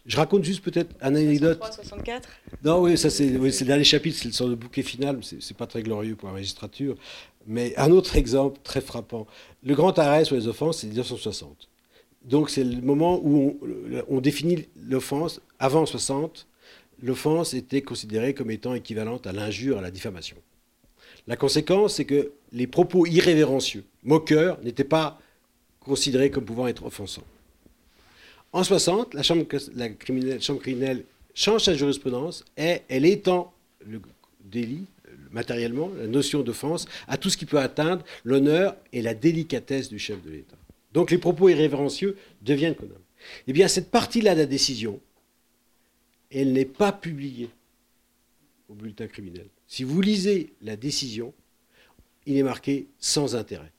Je 0.06 0.16
raconte 0.16 0.44
juste 0.44 0.62
peut-être 0.62 0.94
une 1.02 1.16
anecdote. 1.16 1.58
63, 1.58 1.84
64 1.84 2.28
Non, 2.64 2.80
oui, 2.80 2.96
ça 2.96 3.10
c'est 3.10 3.36
oui, 3.36 3.54
le 3.58 3.66
dernier 3.66 3.84
chapitre, 3.84 4.18
c'est 4.18 4.28
le 4.28 4.32
sort 4.32 4.48
de 4.48 4.54
bouquet 4.54 4.82
final, 4.82 5.20
c'est 5.22 5.56
pas 5.56 5.66
très 5.66 5.82
glorieux 5.82 6.16
pour 6.16 6.28
la 6.28 6.34
magistrature. 6.34 6.96
Mais 7.46 7.76
un 7.76 7.90
autre 7.90 8.16
exemple 8.16 8.60
très 8.62 8.80
frappant. 8.80 9.26
Le 9.62 9.74
grand 9.74 9.98
arrêt 9.98 10.24
sur 10.24 10.36
les 10.36 10.46
offenses, 10.46 10.78
c'est 10.78 10.86
1960. 10.86 11.68
Donc 12.24 12.50
c'est 12.50 12.64
le 12.64 12.80
moment 12.82 13.20
où 13.22 13.58
on, 14.08 14.20
définit 14.20 14.66
l'offense. 14.76 15.40
Avant 15.58 15.86
60, 15.86 16.46
l'offense 17.02 17.54
était 17.54 17.82
considérée 17.82 18.34
comme 18.34 18.50
étant 18.50 18.74
équivalente 18.74 19.26
à 19.26 19.32
l'injure, 19.32 19.78
à 19.78 19.80
la 19.80 19.90
diffamation. 19.90 20.36
La 21.26 21.36
conséquence, 21.36 21.94
c'est 21.94 22.04
que 22.04 22.32
les 22.52 22.66
propos 22.66 23.06
irrévérencieux, 23.06 23.84
moqueurs, 24.04 24.60
n'étaient 24.62 24.84
pas 24.84 25.18
considérés 25.80 26.30
comme 26.30 26.44
pouvant 26.44 26.66
être 26.66 26.84
offensants. 26.84 27.24
En 28.52 28.64
60, 28.64 29.14
la 29.14 29.22
chambre, 29.22 29.44
criminelle, 29.44 31.04
change 31.34 31.64
sa 31.64 31.74
jurisprudence 31.74 32.44
et 32.56 32.78
elle 32.88 33.06
étend 33.06 33.54
le 33.86 34.00
délit, 34.44 34.86
matériellement, 35.30 35.90
la 35.96 36.08
notion 36.08 36.42
d'offense, 36.42 36.86
à 37.06 37.16
tout 37.16 37.30
ce 37.30 37.36
qui 37.36 37.46
peut 37.46 37.60
atteindre 37.60 38.04
l'honneur 38.24 38.76
et 38.92 39.02
la 39.02 39.14
délicatesse 39.14 39.88
du 39.88 39.98
chef 39.98 40.22
de 40.24 40.30
l'État. 40.30 40.56
Donc 40.92 41.12
les 41.12 41.18
propos 41.18 41.48
irrévérencieux 41.48 42.16
deviennent 42.42 42.74
condamnables. 42.74 43.04
Eh 43.46 43.52
bien, 43.52 43.68
cette 43.68 43.90
partie-là 43.90 44.34
de 44.34 44.40
la 44.40 44.46
décision, 44.46 45.00
elle 46.32 46.52
n'est 46.52 46.64
pas 46.64 46.90
publiée 46.90 47.50
au 48.68 48.74
bulletin 48.74 49.06
criminel. 49.06 49.46
Si 49.68 49.84
vous 49.84 50.00
lisez 50.00 50.52
la 50.62 50.76
décision, 50.76 51.32
il 52.26 52.36
est 52.36 52.42
marqué 52.42 52.88
sans 52.98 53.36
intérêt. 53.36 53.72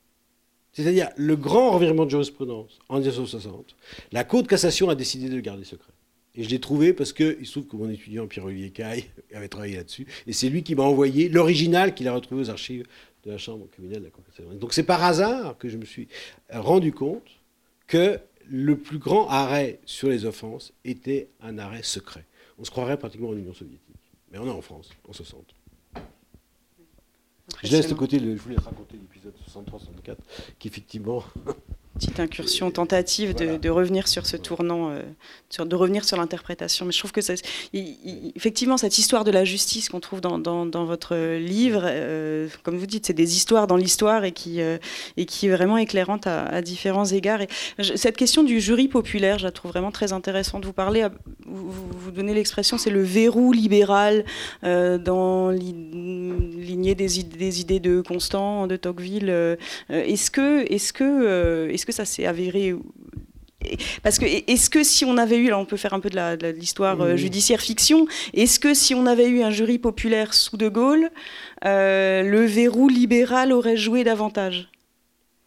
C'est-à-dire 0.73 1.10
le 1.17 1.36
grand 1.36 1.71
revirement 1.71 2.05
de 2.05 2.12
jurisprudence 2.12 2.79
en 2.89 2.99
1960, 2.99 3.75
la 4.12 4.23
Cour 4.23 4.43
de 4.43 4.47
cassation 4.47 4.89
a 4.89 4.95
décidé 4.95 5.29
de 5.29 5.36
le 5.36 5.41
garder 5.41 5.65
secret. 5.65 5.91
Et 6.34 6.43
je 6.43 6.49
l'ai 6.49 6.60
trouvé 6.60 6.93
parce 6.93 7.12
qu'il 7.12 7.45
se 7.45 7.51
trouve 7.51 7.67
que 7.67 7.75
mon 7.75 7.89
étudiant 7.89 8.25
Pierre-Olivier 8.25 8.69
Caille 8.69 9.05
avait 9.34 9.49
travaillé 9.49 9.75
là-dessus. 9.75 10.07
Et 10.27 10.34
c'est 10.34 10.49
lui 10.49 10.63
qui 10.63 10.75
m'a 10.75 10.84
envoyé 10.84 11.27
l'original 11.27 11.93
qu'il 11.93 12.07
a 12.07 12.13
retrouvé 12.13 12.41
aux 12.41 12.49
archives 12.49 12.86
de 13.25 13.31
la 13.31 13.38
Chambre 13.38 13.67
criminelle 13.69 13.99
de 13.99 14.05
la 14.05 14.12
Cour 14.12 14.23
de 14.23 14.29
cassation. 14.31 14.53
Donc 14.57 14.73
c'est 14.73 14.84
par 14.84 15.03
hasard 15.03 15.57
que 15.57 15.67
je 15.67 15.77
me 15.77 15.86
suis 15.86 16.07
rendu 16.49 16.93
compte 16.93 17.27
que 17.88 18.19
le 18.49 18.77
plus 18.77 18.97
grand 18.97 19.27
arrêt 19.27 19.79
sur 19.86 20.10
les 20.10 20.25
offenses 20.25 20.73
était 20.86 21.27
un 21.41 21.57
arrêt 21.57 21.84
secret. 21.84 22.25
On 22.57 22.63
se 22.63 22.71
croirait 22.71 22.97
pratiquement 22.97 23.29
en 23.29 23.36
Union 23.36 23.53
soviétique. 23.53 23.81
Mais 24.31 24.38
on 24.38 24.47
est 24.47 24.51
en 24.51 24.62
France, 24.62 24.89
en 25.07 25.13
60. 25.13 25.53
Je 27.63 27.71
laisse 27.71 27.88
de 27.88 27.93
côté, 27.93 28.19
le, 28.19 28.36
je 28.36 28.41
voulais 28.41 28.58
raconter 28.58 28.97
l'épisode 28.97 29.34
63-64, 29.50 30.17
qui 30.60 30.67
effectivement 30.67 31.24
petite 32.01 32.19
incursion 32.19 32.71
tentative 32.71 33.35
de, 33.35 33.69
revenir 33.69 34.07
sur 34.07 34.25
ce 34.25 34.35
tournant, 34.35 34.89
euh, 34.89 35.01
sur, 35.49 35.67
de 35.67 35.75
revenir 35.75 36.03
sur 36.03 36.17
l'interprétation. 36.17 36.85
Mais 36.85 36.91
je 36.91 36.97
trouve 36.97 37.11
que 37.11 37.21
ça, 37.21 37.33
effectivement, 37.73 38.77
cette 38.77 38.97
histoire 38.97 39.23
de 39.23 39.29
la 39.29 39.45
justice 39.45 39.87
qu'on 39.87 39.99
trouve 39.99 40.19
dans, 40.19 40.39
dans, 40.39 40.85
votre 40.85 41.15
livre, 41.37 41.83
euh, 41.85 42.47
comme 42.63 42.77
vous 42.77 42.87
dites, 42.87 43.05
c'est 43.05 43.13
des 43.13 43.35
histoires 43.35 43.67
dans 43.67 43.75
l'histoire 43.75 44.23
et, 44.23 44.31
qui 44.31 44.61
euh, 44.61 44.77
et 45.15 45.25
qui 45.25 45.45
est 45.45 45.49
vraiment 45.51 45.77
éclairante 45.77 46.25
à, 46.25 46.61
différents 46.63 47.05
égards. 47.05 47.41
Et 47.41 47.47
cette 47.77 48.17
question 48.17 48.43
du 48.43 48.59
jury 48.59 48.87
populaire, 48.87 49.37
je 49.37 49.43
la 49.43 49.51
trouve 49.51 49.71
vraiment 49.71 49.91
très 49.91 50.11
intéressante. 50.11 50.65
Vous 50.65 50.73
parlez, 50.73 51.05
vous, 51.45 51.71
vous, 51.71 52.11
donnez 52.11 52.33
l'expression, 52.33 52.79
c'est 52.79 52.89
le 52.89 53.03
verrou 53.03 53.51
libéral 53.51 54.25
dans 54.63 55.51
lignée 55.51 56.95
des, 56.95 57.23
des, 57.23 57.61
idées 57.61 57.79
de 57.79 58.01
Constant, 58.01 58.65
de 58.65 58.75
Tocqueville. 58.75 59.29
est-ce 59.89 60.31
que, 60.31 60.65
est-ce 60.71 60.93
que, 60.93 61.69
est-ce 61.69 61.85
que 61.85 61.90
ça 61.91 62.06
s'est 62.06 62.25
avéré 62.25 62.73
parce 64.04 64.17
que 64.17 64.25
est-ce 64.25 64.69
que 64.69 64.84
si 64.84 65.06
on 65.06 65.17
avait 65.17 65.38
eu, 65.38 65.49
là 65.49 65.58
on 65.58 65.65
peut 65.65 65.77
faire 65.77 65.93
un 65.93 65.99
peu 65.99 66.10
de 66.10 66.47
l'histoire 66.49 67.01
euh, 67.01 67.15
judiciaire 67.15 67.62
fiction, 67.62 68.08
est-ce 68.34 68.60
que 68.60 68.73
si 68.73 68.95
on 68.95 69.06
avait 69.06 69.27
eu 69.27 69.43
un 69.43 69.51
jury 69.51 69.77
populaire 69.77 70.34
sous 70.34 70.58
De 70.58 70.67
Gaulle, 70.67 71.10
euh, 71.65 72.23
le 72.23 72.45
verrou 72.45 72.89
libéral 72.89 73.51
aurait 73.51 73.77
joué 73.77 74.04
davantage? 74.04 74.69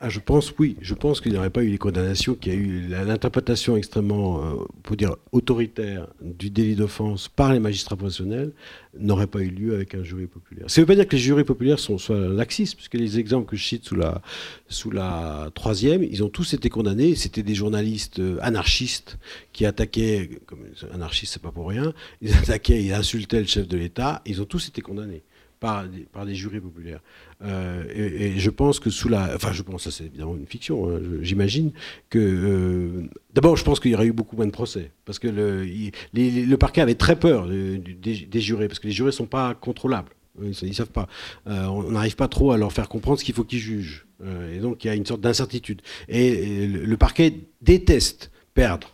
Ah, 0.01 0.09
je 0.11 0.19
pense 0.19 0.53
oui. 0.59 0.77
Je 0.81 0.93
pense 0.93 1.21
qu'il 1.21 1.33
n'y 1.33 1.39
aurait 1.39 1.51
pas 1.51 1.63
eu 1.63 1.69
les 1.69 1.79
condamnations, 1.79 2.35
qu'il 2.35 2.53
y 2.53 2.57
a 2.57 2.59
eu 2.59 2.89
l'interprétation 2.89 3.77
extrêmement, 3.77 4.45
euh, 4.45 4.97
dire, 4.97 5.17
autoritaire 5.31 6.09
du 6.21 6.51
délit 6.51 6.75
d'offense 6.75 7.29
par 7.29 7.53
les 7.53 7.61
magistrats 7.61 7.97
professionnels 7.97 8.53
n'aurait 8.99 9.29
pas 9.29 9.41
eu 9.41 9.49
lieu 9.49 9.75
avec 9.75 9.95
un 9.95 10.03
jury 10.03 10.27
populaire. 10.27 10.69
Ça 10.69 10.81
ne 10.81 10.83
veut 10.83 10.89
pas 10.89 10.95
dire 10.97 11.07
que 11.07 11.15
les 11.15 11.23
jurys 11.23 11.45
populaires 11.45 11.79
sont 11.79 11.97
soit 11.97 12.19
laxistes, 12.19 12.75
puisque 12.75 12.95
les 12.95 13.19
exemples 13.19 13.49
que 13.49 13.57
je 13.57 13.65
cite 13.65 13.85
sous 13.85 13.95
la, 13.95 14.21
sous 14.69 14.91
la 14.91 15.51
troisième, 15.55 16.03
ils 16.03 16.23
ont 16.25 16.29
tous 16.29 16.55
été 16.55 16.69
condamnés. 16.69 17.15
C'était 17.15 17.45
des 17.45 17.55
journalistes 17.55 18.19
euh, 18.19 18.37
anarchistes 18.43 19.19
qui 19.53 19.65
attaquaient, 19.65 20.29
comme 20.47 20.61
anarchistes 20.93 21.35
c'est 21.35 21.43
pas 21.43 21.53
pour 21.53 21.69
rien, 21.69 21.95
ils 22.21 22.35
attaquaient, 22.43 22.83
ils 22.83 22.93
insultaient 22.93 23.41
le 23.41 23.47
chef 23.47 23.69
de 23.69 23.77
l'État. 23.77 24.23
Ils 24.27 24.43
ont 24.43 24.47
tous 24.47 24.69
été 24.69 24.83
condamnés 24.83 25.23
par 25.61 25.89
des, 25.89 26.01
par 26.01 26.27
des 26.27 26.35
jurys 26.35 26.61
populaires. 26.61 27.01
Euh, 27.43 27.85
et, 27.95 28.39
je 28.39 28.51
pense 28.51 28.81
que 28.81 28.91
sous 28.91 29.09
la. 29.09 29.35
Enfin, 29.35 29.53
je 29.53 29.63
pense, 29.63 29.85
ça 29.85 29.91
c'est 29.91 30.05
évidemment 30.05 30.37
une 30.37 30.47
fiction, 30.47 30.89
hein, 30.89 31.01
j'imagine, 31.23 31.73
que. 32.11 32.19
Euh, 32.19 33.09
d'abord, 33.33 33.57
je 33.57 33.65
pense 33.65 33.81
qu'il 33.81 33.91
y 33.91 33.95
aurait 33.95 34.07
eu 34.07 34.13
beaucoup 34.13 34.37
moins 34.37 34.47
de 34.47 34.51
procès. 34.51 34.91
Parce 35.05 35.19
que 35.19 35.29
le, 35.29 36.57
parquet 36.57 36.81
avait 36.81 36.95
très 36.95 37.17
peur 37.17 37.47
des, 37.47 38.41
jurés, 38.41 38.69
parce 38.69 38.79
que 38.79 38.87
les 38.87 38.93
jurés 38.93 39.09
ne 39.09 39.13
sont 39.13 39.27
pas 39.27 39.55
contrôlables. 39.55 40.11
Ils 40.43 40.49
ne 40.49 40.73
savent 40.73 40.91
pas. 40.91 41.07
Euh, 41.47 41.67
on 41.67 41.93
n'arrive 41.93 42.17
pas 42.17 42.29
trop 42.29 42.53
à 42.53 42.59
leur 42.59 42.73
faire 42.73 42.89
comprendre 42.89 43.19
ce 43.19 43.25
qu'il 43.25 43.35
faut 43.35 43.45
qu'ils 43.45 43.61
jugent. 43.61 44.07
et 44.53 44.59
donc, 44.59 44.85
il 44.85 44.89
y 44.89 44.91
a 44.91 44.95
une 44.95 45.07
sorte 45.07 45.21
d'incertitude. 45.21 45.81
Et, 46.09 46.67
le, 46.67 46.97
parquet 46.97 47.35
déteste 47.63 48.31
perdre 48.55 48.91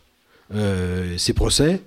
ses 1.17 1.33
procès 1.33 1.81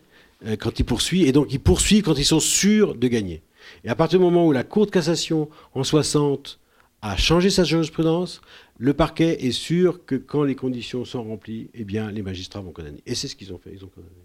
quand 0.60 0.80
il 0.80 0.84
poursuit, 0.84 1.24
et 1.24 1.32
donc 1.32 1.48
il 1.52 1.60
poursuit 1.60 2.02
quand 2.02 2.18
ils 2.18 2.26
sont 2.26 2.40
sûrs 2.40 2.96
de 2.96 3.08
gagner. 3.08 3.42
Et 3.84 3.90
à 3.90 3.96
partir 3.96 4.20
du 4.20 4.26
moment 4.26 4.48
où 4.48 4.52
la 4.52 4.64
Cour 4.64 4.86
de 4.86 4.92
cassation, 4.92 5.50
en 5.74 5.84
60, 5.84 6.60
a 7.02 7.18
changé 7.18 7.50
sa 7.50 7.64
jurisprudence, 7.64 8.42
le 8.78 8.94
parquet 8.94 9.46
est 9.46 9.52
sûr 9.52 10.06
que 10.06 10.16
quand 10.16 10.44
les 10.44 10.56
conditions 10.56 11.04
sont 11.04 11.24
remplies, 11.24 11.70
eh 11.74 11.84
bien, 11.84 12.12
les 12.12 12.22
magistrats 12.22 12.62
vont 12.62 12.72
condamner. 12.72 13.02
Et 13.06 13.14
c'est 13.14 13.28
ce 13.28 13.36
qu'ils 13.36 13.54
ont 13.54 13.58
fait, 13.58 13.72
ils 13.74 13.84
ont 13.84 13.90
condamné. 13.90 14.16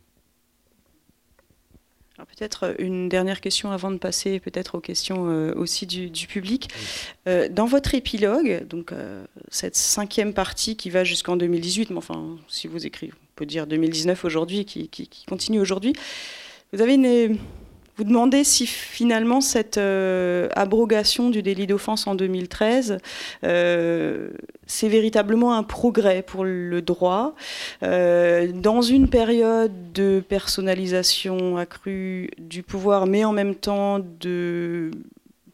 Peut-être 2.37 2.75
une 2.81 3.09
dernière 3.09 3.41
question 3.41 3.71
avant 3.71 3.93
de 3.93 3.97
passer 3.97 4.41
peut-être 4.41 4.75
aux 4.75 4.81
questions 4.81 5.31
euh, 5.31 5.55
aussi 5.55 5.87
du, 5.87 6.11
public. 6.27 6.69
Euh, 7.29 7.49
dans 7.49 7.67
votre 7.67 7.95
épilogue, 7.95 8.67
donc 8.67 8.91
euh, 8.91 9.25
cette 9.51 9.77
cinquième 9.77 10.35
partie 10.35 10.77
qui 10.77 10.91
va 10.91 11.05
jusqu'en 11.05 11.37
2018, 11.37 11.91
mais 11.91 11.97
enfin 11.97 12.37
si 12.49 12.67
vous 12.67 12.87
écrivez, 12.87 13.13
on 13.15 13.37
peut 13.37 13.47
dire 13.47 13.69
2019 13.69 14.25
aujourd'hui, 14.25 14.65
qui, 14.65 14.89
qui, 14.89 15.09
continue 15.27 15.61
aujourd'hui, 15.61 15.93
vous 16.73 16.83
avez 16.83 16.95
une, 16.95 17.39
vous 17.99 18.05
demandez 18.05 18.45
si 18.45 18.65
finalement 18.65 19.41
cette 19.41 19.77
euh, 19.77 20.49
abrogation 20.55 21.31
du 21.31 21.43
délit 21.43 21.67
d'offense 21.67 22.07
en 22.07 22.15
2013, 22.15 22.99
euh, 23.43 24.31
c'est 24.67 24.89
véritablement 24.89 25.55
un 25.55 25.65
progrès 25.65 26.23
pour 26.23 26.45
le 26.45 26.81
droit. 26.81 27.35
Euh, 27.83 28.53
dans 28.53 28.83
une 28.83 29.09
période 29.09 29.93
de 29.93 30.23
personnalisation 30.27 31.57
accrue 31.57 32.31
du 32.39 32.63
pouvoir, 32.63 33.07
mais 33.07 33.25
en 33.25 33.33
même 33.33 33.57
temps 33.57 33.99
de 33.99 34.93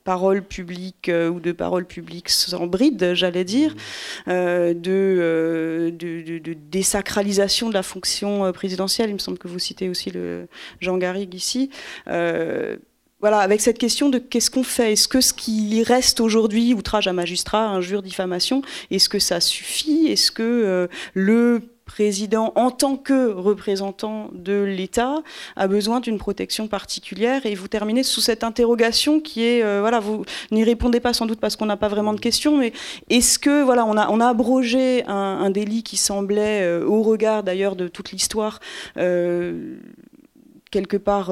parole 0.05 0.43
publique 0.43 1.09
euh, 1.09 1.31
ou 1.31 1.41
de 1.41 1.53
parole 1.53 1.87
publique 1.87 2.29
sans 2.29 2.67
bride, 2.67 3.15
j'allais 3.15 3.45
dire, 3.45 3.75
mmh. 3.75 4.31
euh, 4.31 4.75
euh, 4.87 5.91
de, 5.91 6.39
de, 6.39 6.53
désacralisation 6.53 7.71
de 7.71 7.75
la 7.75 7.83
fonction 7.83 8.53
présidentielle. 8.53 9.11
Il 9.11 9.15
me 9.15 9.19
semble 9.19 9.39
que 9.39 9.49
vous 9.49 9.59
citez 9.59 9.89
aussi 9.89 10.11
le 10.11 10.47
Jean 10.81 10.99
Garrigue 10.99 11.35
ici. 11.35 11.71
voilà, 12.07 13.39
avec 13.39 13.63
cette 13.63 13.79
question 13.79 14.11
de 14.11 14.19
qu'est-ce 14.19 14.51
qu'on 14.51 14.63
fait? 14.65 14.93
Est-ce 14.93 15.09
que 15.09 15.23
ce 15.23 15.33
qui 15.33 15.83
reste 15.83 16.21
aujourd'hui, 16.21 16.75
outrage 16.75 17.09
à 17.09 17.15
magistrat, 17.15 17.69
injure, 17.69 18.03
diffamation, 18.03 18.61
est-ce 18.91 19.09
que 19.09 19.19
ça 19.19 19.41
suffit? 19.41 20.09
Est-ce 20.09 20.31
que 20.31 20.89
le 21.15 21.74
président, 21.85 22.53
en 22.57 22.71
tant 22.71 22.97
que 22.97 23.31
représentant 23.31 24.31
de 24.33 24.63
l'État, 24.63 25.23
a 25.57 25.69
besoin 25.69 26.01
d'une 26.01 26.19
protection 26.19 26.67
particulière. 26.69 27.47
Et 27.47 27.55
vous 27.55 27.69
terminez 27.69 28.03
sous 28.03 28.21
cette 28.21 28.45
interrogation 28.45 29.21
qui 29.21 29.45
est, 29.45 29.63
euh, 29.63 29.81
voilà, 29.81 30.01
vous 30.01 30.25
n'y 30.51 30.65
répondez 30.65 31.01
pas 31.01 31.13
sans 31.13 31.27
doute 31.27 31.41
parce 31.41 31.57
qu'on 31.57 31.67
n'a 31.67 31.77
pas 31.77 31.89
vraiment 31.89 32.15
de 32.15 32.21
questions, 32.21 32.57
mais 32.57 32.73
est-ce 33.11 33.39
que, 33.39 33.63
voilà, 33.63 33.85
on 33.85 33.97
a, 33.97 34.25
abrogé 34.27 35.05
un, 35.07 35.51
délit 35.51 35.83
qui 35.83 35.97
semblait, 35.97 36.63
euh, 36.63 36.85
au 36.87 37.03
regard 37.03 37.43
d'ailleurs 37.43 37.77
de 37.77 37.89
toute 37.89 38.11
l'histoire, 38.11 38.61
euh, 38.97 39.77
quelque 40.71 40.97
part 40.97 41.31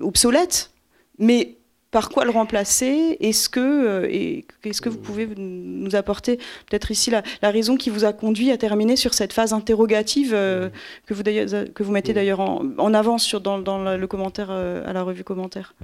obsolète, 0.00 0.70
mais 1.18 1.58
par 1.96 2.10
quoi 2.10 2.26
le 2.26 2.30
remplacer 2.30 3.16
Est-ce 3.20 3.48
que, 3.48 3.58
euh, 3.58 4.42
ce 4.70 4.82
que 4.82 4.90
vous 4.90 4.98
pouvez 4.98 5.26
nous 5.34 5.96
apporter 5.96 6.36
peut-être 6.68 6.90
ici 6.90 7.10
la, 7.10 7.22
raison 7.50 7.78
qui 7.78 7.88
vous 7.88 8.04
a 8.04 8.12
conduit 8.12 8.50
à 8.50 8.58
terminer 8.58 8.96
sur 8.96 9.14
cette 9.14 9.32
phase 9.32 9.54
interrogative 9.54 10.34
euh, 10.34 10.68
que, 11.06 11.14
vous 11.14 11.22
que 11.22 11.82
vous 11.82 11.92
mettez 11.92 12.12
d'ailleurs 12.12 12.40
en, 12.40 12.92
avance 12.92 13.24
sur, 13.24 13.40
dans, 13.40 13.56
le 13.56 14.06
commentaire 14.06 14.48
euh, 14.50 14.86
à 14.86 14.92
la 14.92 15.02
revue 15.04 15.24
commentaire? 15.24 15.74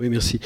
Oui, 0.00 0.08
merci. 0.08 0.40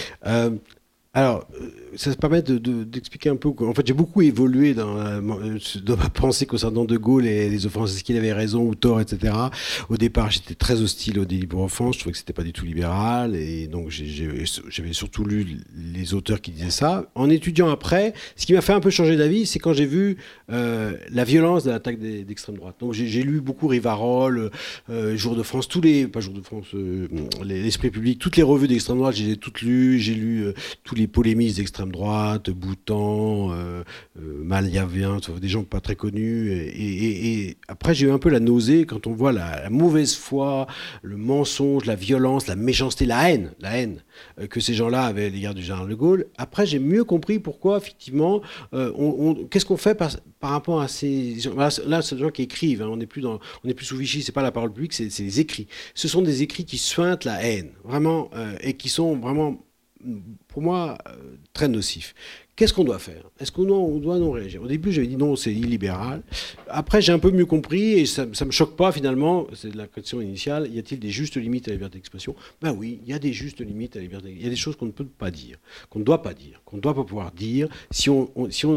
Alors, 1.12 1.48
euh, 1.60 1.70
ça 1.96 2.12
se 2.12 2.16
permet 2.16 2.40
d'expliquer 2.40 3.30
un 3.30 3.36
peu. 3.36 3.48
En 3.48 3.74
fait, 3.74 3.86
j'ai 3.86 3.92
beaucoup 3.92 4.22
évolué 4.22 4.74
dans, 4.74 4.94
dans, 5.20 5.96
ma 5.96 6.08
pensée 6.14 6.46
concernant 6.46 6.84
De 6.84 6.96
Gaulle 6.96 7.26
et 7.26 7.48
les 7.48 7.66
offenses. 7.66 7.94
Est-ce 7.94 8.04
qu'il 8.04 8.16
avait 8.16 8.32
raison 8.32 8.62
ou 8.62 8.74
tort, 8.74 9.00
etc. 9.00 9.34
Au 9.88 9.96
départ, 9.96 10.30
j'étais 10.30 10.54
très 10.54 10.80
hostile 10.80 11.18
au 11.18 11.24
délit 11.24 11.46
pour 11.46 11.62
enfance. 11.62 11.96
Je 11.96 12.00
trouvais 12.00 12.12
que 12.12 12.18
c'était 12.18 12.32
pas 12.32 12.44
du 12.44 12.52
tout 12.52 12.64
libéral. 12.64 13.34
Et 13.34 13.66
donc, 13.66 13.90
j'avais 13.90 14.92
surtout 14.92 15.24
lu 15.24 15.58
les 15.76 16.14
auteurs 16.14 16.40
qui 16.40 16.52
disaient 16.52 16.70
ça. 16.70 17.10
En 17.14 17.28
étudiant 17.28 17.68
après, 17.68 18.14
ce 18.36 18.46
qui 18.46 18.52
m'a 18.52 18.60
fait 18.60 18.72
un 18.72 18.80
peu 18.80 18.90
changer 18.90 19.16
d'avis, 19.16 19.46
c'est 19.46 19.58
quand 19.58 19.72
j'ai 19.72 19.86
vu 19.86 20.16
euh, 20.52 20.96
la 21.10 21.24
violence 21.24 21.64
de 21.64 21.70
l'attaque 21.70 21.98
d'extrême 21.98 22.56
droite. 22.56 22.76
Donc, 22.80 22.92
j'ai 22.92 23.22
lu 23.22 23.40
beaucoup 23.40 23.66
Rivarol, 23.66 24.50
euh, 24.90 25.16
Jour 25.16 25.34
de 25.34 25.42
France, 25.42 25.66
tous 25.66 25.80
les. 25.80 26.06
Pas 26.06 26.20
Jour 26.20 26.34
de 26.34 26.40
France, 26.40 26.66
euh, 26.74 27.08
l'Esprit 27.44 27.90
public, 27.90 28.18
toutes 28.18 28.36
les 28.36 28.42
revues 28.44 28.68
d'extrême 28.68 28.98
droite, 28.98 29.16
j'ai 29.16 29.36
toutes 29.36 29.60
lues. 29.62 29.98
J'ai 29.98 30.14
lu 30.14 30.44
tous 30.84 30.94
les 30.94 30.99
polémistes 31.06 31.56
d'extrême 31.56 31.92
droite, 31.92 32.50
Boutan, 32.50 33.52
euh, 33.52 33.82
euh, 34.18 35.40
des 35.40 35.48
gens 35.48 35.64
pas 35.64 35.80
très 35.80 35.96
connus. 35.96 36.50
Et, 36.52 37.56
après, 37.68 37.94
j'ai 37.94 38.06
eu 38.06 38.10
un 38.10 38.18
peu 38.18 38.28
la 38.28 38.40
nausée 38.40 38.86
quand 38.86 39.06
on 39.06 39.12
voit 39.12 39.32
la, 39.32 39.70
mauvaise 39.70 40.14
foi, 40.14 40.66
le 41.02 41.16
mensonge, 41.16 41.84
la 41.86 41.94
violence, 41.94 42.46
la 42.46 42.56
méchanceté, 42.56 43.06
la 43.06 43.30
haine, 43.30 43.52
la 43.60 43.78
haine 43.78 44.02
euh, 44.38 44.46
que 44.46 44.60
ces 44.60 44.74
gens-là 44.74 45.04
avaient 45.04 45.26
à 45.26 45.28
l'égard 45.28 45.54
du 45.54 45.62
général 45.62 45.88
de 45.88 45.94
Gaulle. 45.94 46.26
Après, 46.36 46.66
j'ai 46.66 46.78
mieux 46.78 47.04
compris 47.04 47.38
pourquoi, 47.38 47.78
effectivement, 47.78 48.42
euh, 48.74 49.34
qu'est-ce 49.50 49.66
qu'on 49.66 49.76
fait 49.76 49.94
par, 49.94 50.10
rapport 50.42 50.80
à 50.80 50.88
ces 50.88 51.38
gens 51.40 51.54
Là, 51.54 52.02
c'est 52.02 52.14
des 52.14 52.20
gens 52.20 52.30
qui 52.30 52.42
écrivent. 52.42 52.82
Hein. 52.82 52.88
on 52.90 52.96
n'est 52.96 53.06
plus 53.06 53.22
plus 53.74 53.86
sous 53.86 53.96
Vichy. 53.96 54.22
C'est 54.22 54.32
pas 54.32 54.42
la 54.42 54.52
parole 54.52 54.72
publique, 54.72 54.92
c'est 54.92 55.08
les 55.18 55.40
écrits. 55.40 55.66
Ce 55.94 56.08
sont 56.08 56.22
des 56.22 56.42
écrits 56.42 56.64
qui 56.64 56.78
sointent 56.78 57.24
la 57.24 57.42
haine, 57.42 57.70
vraiment, 57.84 58.30
et 58.60 58.74
qui 58.74 58.88
sont 58.88 59.16
vraiment 59.16 59.64
pour 60.48 60.62
moi, 60.62 60.98
euh, 61.06 61.36
très 61.52 61.68
nocif. 61.68 62.14
Qu'est-ce 62.56 62.74
qu'on 62.74 62.84
doit 62.84 62.98
faire? 62.98 63.22
Est-ce 63.38 63.50
qu'on 63.50 63.64
doit, 63.64 64.18
non 64.18 64.32
réagir? 64.32 64.62
Au 64.62 64.66
début, 64.66 64.92
j'avais 64.92 65.06
dit 65.06 65.16
non, 65.16 65.34
c'est 65.34 65.52
illibéral. 65.52 66.22
Après, 66.68 67.00
j'ai 67.00 67.12
un 67.12 67.18
peu 67.18 67.30
mieux 67.30 67.46
compris 67.46 67.92
et 67.92 68.04
ça 68.06 68.26
ne 68.26 68.44
me 68.44 68.50
choque 68.50 68.76
pas 68.76 68.92
finalement. 68.92 69.46
C'est 69.54 69.74
la 69.74 69.86
question 69.86 70.20
initiale. 70.20 70.68
Y 70.70 70.78
a-t-il 70.78 71.00
des 71.00 71.08
justes 71.08 71.36
limites 71.36 71.68
à 71.68 71.70
la 71.70 71.76
liberté 71.76 71.96
d'expression? 71.96 72.36
Ben 72.60 72.72
oui, 72.72 73.00
il 73.02 73.10
y 73.10 73.14
a 73.14 73.18
des 73.18 73.32
justes 73.32 73.60
limites 73.60 73.96
à 73.96 74.00
la 74.00 74.02
liberté. 74.02 74.34
Il 74.36 74.42
y 74.42 74.46
a 74.46 74.50
des 74.50 74.56
choses 74.56 74.76
qu'on 74.76 74.84
ne 74.84 74.90
peut 74.90 75.06
pas 75.06 75.30
dire, 75.30 75.56
qu'on 75.88 76.00
ne 76.00 76.04
doit 76.04 76.22
pas 76.22 76.34
dire, 76.34 76.60
qu'on 76.66 76.76
ne 76.76 76.82
doit 76.82 76.94
pas 76.94 77.04
pouvoir 77.04 77.32
dire. 77.32 77.68
Si 77.90 78.10
on, 78.10 78.28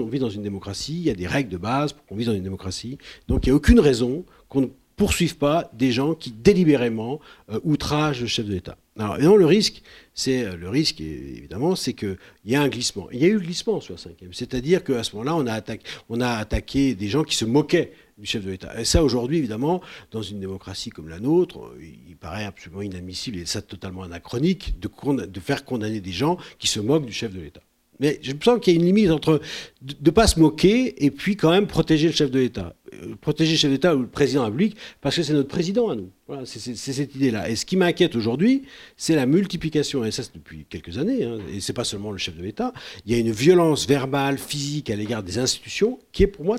vit 0.07 0.19
dans 0.19 0.29
une 0.29 0.43
démocratie, 0.43 0.95
il 0.95 1.03
y 1.03 1.09
a 1.09 1.15
des 1.15 1.27
règles 1.27 1.49
de 1.49 1.57
base 1.57 1.91
pour 1.91 2.05
qu'on 2.05 2.15
vive 2.15 2.27
dans 2.27 2.35
une 2.35 2.43
démocratie. 2.43 2.97
Donc 3.27 3.45
il 3.45 3.49
n'y 3.49 3.53
a 3.53 3.55
aucune 3.55 3.81
raison 3.81 4.23
qu'on 4.47 4.61
ne 4.61 4.67
poursuive 4.95 5.35
pas 5.35 5.69
des 5.73 5.91
gens 5.91 6.13
qui 6.13 6.31
délibérément 6.31 7.19
euh, 7.51 7.59
outragent 7.63 8.21
le 8.21 8.27
chef 8.27 8.45
de 8.45 8.53
l'État. 8.53 8.77
Alors 8.97 9.15
évidemment, 9.15 9.37
le 9.37 9.45
risque, 9.45 9.81
c'est 10.13 10.45
euh, 10.45 10.55
le 10.55 10.69
risque 10.69 11.01
évidemment, 11.01 11.75
c'est 11.75 11.93
qu'il 11.93 12.17
y 12.45 12.55
a 12.55 12.61
un 12.61 12.67
glissement. 12.67 13.07
Il 13.11 13.19
y 13.19 13.25
a 13.25 13.27
eu 13.27 13.33
le 13.33 13.39
glissement 13.39 13.81
sur 13.81 13.95
la 13.95 13.97
cinquième, 13.97 14.33
c'est-à-dire 14.33 14.83
qu'à 14.83 15.03
ce 15.03 15.15
moment-là, 15.15 15.35
on 15.35 15.47
a, 15.47 15.53
attaqué, 15.53 15.83
on 16.09 16.21
a 16.21 16.29
attaqué 16.29 16.93
des 16.93 17.07
gens 17.07 17.23
qui 17.23 17.35
se 17.35 17.45
moquaient 17.45 17.93
du 18.17 18.27
chef 18.27 18.45
de 18.45 18.51
l'État. 18.51 18.79
Et 18.79 18.85
ça, 18.85 19.03
aujourd'hui, 19.03 19.39
évidemment, 19.39 19.81
dans 20.11 20.21
une 20.21 20.39
démocratie 20.39 20.91
comme 20.91 21.09
la 21.09 21.19
nôtre, 21.19 21.73
il 21.81 22.15
paraît 22.15 22.45
absolument 22.45 22.83
inadmissible 22.83 23.37
et 23.37 23.45
ça 23.47 23.63
totalement 23.63 24.03
anachronique 24.03 24.75
de, 24.79 25.39
faire 25.39 25.65
condamner 25.65 25.99
des 25.99 26.11
gens 26.11 26.37
qui 26.59 26.67
se 26.67 26.79
moquent 26.79 27.05
du 27.05 27.13
chef 27.13 27.33
de 27.33 27.41
l'État. 27.41 27.61
Mais 27.99 28.19
je 28.21 28.31
pense 28.33 28.59
qu'il 28.59 28.73
y 28.73 28.77
a 28.77 28.79
une 28.79 28.85
limite 28.85 29.09
entre 29.09 29.41
de 29.81 29.95
ne 30.03 30.11
pas 30.11 30.27
se 30.27 30.39
moquer 30.39 31.03
et 31.03 31.09
puis 31.09 31.35
quand 31.35 31.51
même 31.51 31.67
protéger 31.67 32.07
le 32.07 32.13
chef 32.13 32.29
de 32.29 32.39
l'État. 32.39 32.75
Euh, 33.01 33.15
protéger 33.19 33.51
le 33.51 33.57
chef 33.57 33.71
d'État 33.71 33.95
ou 33.95 34.01
le 34.01 34.07
président 34.07 34.41
de 34.41 34.45
République, 34.45 34.77
parce 35.01 35.15
que 35.15 35.23
c'est 35.23 35.33
notre 35.33 35.49
président 35.49 35.89
à 35.89 35.95
nous. 35.95 36.09
C'est 36.45 36.75
cette 36.75 37.15
idée-là. 37.15 37.49
Et 37.49 37.55
ce 37.55 37.65
qui 37.65 37.77
m'inquiète 37.77 38.15
aujourd'hui, 38.15 38.63
c'est 38.97 39.15
la 39.15 39.25
multiplication, 39.25 40.03
et 40.03 40.11
ça 40.11 40.23
c'est 40.23 40.33
depuis 40.33 40.65
quelques 40.69 40.97
années, 40.97 41.23
hein, 41.23 41.37
et 41.53 41.59
c'est 41.59 41.73
pas 41.73 41.83
seulement 41.83 42.11
le 42.11 42.17
chef 42.17 42.35
de 42.35 42.43
l'État, 42.43 42.73
il 43.05 43.11
y 43.11 43.15
a 43.15 43.19
une 43.19 43.31
violence 43.31 43.87
verbale, 43.87 44.37
physique 44.37 44.89
à 44.89 44.95
l'égard 44.95 45.23
des 45.23 45.37
institutions 45.37 45.99
qui 46.11 46.23
est 46.23 46.27
pour 46.27 46.45
moi 46.45 46.57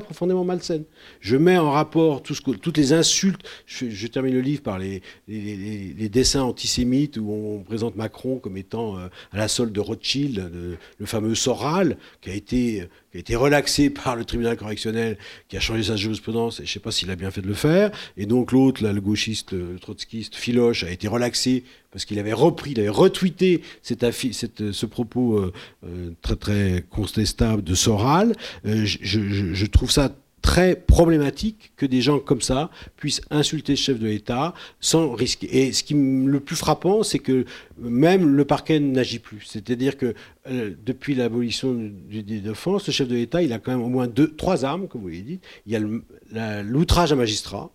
profondément 0.00 0.44
malsaine. 0.44 0.84
Je 1.20 1.36
mets 1.36 1.58
en 1.58 1.70
rapport 1.70 2.22
tout 2.22 2.34
ce 2.34 2.40
toutes 2.40 2.76
les 2.78 2.92
insultes. 2.92 3.42
Je, 3.66 4.06
termine 4.06 4.34
le 4.34 4.40
livre 4.40 4.62
par 4.62 4.78
les, 4.78 5.02
les, 5.28 6.08
dessins 6.08 6.42
antisémites 6.42 7.16
où 7.16 7.30
on 7.30 7.62
présente 7.62 7.96
Macron 7.96 8.38
comme 8.38 8.56
étant 8.56 8.98
euh, 8.98 9.08
à 9.32 9.38
la 9.38 9.48
solde 9.48 9.72
de 9.72 9.80
Rothschild, 9.80 10.50
le 10.98 11.06
fameux 11.06 11.34
Soral, 11.34 11.96
qui 12.20 12.30
a 12.30 12.34
été 12.34 12.88
qui 13.12 13.18
a 13.18 13.20
été 13.20 13.36
relaxé 13.36 13.90
par 14.04 14.16
le 14.16 14.24
tribunal 14.24 14.56
correctionnel, 14.56 15.18
qui 15.48 15.56
a 15.56 15.60
changé 15.60 15.84
sa 15.84 15.96
jurisprudence, 15.96 16.60
et 16.60 16.64
je 16.64 16.70
ne 16.70 16.72
sais 16.72 16.80
pas 16.80 16.90
s'il 16.90 17.10
a 17.10 17.16
bien 17.16 17.30
fait 17.30 17.42
de 17.42 17.46
le 17.46 17.54
faire. 17.54 17.90
Et 18.16 18.26
donc 18.26 18.52
l'autre, 18.52 18.82
le 18.84 19.00
gauchiste, 19.00 19.54
trotskiste, 19.80 20.34
Philoche, 20.34 20.84
a 20.84 20.90
été 20.90 21.06
relaxé 21.06 21.64
parce 21.92 22.06
qu'il 22.06 22.18
avait 22.18 22.32
repris, 22.32 22.72
il 22.72 22.80
avait 22.80 22.88
retweeté 22.88 23.62
cette, 23.82 24.72
ce 24.72 24.86
propos 24.86 25.36
euh, 25.36 25.52
euh, 25.84 26.10
très 26.22 26.36
très 26.36 26.84
contestable 26.88 27.62
de 27.62 27.74
Soral. 27.74 28.34
Euh, 28.66 28.84
je 28.84 29.66
trouve 29.66 29.90
ça 29.90 30.10
très 30.42 30.74
problématique 30.74 31.72
que 31.76 31.86
des 31.86 32.02
gens 32.02 32.18
comme 32.18 32.42
ça 32.42 32.68
puissent 32.96 33.22
insulter 33.30 33.72
le 33.72 33.76
chef 33.76 33.98
de 33.98 34.06
l'État 34.06 34.52
sans 34.80 35.12
risquer. 35.12 35.66
Et 35.66 35.72
ce 35.72 35.84
qui 35.84 35.94
le 35.94 36.40
plus 36.40 36.56
frappant, 36.56 37.02
c'est 37.02 37.20
que 37.20 37.46
même 37.78 38.34
le 38.34 38.44
parquet 38.44 38.80
n'agit 38.80 39.20
plus. 39.20 39.44
C'est-à-dire 39.46 39.96
que 39.96 40.14
euh, 40.50 40.72
depuis 40.84 41.14
l'abolition 41.14 41.72
du 41.72 42.22
délit 42.22 42.40
d'offense, 42.40 42.86
le 42.86 42.92
chef 42.92 43.08
de 43.08 43.14
l'État, 43.14 43.42
il 43.42 43.52
a 43.52 43.58
quand 43.58 43.70
même 43.70 43.82
au 43.82 43.88
moins 43.88 44.08
deux, 44.08 44.34
trois 44.34 44.64
armes, 44.64 44.88
comme 44.88 45.00
vous 45.00 45.08
l'avez 45.08 45.22
dit. 45.22 45.40
Il 45.66 45.72
y 45.72 45.76
a 45.76 46.62
l'outrage 46.62 47.12
à 47.12 47.16
magistrat. 47.16 47.70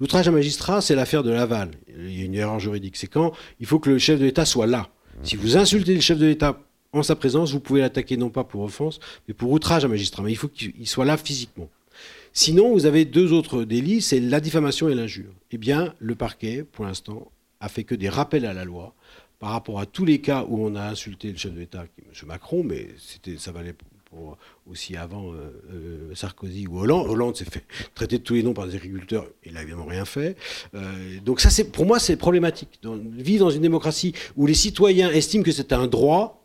L'outrage 0.00 0.26
à 0.26 0.30
magistrat, 0.30 0.80
c'est 0.80 0.94
l'affaire 0.94 1.22
de 1.22 1.30
Laval. 1.30 1.70
Il 1.96 2.18
y 2.18 2.22
a 2.22 2.24
une 2.24 2.34
erreur 2.34 2.58
juridique. 2.58 2.96
C'est 2.96 3.06
quand 3.06 3.32
il 3.60 3.66
faut 3.66 3.78
que 3.78 3.90
le 3.90 3.98
chef 3.98 4.18
de 4.18 4.24
l'État 4.24 4.44
soit 4.44 4.66
là. 4.66 4.88
Si 5.22 5.36
vous 5.36 5.56
insultez 5.56 5.94
le 5.94 6.00
chef 6.00 6.18
de 6.18 6.26
l'État 6.26 6.58
en 6.92 7.02
sa 7.02 7.14
présence, 7.14 7.52
vous 7.52 7.60
pouvez 7.60 7.80
l'attaquer 7.80 8.16
non 8.16 8.30
pas 8.30 8.42
pour 8.42 8.62
offense, 8.62 8.98
mais 9.28 9.34
pour 9.34 9.50
outrage 9.52 9.84
à 9.84 9.88
magistrat. 9.88 10.22
Mais 10.22 10.32
il 10.32 10.36
faut 10.36 10.48
qu'il 10.48 10.88
soit 10.88 11.04
là 11.04 11.16
physiquement. 11.16 11.68
Sinon, 12.32 12.72
vous 12.72 12.86
avez 12.86 13.04
deux 13.04 13.32
autres 13.32 13.64
délits, 13.64 14.00
c'est 14.00 14.20
la 14.20 14.40
diffamation 14.40 14.88
et 14.88 14.94
l'injure. 14.94 15.32
Eh 15.50 15.58
bien, 15.58 15.94
le 15.98 16.14
parquet, 16.14 16.64
pour 16.64 16.84
l'instant, 16.84 17.30
a 17.60 17.68
fait 17.68 17.84
que 17.84 17.94
des 17.94 18.08
rappels 18.08 18.46
à 18.46 18.52
la 18.52 18.64
loi 18.64 18.94
par 19.38 19.50
rapport 19.50 19.80
à 19.80 19.86
tous 19.86 20.04
les 20.04 20.20
cas 20.20 20.44
où 20.48 20.64
on 20.64 20.74
a 20.76 20.82
insulté 20.82 21.32
le 21.32 21.38
chef 21.38 21.52
de 21.52 21.60
l'État, 21.60 21.86
M. 21.98 22.28
Macron, 22.28 22.62
mais 22.62 22.88
ça 23.38 23.52
valait 23.52 23.74
aussi 24.68 24.96
avant 24.96 25.32
euh, 25.32 25.62
euh, 25.72 26.14
Sarkozy 26.14 26.66
ou 26.66 26.80
Hollande. 26.80 27.08
Hollande 27.08 27.36
s'est 27.36 27.44
fait 27.44 27.64
traiter 27.94 28.18
de 28.18 28.22
tous 28.22 28.34
les 28.34 28.42
noms 28.42 28.54
par 28.54 28.66
des 28.66 28.74
agriculteurs, 28.74 29.26
il 29.44 29.54
n'a 29.54 29.62
évidemment 29.62 29.86
rien 29.86 30.04
fait. 30.04 30.36
Euh, 30.74 31.18
donc 31.24 31.40
ça, 31.40 31.48
pour 31.72 31.86
moi, 31.86 31.98
c'est 31.98 32.16
problématique. 32.16 32.80
vivre 32.84 33.44
dans 33.44 33.50
une 33.50 33.62
démocratie 33.62 34.14
où 34.36 34.46
les 34.46 34.54
citoyens 34.54 35.10
estiment 35.10 35.44
que 35.44 35.52
c'est 35.52 35.72
un 35.72 35.86
droit 35.86 36.44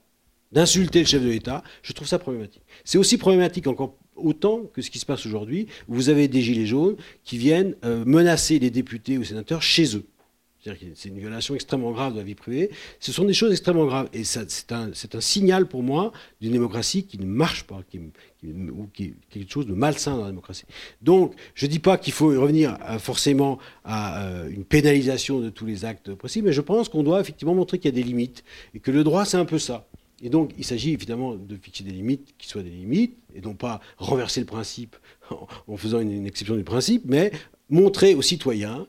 d'insulter 0.52 1.00
le 1.00 1.06
chef 1.06 1.22
de 1.22 1.28
l'État, 1.28 1.64
je 1.82 1.92
trouve 1.92 2.08
ça 2.08 2.20
problématique. 2.20 2.62
C'est 2.84 2.98
aussi 2.98 3.18
problématique 3.18 3.68
encore 3.68 3.96
autant 4.16 4.64
que 4.74 4.82
ce 4.82 4.90
qui 4.90 5.00
se 5.00 5.06
passe 5.06 5.26
aujourd'hui, 5.26 5.68
vous 5.88 6.10
avez 6.10 6.28
des 6.28 6.42
gilets 6.42 6.66
jaunes 6.66 6.96
qui 7.24 7.38
viennent 7.38 7.76
euh, 7.84 8.04
menacer 8.06 8.60
les 8.60 8.70
députés 8.70 9.18
ou 9.18 9.24
sénateurs 9.24 9.62
chez 9.62 9.96
eux. 9.96 10.06
C'est 10.96 11.10
une 11.10 11.20
violation 11.20 11.54
extrêmement 11.54 11.92
grave 11.92 12.14
de 12.14 12.18
la 12.18 12.24
vie 12.24 12.34
privée. 12.34 12.72
Ce 13.00 13.12
sont 13.12 13.24
des 13.24 13.34
choses 13.34 13.52
extrêmement 13.52 13.86
graves. 13.86 14.10
Et 14.14 14.24
c'est 14.24 14.72
un, 14.72 14.92
signal 15.20 15.68
pour 15.68 15.84
moi 15.84 16.12
d'une 16.42 16.54
démocratie 16.54 17.06
qui 17.06 17.20
ne 17.20 17.26
marche 17.26 17.66
pas, 17.66 17.82
qui, 17.88 18.00
ou 18.00 18.88
qui 18.92 19.04
est 19.04 19.14
quelque 19.30 19.52
chose 19.52 19.68
de 19.68 19.76
malsain 19.76 20.16
dans 20.18 20.24
la 20.24 20.30
démocratie. 20.30 20.66
Donc, 21.04 21.36
je 21.54 21.68
ne 21.68 21.72
dis 21.72 21.78
pas 21.78 22.00
qu'il 22.00 22.14
faut 22.14 22.30
revenir 22.30 22.80
forcément 23.00 23.60
à 23.84 24.24
euh, 24.24 24.50
une 24.50 24.66
pénalisation 24.66 25.40
de 25.40 25.50
tous 25.50 25.68
les 25.68 25.86
actes 25.86 26.16
précis, 26.16 26.42
mais 26.42 26.52
je 26.52 26.62
pense 26.62 26.90
qu'on 26.90 27.04
doit 27.04 27.22
effectivement 27.22 27.54
montrer 27.54 27.78
qu'il 27.78 27.94
y 27.94 27.94
a 27.94 28.02
des 28.02 28.08
limites. 28.08 28.44
Et 28.74 28.80
que 28.80 28.90
le 28.90 29.04
droit, 29.04 29.26
c'est 29.26 29.38
un 29.38 29.46
peu 29.46 29.60
ça. 29.60 29.88
Et 30.22 30.30
donc, 30.30 30.54
il 30.58 30.64
s'agit 30.64 30.94
évidemment 30.94 31.36
de 31.36 31.58
fixer 31.58 31.84
des 31.84 31.92
limites 31.92 32.36
qui 32.38 32.48
soient 32.48 32.64
des 32.64 32.70
limites, 32.70 33.18
et 33.34 33.42
non 33.42 33.54
pas 33.54 33.82
renverser 33.98 34.40
le 34.40 34.46
principe 34.46 34.96
en, 35.68 35.78
faisant 35.78 36.00
une, 36.00 36.26
exception 36.26 36.56
du 36.56 36.64
principe, 36.64 37.04
mais 37.06 37.32
montrer 37.70 38.16
aux 38.16 38.22
citoyens 38.22 38.88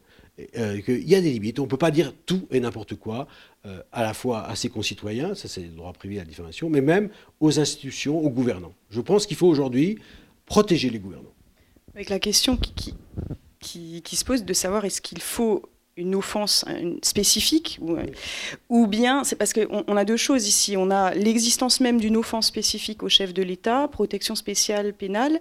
euh, 0.56 0.80
qu'il 0.82 1.08
y 1.08 1.14
a 1.14 1.20
des 1.20 1.32
limites. 1.32 1.58
On 1.58 1.64
ne 1.64 1.68
peut 1.68 1.76
pas 1.76 1.90
dire 1.90 2.12
tout 2.26 2.46
et 2.50 2.60
n'importe 2.60 2.94
quoi, 2.94 3.26
euh, 3.64 3.82
à 3.90 4.02
la 4.02 4.14
fois 4.14 4.46
à 4.46 4.54
ses 4.54 4.68
concitoyens, 4.68 5.34
ça 5.34 5.48
c'est 5.48 5.62
le 5.62 5.68
droit 5.68 5.92
privé 5.92 6.16
à 6.16 6.20
la 6.20 6.26
diffamation, 6.26 6.70
mais 6.70 6.80
même 6.80 7.08
aux 7.40 7.58
institutions, 7.58 8.18
aux 8.18 8.30
gouvernants. 8.30 8.74
Je 8.90 9.00
pense 9.00 9.26
qu'il 9.26 9.36
faut 9.36 9.48
aujourd'hui 9.48 9.98
protéger 10.44 10.90
les 10.90 10.98
gouvernants. 10.98 11.32
Avec 11.94 12.10
la 12.10 12.18
question 12.18 12.56
qui, 12.58 12.94
se 13.60 14.24
pose 14.24 14.44
de 14.44 14.52
savoir 14.52 14.84
est-ce 14.84 15.00
qu'il 15.00 15.20
faut 15.20 15.62
une 15.96 16.14
offense 16.14 16.64
spécifique 17.02 17.78
ou, 17.80 17.96
ou 18.68 18.86
bien 18.86 19.24
c'est 19.24 19.36
parce 19.36 19.52
qu'on 19.52 19.84
on 19.86 19.96
a 19.96 20.04
deux 20.04 20.16
choses 20.16 20.46
ici. 20.46 20.76
On 20.76 20.90
a 20.90 21.14
l'existence 21.14 21.80
même 21.80 21.98
d'une 21.98 22.16
offense 22.16 22.46
spécifique 22.46 23.02
au 23.02 23.08
chef 23.08 23.32
de 23.32 23.42
l'État, 23.42 23.88
protection 23.88 24.34
spéciale 24.34 24.92
pénale, 24.92 25.40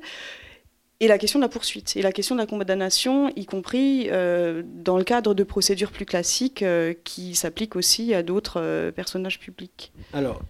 et 1.01 1.07
la 1.09 1.17
question 1.17 1.39
de 1.39 1.43
la 1.43 1.49
poursuite, 1.49 1.97
et 1.97 2.01
la 2.01 2.13
question 2.13 2.35
de 2.35 2.39
la 2.39 2.45
condamnation, 2.45 3.29
y 3.35 3.45
compris 3.45 4.07
euh, 4.11 4.63
dans 4.65 4.97
le 4.97 5.03
cadre 5.03 5.33
de 5.33 5.43
procédures 5.43 5.91
plus 5.91 6.05
classiques 6.05 6.61
euh, 6.61 6.93
qui 7.03 7.35
s'appliquent 7.35 7.75
aussi 7.75 8.13
à 8.13 8.23
d'autres 8.23 8.61
euh, 8.61 8.91
personnages 8.93 9.37
publics. 9.37 9.91
Alors, 10.13 10.41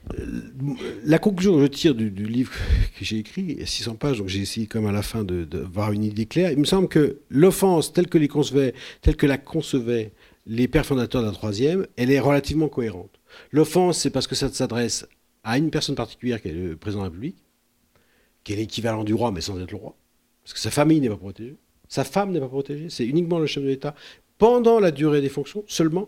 la 1.03 1.17
conclusion 1.17 1.55
que 1.55 1.61
je 1.63 1.67
tire 1.67 1.95
du, 1.95 2.09
livre 2.09 2.53
que 2.99 3.03
j'ai 3.03 3.17
écrit, 3.17 3.57
600 3.65 3.95
pages, 3.95 4.19
donc 4.19 4.27
j'ai 4.27 4.41
essayé 4.41 4.67
comme 4.67 4.85
à 4.85 4.91
la 4.91 5.01
fin 5.01 5.23
de, 5.23 5.47
une 5.91 6.03
idée 6.03 6.27
claire, 6.27 6.51
il 6.51 6.59
me 6.59 6.65
semble 6.65 6.89
que 6.89 7.21
l'offense 7.29 7.91
telle 7.91 8.07
que, 8.07 8.19
les 8.19 8.27
concevait, 8.27 8.75
telle 9.01 9.15
que 9.15 9.25
la 9.25 9.39
concevaient 9.39 10.11
les 10.45 10.67
pères 10.67 10.85
fondateurs 10.85 11.23
de 11.23 11.27
la 11.27 11.33
troisième, 11.33 11.87
elle 11.97 12.11
est 12.11 12.19
relativement 12.19 12.67
cohérente. 12.67 13.19
L'offense, 13.51 13.97
c'est 13.97 14.11
parce 14.11 14.27
que 14.27 14.35
ça 14.35 14.49
s'adresse 14.49 15.07
à 15.43 15.57
une 15.57 15.71
personne 15.71 15.95
particulière 15.95 16.39
qui 16.39 16.49
est 16.49 16.53
le 16.53 16.75
président 16.75 17.01
de 17.01 17.05
la 17.05 17.09
République, 17.09 17.37
qui 18.43 18.53
est 18.53 18.57
l'équivalent 18.57 19.03
du 19.03 19.15
roi, 19.15 19.31
mais 19.31 19.41
sans 19.41 19.59
être 19.59 19.71
le 19.71 19.77
roi, 19.77 19.95
parce 20.45 20.53
que 20.53 20.59
sa 20.59 20.69
famille 20.69 21.01
n'est 21.01 21.09
pas 21.09 21.17
protégée, 21.17 21.55
sa 21.87 22.03
femme 22.03 22.31
n'est 22.31 22.39
pas 22.39 22.47
protégée, 22.47 22.89
c'est 22.89 23.05
uniquement 23.05 23.39
le 23.39 23.47
chef 23.47 23.63
de 23.63 23.67
l'État 23.67 23.95
pendant 24.37 24.79
la 24.79 24.91
durée 24.91 25.19
des 25.19 25.29
fonctions 25.29 25.63
seulement, 25.65 26.07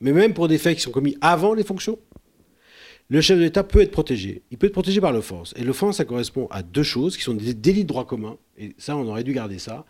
mais 0.00 0.12
même 0.12 0.32
pour 0.32 0.48
des 0.48 0.56
faits 0.56 0.76
qui 0.76 0.82
sont 0.82 0.90
commis 0.90 1.16
avant 1.20 1.52
les 1.52 1.62
fonctions. 1.62 1.98
Le 3.10 3.20
chef 3.20 3.36
de 3.36 3.42
l'État 3.42 3.62
peut 3.62 3.82
être 3.82 3.90
protégé. 3.90 4.42
Il 4.50 4.56
peut 4.56 4.66
être 4.66 4.72
protégé 4.72 5.00
par 5.00 5.12
l'offense. 5.12 5.52
Et 5.56 5.62
l'offense, 5.62 5.98
ça 5.98 6.04
correspond 6.04 6.48
à 6.50 6.62
deux 6.62 6.82
choses 6.82 7.16
qui 7.16 7.22
sont 7.22 7.34
des 7.34 7.54
délits 7.54 7.84
de 7.84 7.88
droit 7.88 8.06
commun. 8.06 8.36
Et 8.58 8.74
ça, 8.78 8.96
on 8.96 9.06
aurait 9.06 9.22
dû 9.24 9.32
garder 9.32 9.58
ça 9.58 9.84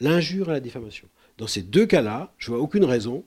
l'injure 0.00 0.48
et 0.48 0.52
la 0.52 0.60
diffamation. 0.60 1.08
Dans 1.36 1.46
ces 1.46 1.62
deux 1.62 1.84
cas-là, 1.84 2.32
je 2.38 2.50
vois 2.50 2.60
aucune 2.60 2.84
raison 2.84 3.24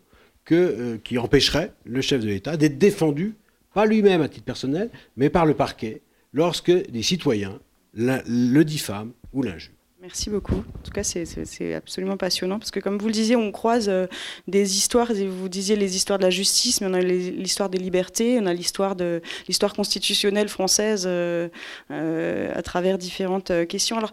euh, 0.52 0.98
qui 1.04 1.18
empêcherait 1.18 1.74
le 1.84 2.02
chef 2.02 2.22
de 2.22 2.28
l'État 2.28 2.56
d'être 2.56 2.78
défendu, 2.78 3.36
pas 3.74 3.86
lui-même 3.86 4.22
à 4.22 4.30
titre 4.30 4.46
personnel, 4.46 4.90
mais 5.18 5.30
par 5.30 5.46
le 5.46 5.54
parquet, 5.54 6.02
lorsque 6.34 6.72
des 6.72 7.04
citoyens 7.04 7.60
le 7.94 8.64
diffament 8.64 9.12
ou 9.34 9.42
l'injurent. 9.44 9.74
Merci 10.06 10.30
beaucoup. 10.30 10.58
En 10.58 10.84
tout 10.84 10.92
cas, 10.92 11.02
c'est 11.04 11.74
absolument 11.74 12.16
passionnant 12.16 12.60
parce 12.60 12.70
que, 12.70 12.80
comme 12.80 13.00
vous 13.00 13.08
le 13.08 13.12
disiez, 13.12 13.36
on 13.36 13.52
croise 13.52 13.90
euh, 13.90 14.06
des 14.48 14.78
histoires. 14.78 15.12
Vous 15.12 15.50
disiez 15.50 15.76
les 15.76 15.96
histoires 15.96 16.20
de 16.20 16.24
la 16.24 16.30
justice, 16.30 16.80
mais 16.80 16.86
on 16.88 16.94
a 16.94 17.00
l'histoire 17.00 17.70
des 17.70 17.80
libertés, 17.80 18.38
on 18.40 18.46
a 18.46 18.54
l'histoire 18.54 18.96
de 18.96 19.24
l'histoire 19.48 19.74
constitutionnelle 19.74 20.48
française 20.48 21.06
euh, 21.08 21.50
euh, 21.90 22.52
à 22.54 22.62
travers 22.62 23.00
différentes 23.00 23.52
questions. 23.68 23.98
Alors, 23.98 24.12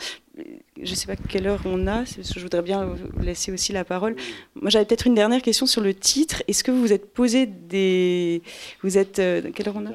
je 0.83 0.91
ne 0.91 0.97
sais 0.97 1.07
pas 1.07 1.17
quelle 1.17 1.47
heure 1.47 1.61
on 1.67 1.87
a. 1.87 2.05
Je 2.05 2.41
voudrais 2.41 2.63
bien 2.63 2.87
vous 2.87 3.23
laisser 3.23 3.53
aussi 3.53 3.75
la 3.75 3.85
parole. 3.85 4.17
Moi, 4.55 4.71
j'avais 4.71 4.87
peut-être 4.87 5.07
une 5.07 5.15
dernière 5.15 5.43
question 5.43 5.67
sur 5.67 5.83
le 5.83 5.93
titre. 5.93 6.43
Est-ce 6.49 6.65
que 6.65 6.71
vous 6.71 6.81
vous 6.81 6.95
êtes 6.95 7.13
posé 7.13 7.45
des. 7.45 8.41
Vous 8.83 8.97
êtes. 8.97 9.17
quelle 9.17 9.69
heure 9.69 9.77
on 9.77 9.85
a? 9.85 9.93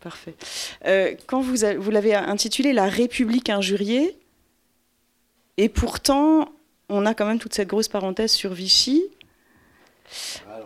Parfait. 0.00 0.34
quand 1.26 1.40
vous, 1.40 1.56
vous 1.78 1.90
l'avez 1.90 2.14
intitulé 2.14 2.74
La 2.74 2.86
République 2.86 3.48
injuriée, 3.48 4.19
et 5.56 5.68
pourtant, 5.68 6.48
on 6.88 7.06
a 7.06 7.14
quand 7.14 7.26
même 7.26 7.38
toute 7.38 7.54
cette 7.54 7.68
grosse 7.68 7.88
parenthèse 7.88 8.32
sur 8.32 8.52
Vichy. 8.52 9.04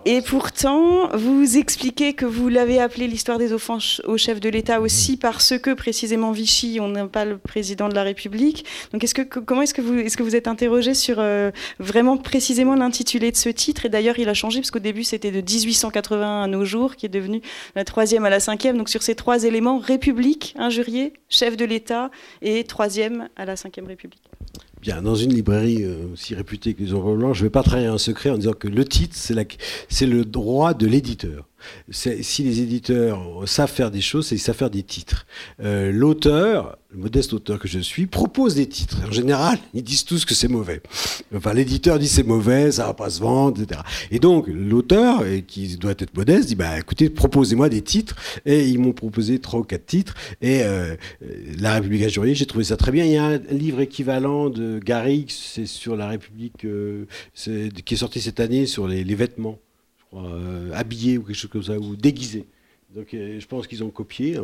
Et 0.07 0.21
pourtant, 0.21 1.09
vous 1.17 1.57
expliquez 1.57 2.13
que 2.13 2.27
vous 2.27 2.51
l'avez 2.51 2.79
appelé 2.79 3.07
l'histoire 3.07 3.39
des 3.39 3.55
offenses 3.55 4.03
au 4.05 4.19
chef 4.19 4.39
de 4.39 4.51
l'État 4.51 4.83
aussi 4.83 5.13
mhm. 5.13 5.19
parce 5.19 5.59
que 5.59 5.73
précisément 5.73 6.31
Vichy, 6.31 6.79
on 6.79 6.89
n'a 6.89 7.07
pas 7.07 7.25
le 7.25 7.39
président 7.39 7.89
de 7.89 7.95
la 7.95 8.03
République. 8.03 8.67
Donc, 8.93 9.03
est-ce 9.03 9.15
que, 9.15 9.23
comment 9.23 9.63
est-ce 9.63 9.73
que 9.73 9.81
vous, 9.81 9.99
est-ce 9.99 10.19
que 10.19 10.23
vous 10.23 10.37
êtes 10.37 10.47
interrogé 10.47 10.93
sur 10.93 11.17
euh, 11.21 11.51
vraiment 11.79 12.19
précisément 12.19 12.75
l'intitulé 12.75 13.33
de 13.33 13.37
ce 13.37 13.49
titre? 13.49 13.87
Et 13.87 13.89
d'ailleurs, 13.89 14.19
il 14.19 14.29
a 14.29 14.35
changé 14.35 14.61
parce 14.61 14.71
qu'au 14.71 14.79
début, 14.79 15.05
c'était 15.05 15.31
de 15.31 15.41
1880 15.41 16.43
à 16.43 16.47
nos 16.49 16.67
jours, 16.67 16.97
qui 16.97 17.07
est 17.07 17.11
devenu 17.11 17.41
la 17.75 17.85
troisième 17.85 18.27
à 18.27 18.31
la 18.31 18.41
cinquième. 18.41 18.77
Donc, 18.77 18.91
sur 18.91 19.03
ces 19.03 19.15
trois 19.15 19.45
éléments, 19.45 19.79
République, 19.79 20.55
injurié, 20.59 21.15
chef 21.31 21.57
de 21.57 21.65
l'État 21.65 22.11
et 22.43 22.65
troisième 22.65 23.31
à 23.37 23.47
la 23.47 23.57
cinquième 23.57 23.87
République. 23.87 24.23
Dans 25.03 25.15
une 25.15 25.33
librairie 25.33 25.83
euh, 25.83 26.13
aussi 26.13 26.35
réputée 26.35 26.75
que 26.75 26.83
les 26.83 26.93
Ombres 26.93 27.33
je 27.33 27.41
ne 27.41 27.47
vais 27.47 27.51
pas 27.51 27.63
trahir 27.63 27.93
un 27.93 27.99
secret 27.99 28.31
en 28.31 28.37
disant 28.37 28.53
que 28.53 28.69
le 28.69 28.85
titre, 28.85 29.17
c'est 29.17 30.07
le 30.07 30.25
droit 30.25 30.75
de 30.75 30.87
l'éditeur 30.87 31.49
si 31.91 32.43
les 32.43 32.61
éditeurs 32.61 33.21
savent 33.47 33.71
faire 33.71 33.91
des 33.91 34.01
choses, 34.01 34.27
c'est 34.27 34.37
qu'ils 34.37 34.45
savent 34.45 34.57
faire 34.57 34.71
des 34.71 34.83
titres. 34.83 35.27
Euh, 35.63 35.93
l'auteur, 35.93 36.79
le 36.93 36.99
modeste 36.99 37.33
auteur 37.33 37.59
que 37.59 37.69
je 37.69 37.79
suis, 37.79 38.07
propose 38.07 38.55
des 38.55 38.67
titres. 38.67 38.99
En 39.07 39.13
général, 39.13 39.59
ils 39.75 39.83
disent 39.83 40.05
tous 40.05 40.25
que 40.25 40.35
c'est 40.35 40.49
mauvais. 40.49 40.81
Enfin, 41.35 41.53
l'éditeur 41.53 41.99
dit 41.99 42.09
c'est 42.09 42.23
mauvais, 42.23 42.73
ça 42.73 42.87
va 42.87 42.95
pas 42.95 43.11
se 43.11 43.21
vendre, 43.21 43.61
etc. 43.61 43.81
Et 44.11 44.19
donc, 44.19 44.47
l'auteur, 44.49 45.23
qui 45.47 45.77
doit 45.77 45.95
être 45.99 46.17
modeste, 46.17 46.49
dit 46.49 46.55
bah 46.55 46.79
écoutez, 46.79 47.11
proposez-moi 47.11 47.69
des 47.69 47.83
titres. 47.83 48.17
Et 48.47 48.69
ils 48.69 48.79
m'ont 48.79 48.93
proposé 48.93 49.39
trois 49.39 49.61
ou 49.61 49.65
quatre 49.65 49.87
titres. 49.87 50.15
Et 50.41 50.63
euh, 50.63 50.97
La 51.59 51.75
République 51.75 52.05
injuriée, 52.05 52.35
j'ai 52.35 52.47
trouvé 52.47 52.65
ça 52.65 52.77
très 52.77 52.93
bien. 52.93 53.05
Il 53.05 53.13
y 53.13 53.17
a 53.17 53.25
un 53.25 53.39
livre 53.51 53.81
équivalent 53.81 54.51
de 54.51 54.79
Garrix, 54.79 55.27
c'est 55.29 55.67
sur 55.67 55.97
la 55.97 56.09
République, 56.09 56.65
euh, 56.65 57.07
qui 57.85 57.95
est 57.95 57.99
sorti 57.99 58.21
cette 58.21 58.41
année 58.41 58.67
sur 58.67 58.87
les 58.87 59.15
vêtements. 59.15 59.59
Euh, 60.17 60.73
habillé 60.75 61.19
ou 61.19 61.25
quelque 61.25 61.37
chose 61.37 61.51
comme 61.51 61.63
ça, 61.63 61.79
ou 61.79 61.97
déguisé. 61.97 62.47
Donc 62.95 63.13
euh, 63.13 63.41
je 63.41 63.47
pense 63.47 63.67
qu'ils 63.67 63.83
ont 63.83 63.91
copié. 63.91 64.39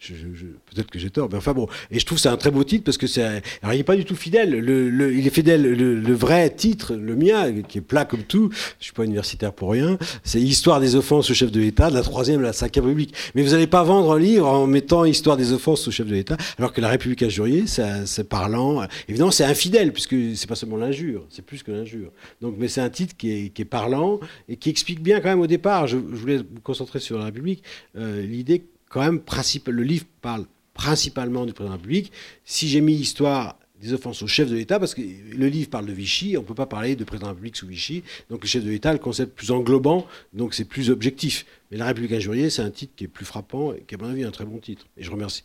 Peut-être 0.00 0.90
que 0.90 0.98
j'ai 0.98 1.10
tort, 1.10 1.28
mais 1.30 1.36
enfin 1.36 1.52
bon. 1.52 1.68
Et 1.90 1.98
je 1.98 2.06
trouve 2.06 2.18
c'est 2.18 2.30
un 2.30 2.36
très 2.38 2.50
beau 2.50 2.64
titre 2.64 2.84
parce 2.84 2.96
que 2.96 3.06
c'est. 3.06 3.42
Alors 3.62 3.74
il 3.74 3.76
n'est 3.76 3.84
pas 3.84 3.96
du 3.96 4.06
tout 4.06 4.16
fidèle. 4.16 4.58
Le, 4.58 5.14
il 5.14 5.26
est 5.26 5.30
fidèle. 5.30 5.62
Le, 5.62 6.14
vrai 6.14 6.48
titre, 6.50 6.94
le 6.94 7.14
mien, 7.14 7.52
qui 7.62 7.78
est 7.78 7.82
plat 7.82 8.04
comme 8.06 8.22
tout. 8.22 8.50
Je 8.78 8.84
suis 8.84 8.92
pas 8.94 9.04
universitaire 9.04 9.52
pour 9.52 9.72
rien. 9.72 9.98
C'est 10.24 10.40
Histoire 10.40 10.80
des 10.80 10.96
offenses 10.96 11.30
au 11.30 11.34
chef 11.34 11.52
de 11.52 11.60
l'État, 11.60 11.90
de 11.90 11.94
la 11.94 12.02
troisième 12.02 12.40
à 12.40 12.44
la 12.44 12.52
cinquième 12.54 12.86
République. 12.86 13.14
Mais 13.34 13.42
vous 13.42 13.50
n'allez 13.50 13.66
pas 13.66 13.82
vendre 13.82 14.12
un 14.12 14.18
livre 14.18 14.46
en 14.46 14.66
mettant 14.66 15.04
Histoire 15.04 15.36
des 15.36 15.52
offenses 15.52 15.86
au 15.86 15.90
chef 15.90 16.06
de 16.06 16.14
l'État, 16.14 16.36
alors 16.58 16.72
que 16.72 16.80
la 16.80 16.88
République 16.88 17.22
injuriée, 17.22 17.64
c'est 17.66 18.28
parlant. 18.28 18.82
Évidemment, 19.08 19.30
c'est 19.30 19.44
infidèle 19.44 19.92
puisque 19.92 20.16
c'est 20.34 20.48
pas 20.48 20.54
seulement 20.54 20.78
l'injure, 20.78 21.26
c'est 21.28 21.44
plus 21.44 21.62
que 21.62 21.70
l'injure. 21.70 22.10
Donc, 22.40 22.54
mais 22.58 22.68
c'est 22.68 22.80
un 22.80 22.90
titre 22.90 23.14
qui 23.16 23.30
est, 23.30 23.48
qui 23.50 23.62
est, 23.62 23.66
parlant 23.66 24.20
et 24.48 24.56
qui 24.56 24.70
explique 24.70 25.02
bien 25.02 25.20
quand 25.20 25.28
même 25.28 25.40
au 25.40 25.46
départ. 25.46 25.86
Je 25.86 25.96
voulais 25.96 26.38
me 26.38 26.60
concentrer 26.62 26.98
sur 26.98 27.18
la 27.18 27.26
République 27.26 27.57
euh, 27.96 28.22
l'idée, 28.22 28.64
quand 28.88 29.00
même, 29.00 29.20
principale, 29.20 29.74
le 29.74 29.82
livre 29.82 30.06
parle 30.20 30.46
principalement 30.74 31.44
du 31.46 31.52
président 31.52 31.74
de 31.74 31.76
la 31.76 31.82
République. 31.82 32.12
Si 32.44 32.68
j'ai 32.68 32.80
mis 32.80 32.96
l'histoire 32.96 33.58
des 33.80 33.92
offenses 33.92 34.22
au 34.22 34.26
chef 34.26 34.50
de 34.50 34.56
l'État, 34.56 34.78
parce 34.78 34.94
que 34.94 35.00
le 35.00 35.46
livre 35.46 35.70
parle 35.70 35.86
de 35.86 35.92
Vichy, 35.92 36.36
on 36.36 36.42
ne 36.42 36.46
peut 36.46 36.54
pas 36.54 36.66
parler 36.66 36.96
de 36.96 37.04
président 37.04 37.26
de 37.26 37.30
la 37.30 37.34
République 37.34 37.56
sous 37.56 37.66
Vichy. 37.66 38.02
Donc 38.28 38.42
le 38.42 38.48
chef 38.48 38.64
de 38.64 38.70
l'État, 38.70 38.92
le 38.92 38.98
concept 38.98 39.36
plus 39.36 39.50
englobant, 39.50 40.06
donc 40.32 40.54
c'est 40.54 40.64
plus 40.64 40.90
objectif. 40.90 41.46
Mais 41.70 41.76
La 41.76 41.86
République 41.86 42.12
injuriée, 42.12 42.50
c'est 42.50 42.62
un 42.62 42.70
titre 42.70 42.94
qui 42.96 43.04
est 43.04 43.08
plus 43.08 43.24
frappant 43.24 43.72
et 43.72 43.84
qui, 43.86 43.94
à 43.94 43.98
mon 43.98 44.10
avis, 44.10 44.22
est 44.22 44.26
un 44.26 44.30
très 44.30 44.44
bon 44.44 44.58
titre. 44.58 44.86
Et 44.96 45.02
je 45.02 45.10
remercie 45.10 45.42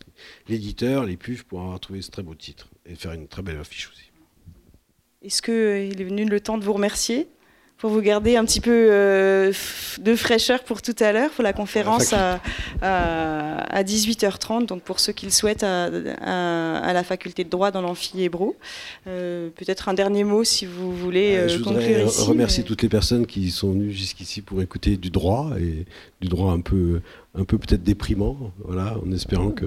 l'éditeur, 0.48 1.04
les 1.04 1.16
PUF, 1.16 1.44
pour 1.44 1.60
avoir 1.60 1.78
trouvé 1.78 2.02
ce 2.02 2.10
très 2.10 2.22
beau 2.22 2.34
titre 2.34 2.68
et 2.86 2.94
faire 2.94 3.12
une 3.12 3.28
très 3.28 3.42
belle 3.42 3.58
affiche 3.58 3.88
aussi. 3.92 4.10
Est-ce 5.22 5.40
qu'il 5.40 6.00
est 6.00 6.04
venu 6.04 6.24
le 6.24 6.40
temps 6.40 6.58
de 6.58 6.64
vous 6.64 6.72
remercier? 6.72 7.28
Pour 7.78 7.90
vous 7.90 8.00
garder 8.00 8.36
un 8.36 8.44
petit 8.44 8.60
peu 8.60 8.70
euh, 8.90 9.52
de 10.00 10.16
fraîcheur 10.16 10.62
pour 10.62 10.80
tout 10.80 10.94
à 11.00 11.12
l'heure, 11.12 11.30
pour 11.30 11.42
la 11.42 11.52
conférence 11.52 12.12
à, 12.12 12.40
à, 12.80 13.82
18h30, 13.82 14.66
donc 14.66 14.82
pour 14.82 15.00
ceux 15.00 15.12
qui 15.12 15.26
le 15.26 15.32
souhaitent 15.32 15.64
à, 15.64 15.86
à 15.86 16.92
la 16.92 17.04
faculté 17.04 17.44
de 17.44 17.50
droit 17.50 17.70
dans 17.70 17.82
l'amphi 17.82 18.22
Hébro. 18.22 18.56
Euh, 19.06 19.50
peut-être 19.50 19.88
un 19.88 19.94
dernier 19.94 20.24
mot 20.24 20.44
si 20.44 20.66
vous 20.66 20.94
voulez 20.96 21.36
euh, 21.36 21.48
Je 21.48 21.58
voudrais 21.58 22.04
remercier 22.04 22.62
toutes 22.62 22.82
les 22.82 22.88
personnes 22.88 23.26
qui 23.26 23.50
sont 23.50 23.72
venues 23.72 23.92
jusqu'ici 23.92 24.40
pour 24.40 24.62
écouter 24.62 24.96
du 24.96 25.10
droit 25.10 25.50
et 25.58 25.84
du 26.20 26.28
droit 26.28 26.52
un 26.52 26.60
peu, 26.60 27.00
un 27.34 27.44
peu 27.44 27.58
peut-être 27.58 27.82
déprimant, 27.82 28.52
voilà, 28.64 28.96
en 29.04 29.10
espérant 29.12 29.50
que 29.50 29.66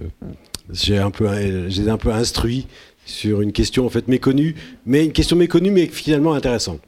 j'ai 0.71 0.97
un 0.97 1.11
peu, 1.11 1.27
j'ai 1.69 1.89
un 1.89 1.97
peu 1.97 2.11
instruit 2.11 2.67
sur 3.05 3.41
une 3.41 3.51
question 3.51 3.85
en 3.85 3.89
fait 3.89 4.07
méconnue, 4.07 4.55
mais 4.85 5.05
une 5.05 5.13
question 5.13 5.35
méconnue 5.35 5.71
mais 5.71 5.85
finalement 5.87 6.33
intéressante 6.33 6.81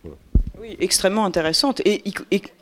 extrêmement 0.79 1.25
intéressante, 1.25 1.81
et 1.85 2.03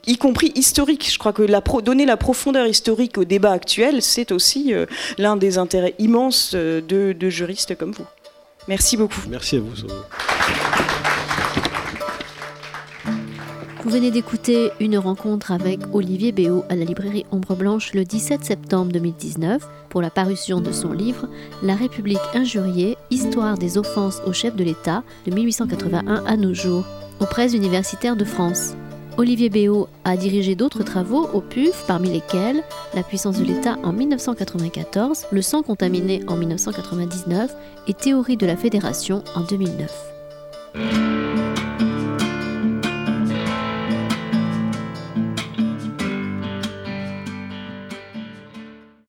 y, 0.07 0.17
compris 0.17 0.51
historique. 0.55 1.09
Je 1.11 1.17
crois 1.17 1.33
que 1.33 1.43
la 1.43 1.61
donner 1.83 2.05
la 2.05 2.17
profondeur 2.17 2.67
historique 2.67 3.17
au 3.17 3.25
débat 3.25 3.51
actuel, 3.51 4.01
c'est 4.01 4.31
aussi 4.31 4.73
euh, 4.73 4.85
l'un 5.17 5.35
des 5.35 5.57
intérêts 5.57 5.95
immenses 5.99 6.51
euh, 6.55 6.81
de, 6.81 7.29
juristes 7.29 7.75
comme 7.75 7.91
vous. 7.91 8.05
Merci 8.67 8.97
beaucoup. 8.97 9.21
Merci 9.29 9.57
à 9.57 9.59
vous. 9.59 9.73
Vous 13.83 13.89
venez 13.89 14.11
d'écouter 14.11 14.71
une 14.81 14.97
rencontre 14.97 15.51
avec 15.51 15.79
Olivier 15.93 16.33
Béot 16.33 16.65
à 16.67 16.75
la 16.75 16.83
librairie 16.83 17.25
Ombre 17.31 17.55
Blanche 17.55 17.93
le 17.93 18.03
17 18.03 18.43
septembre 18.43 18.91
2019 18.91 19.61
pour 19.89 20.01
la 20.01 20.09
parution 20.09 20.59
de 20.59 20.73
son 20.73 20.91
livre 20.91 21.29
La 21.63 21.75
République 21.75 22.19
injuriée, 22.33 22.97
Histoire 23.11 23.57
des 23.57 23.77
offenses 23.77 24.21
au 24.25 24.33
chef 24.33 24.55
de 24.55 24.63
l'État 24.65 25.03
de 25.25 25.33
1881 25.33 26.25
à 26.25 26.35
nos 26.35 26.53
jours 26.53 26.85
aux 27.19 27.25
presses 27.25 27.53
universitaires 27.53 28.15
de 28.15 28.25
France. 28.25 28.73
Olivier 29.17 29.49
Béot 29.49 29.87
a 30.03 30.15
dirigé 30.15 30.55
d'autres 30.55 30.83
travaux 30.83 31.27
au 31.33 31.41
PUF, 31.41 31.85
parmi 31.87 32.11
lesquels 32.11 32.63
La 32.93 33.01
puissance 33.01 33.39
de 33.39 33.43
l'État 33.43 33.77
en 33.83 33.91
1994, 33.91 35.25
Le 35.31 35.41
sang 35.41 35.63
contaminé 35.63 36.21
en 36.27 36.35
1999 36.35 37.55
et 37.87 37.93
Théorie 37.93 38.37
de 38.37 38.45
la 38.45 38.55
fédération 38.55 39.23
en 39.35 39.41
2009. 39.41 41.66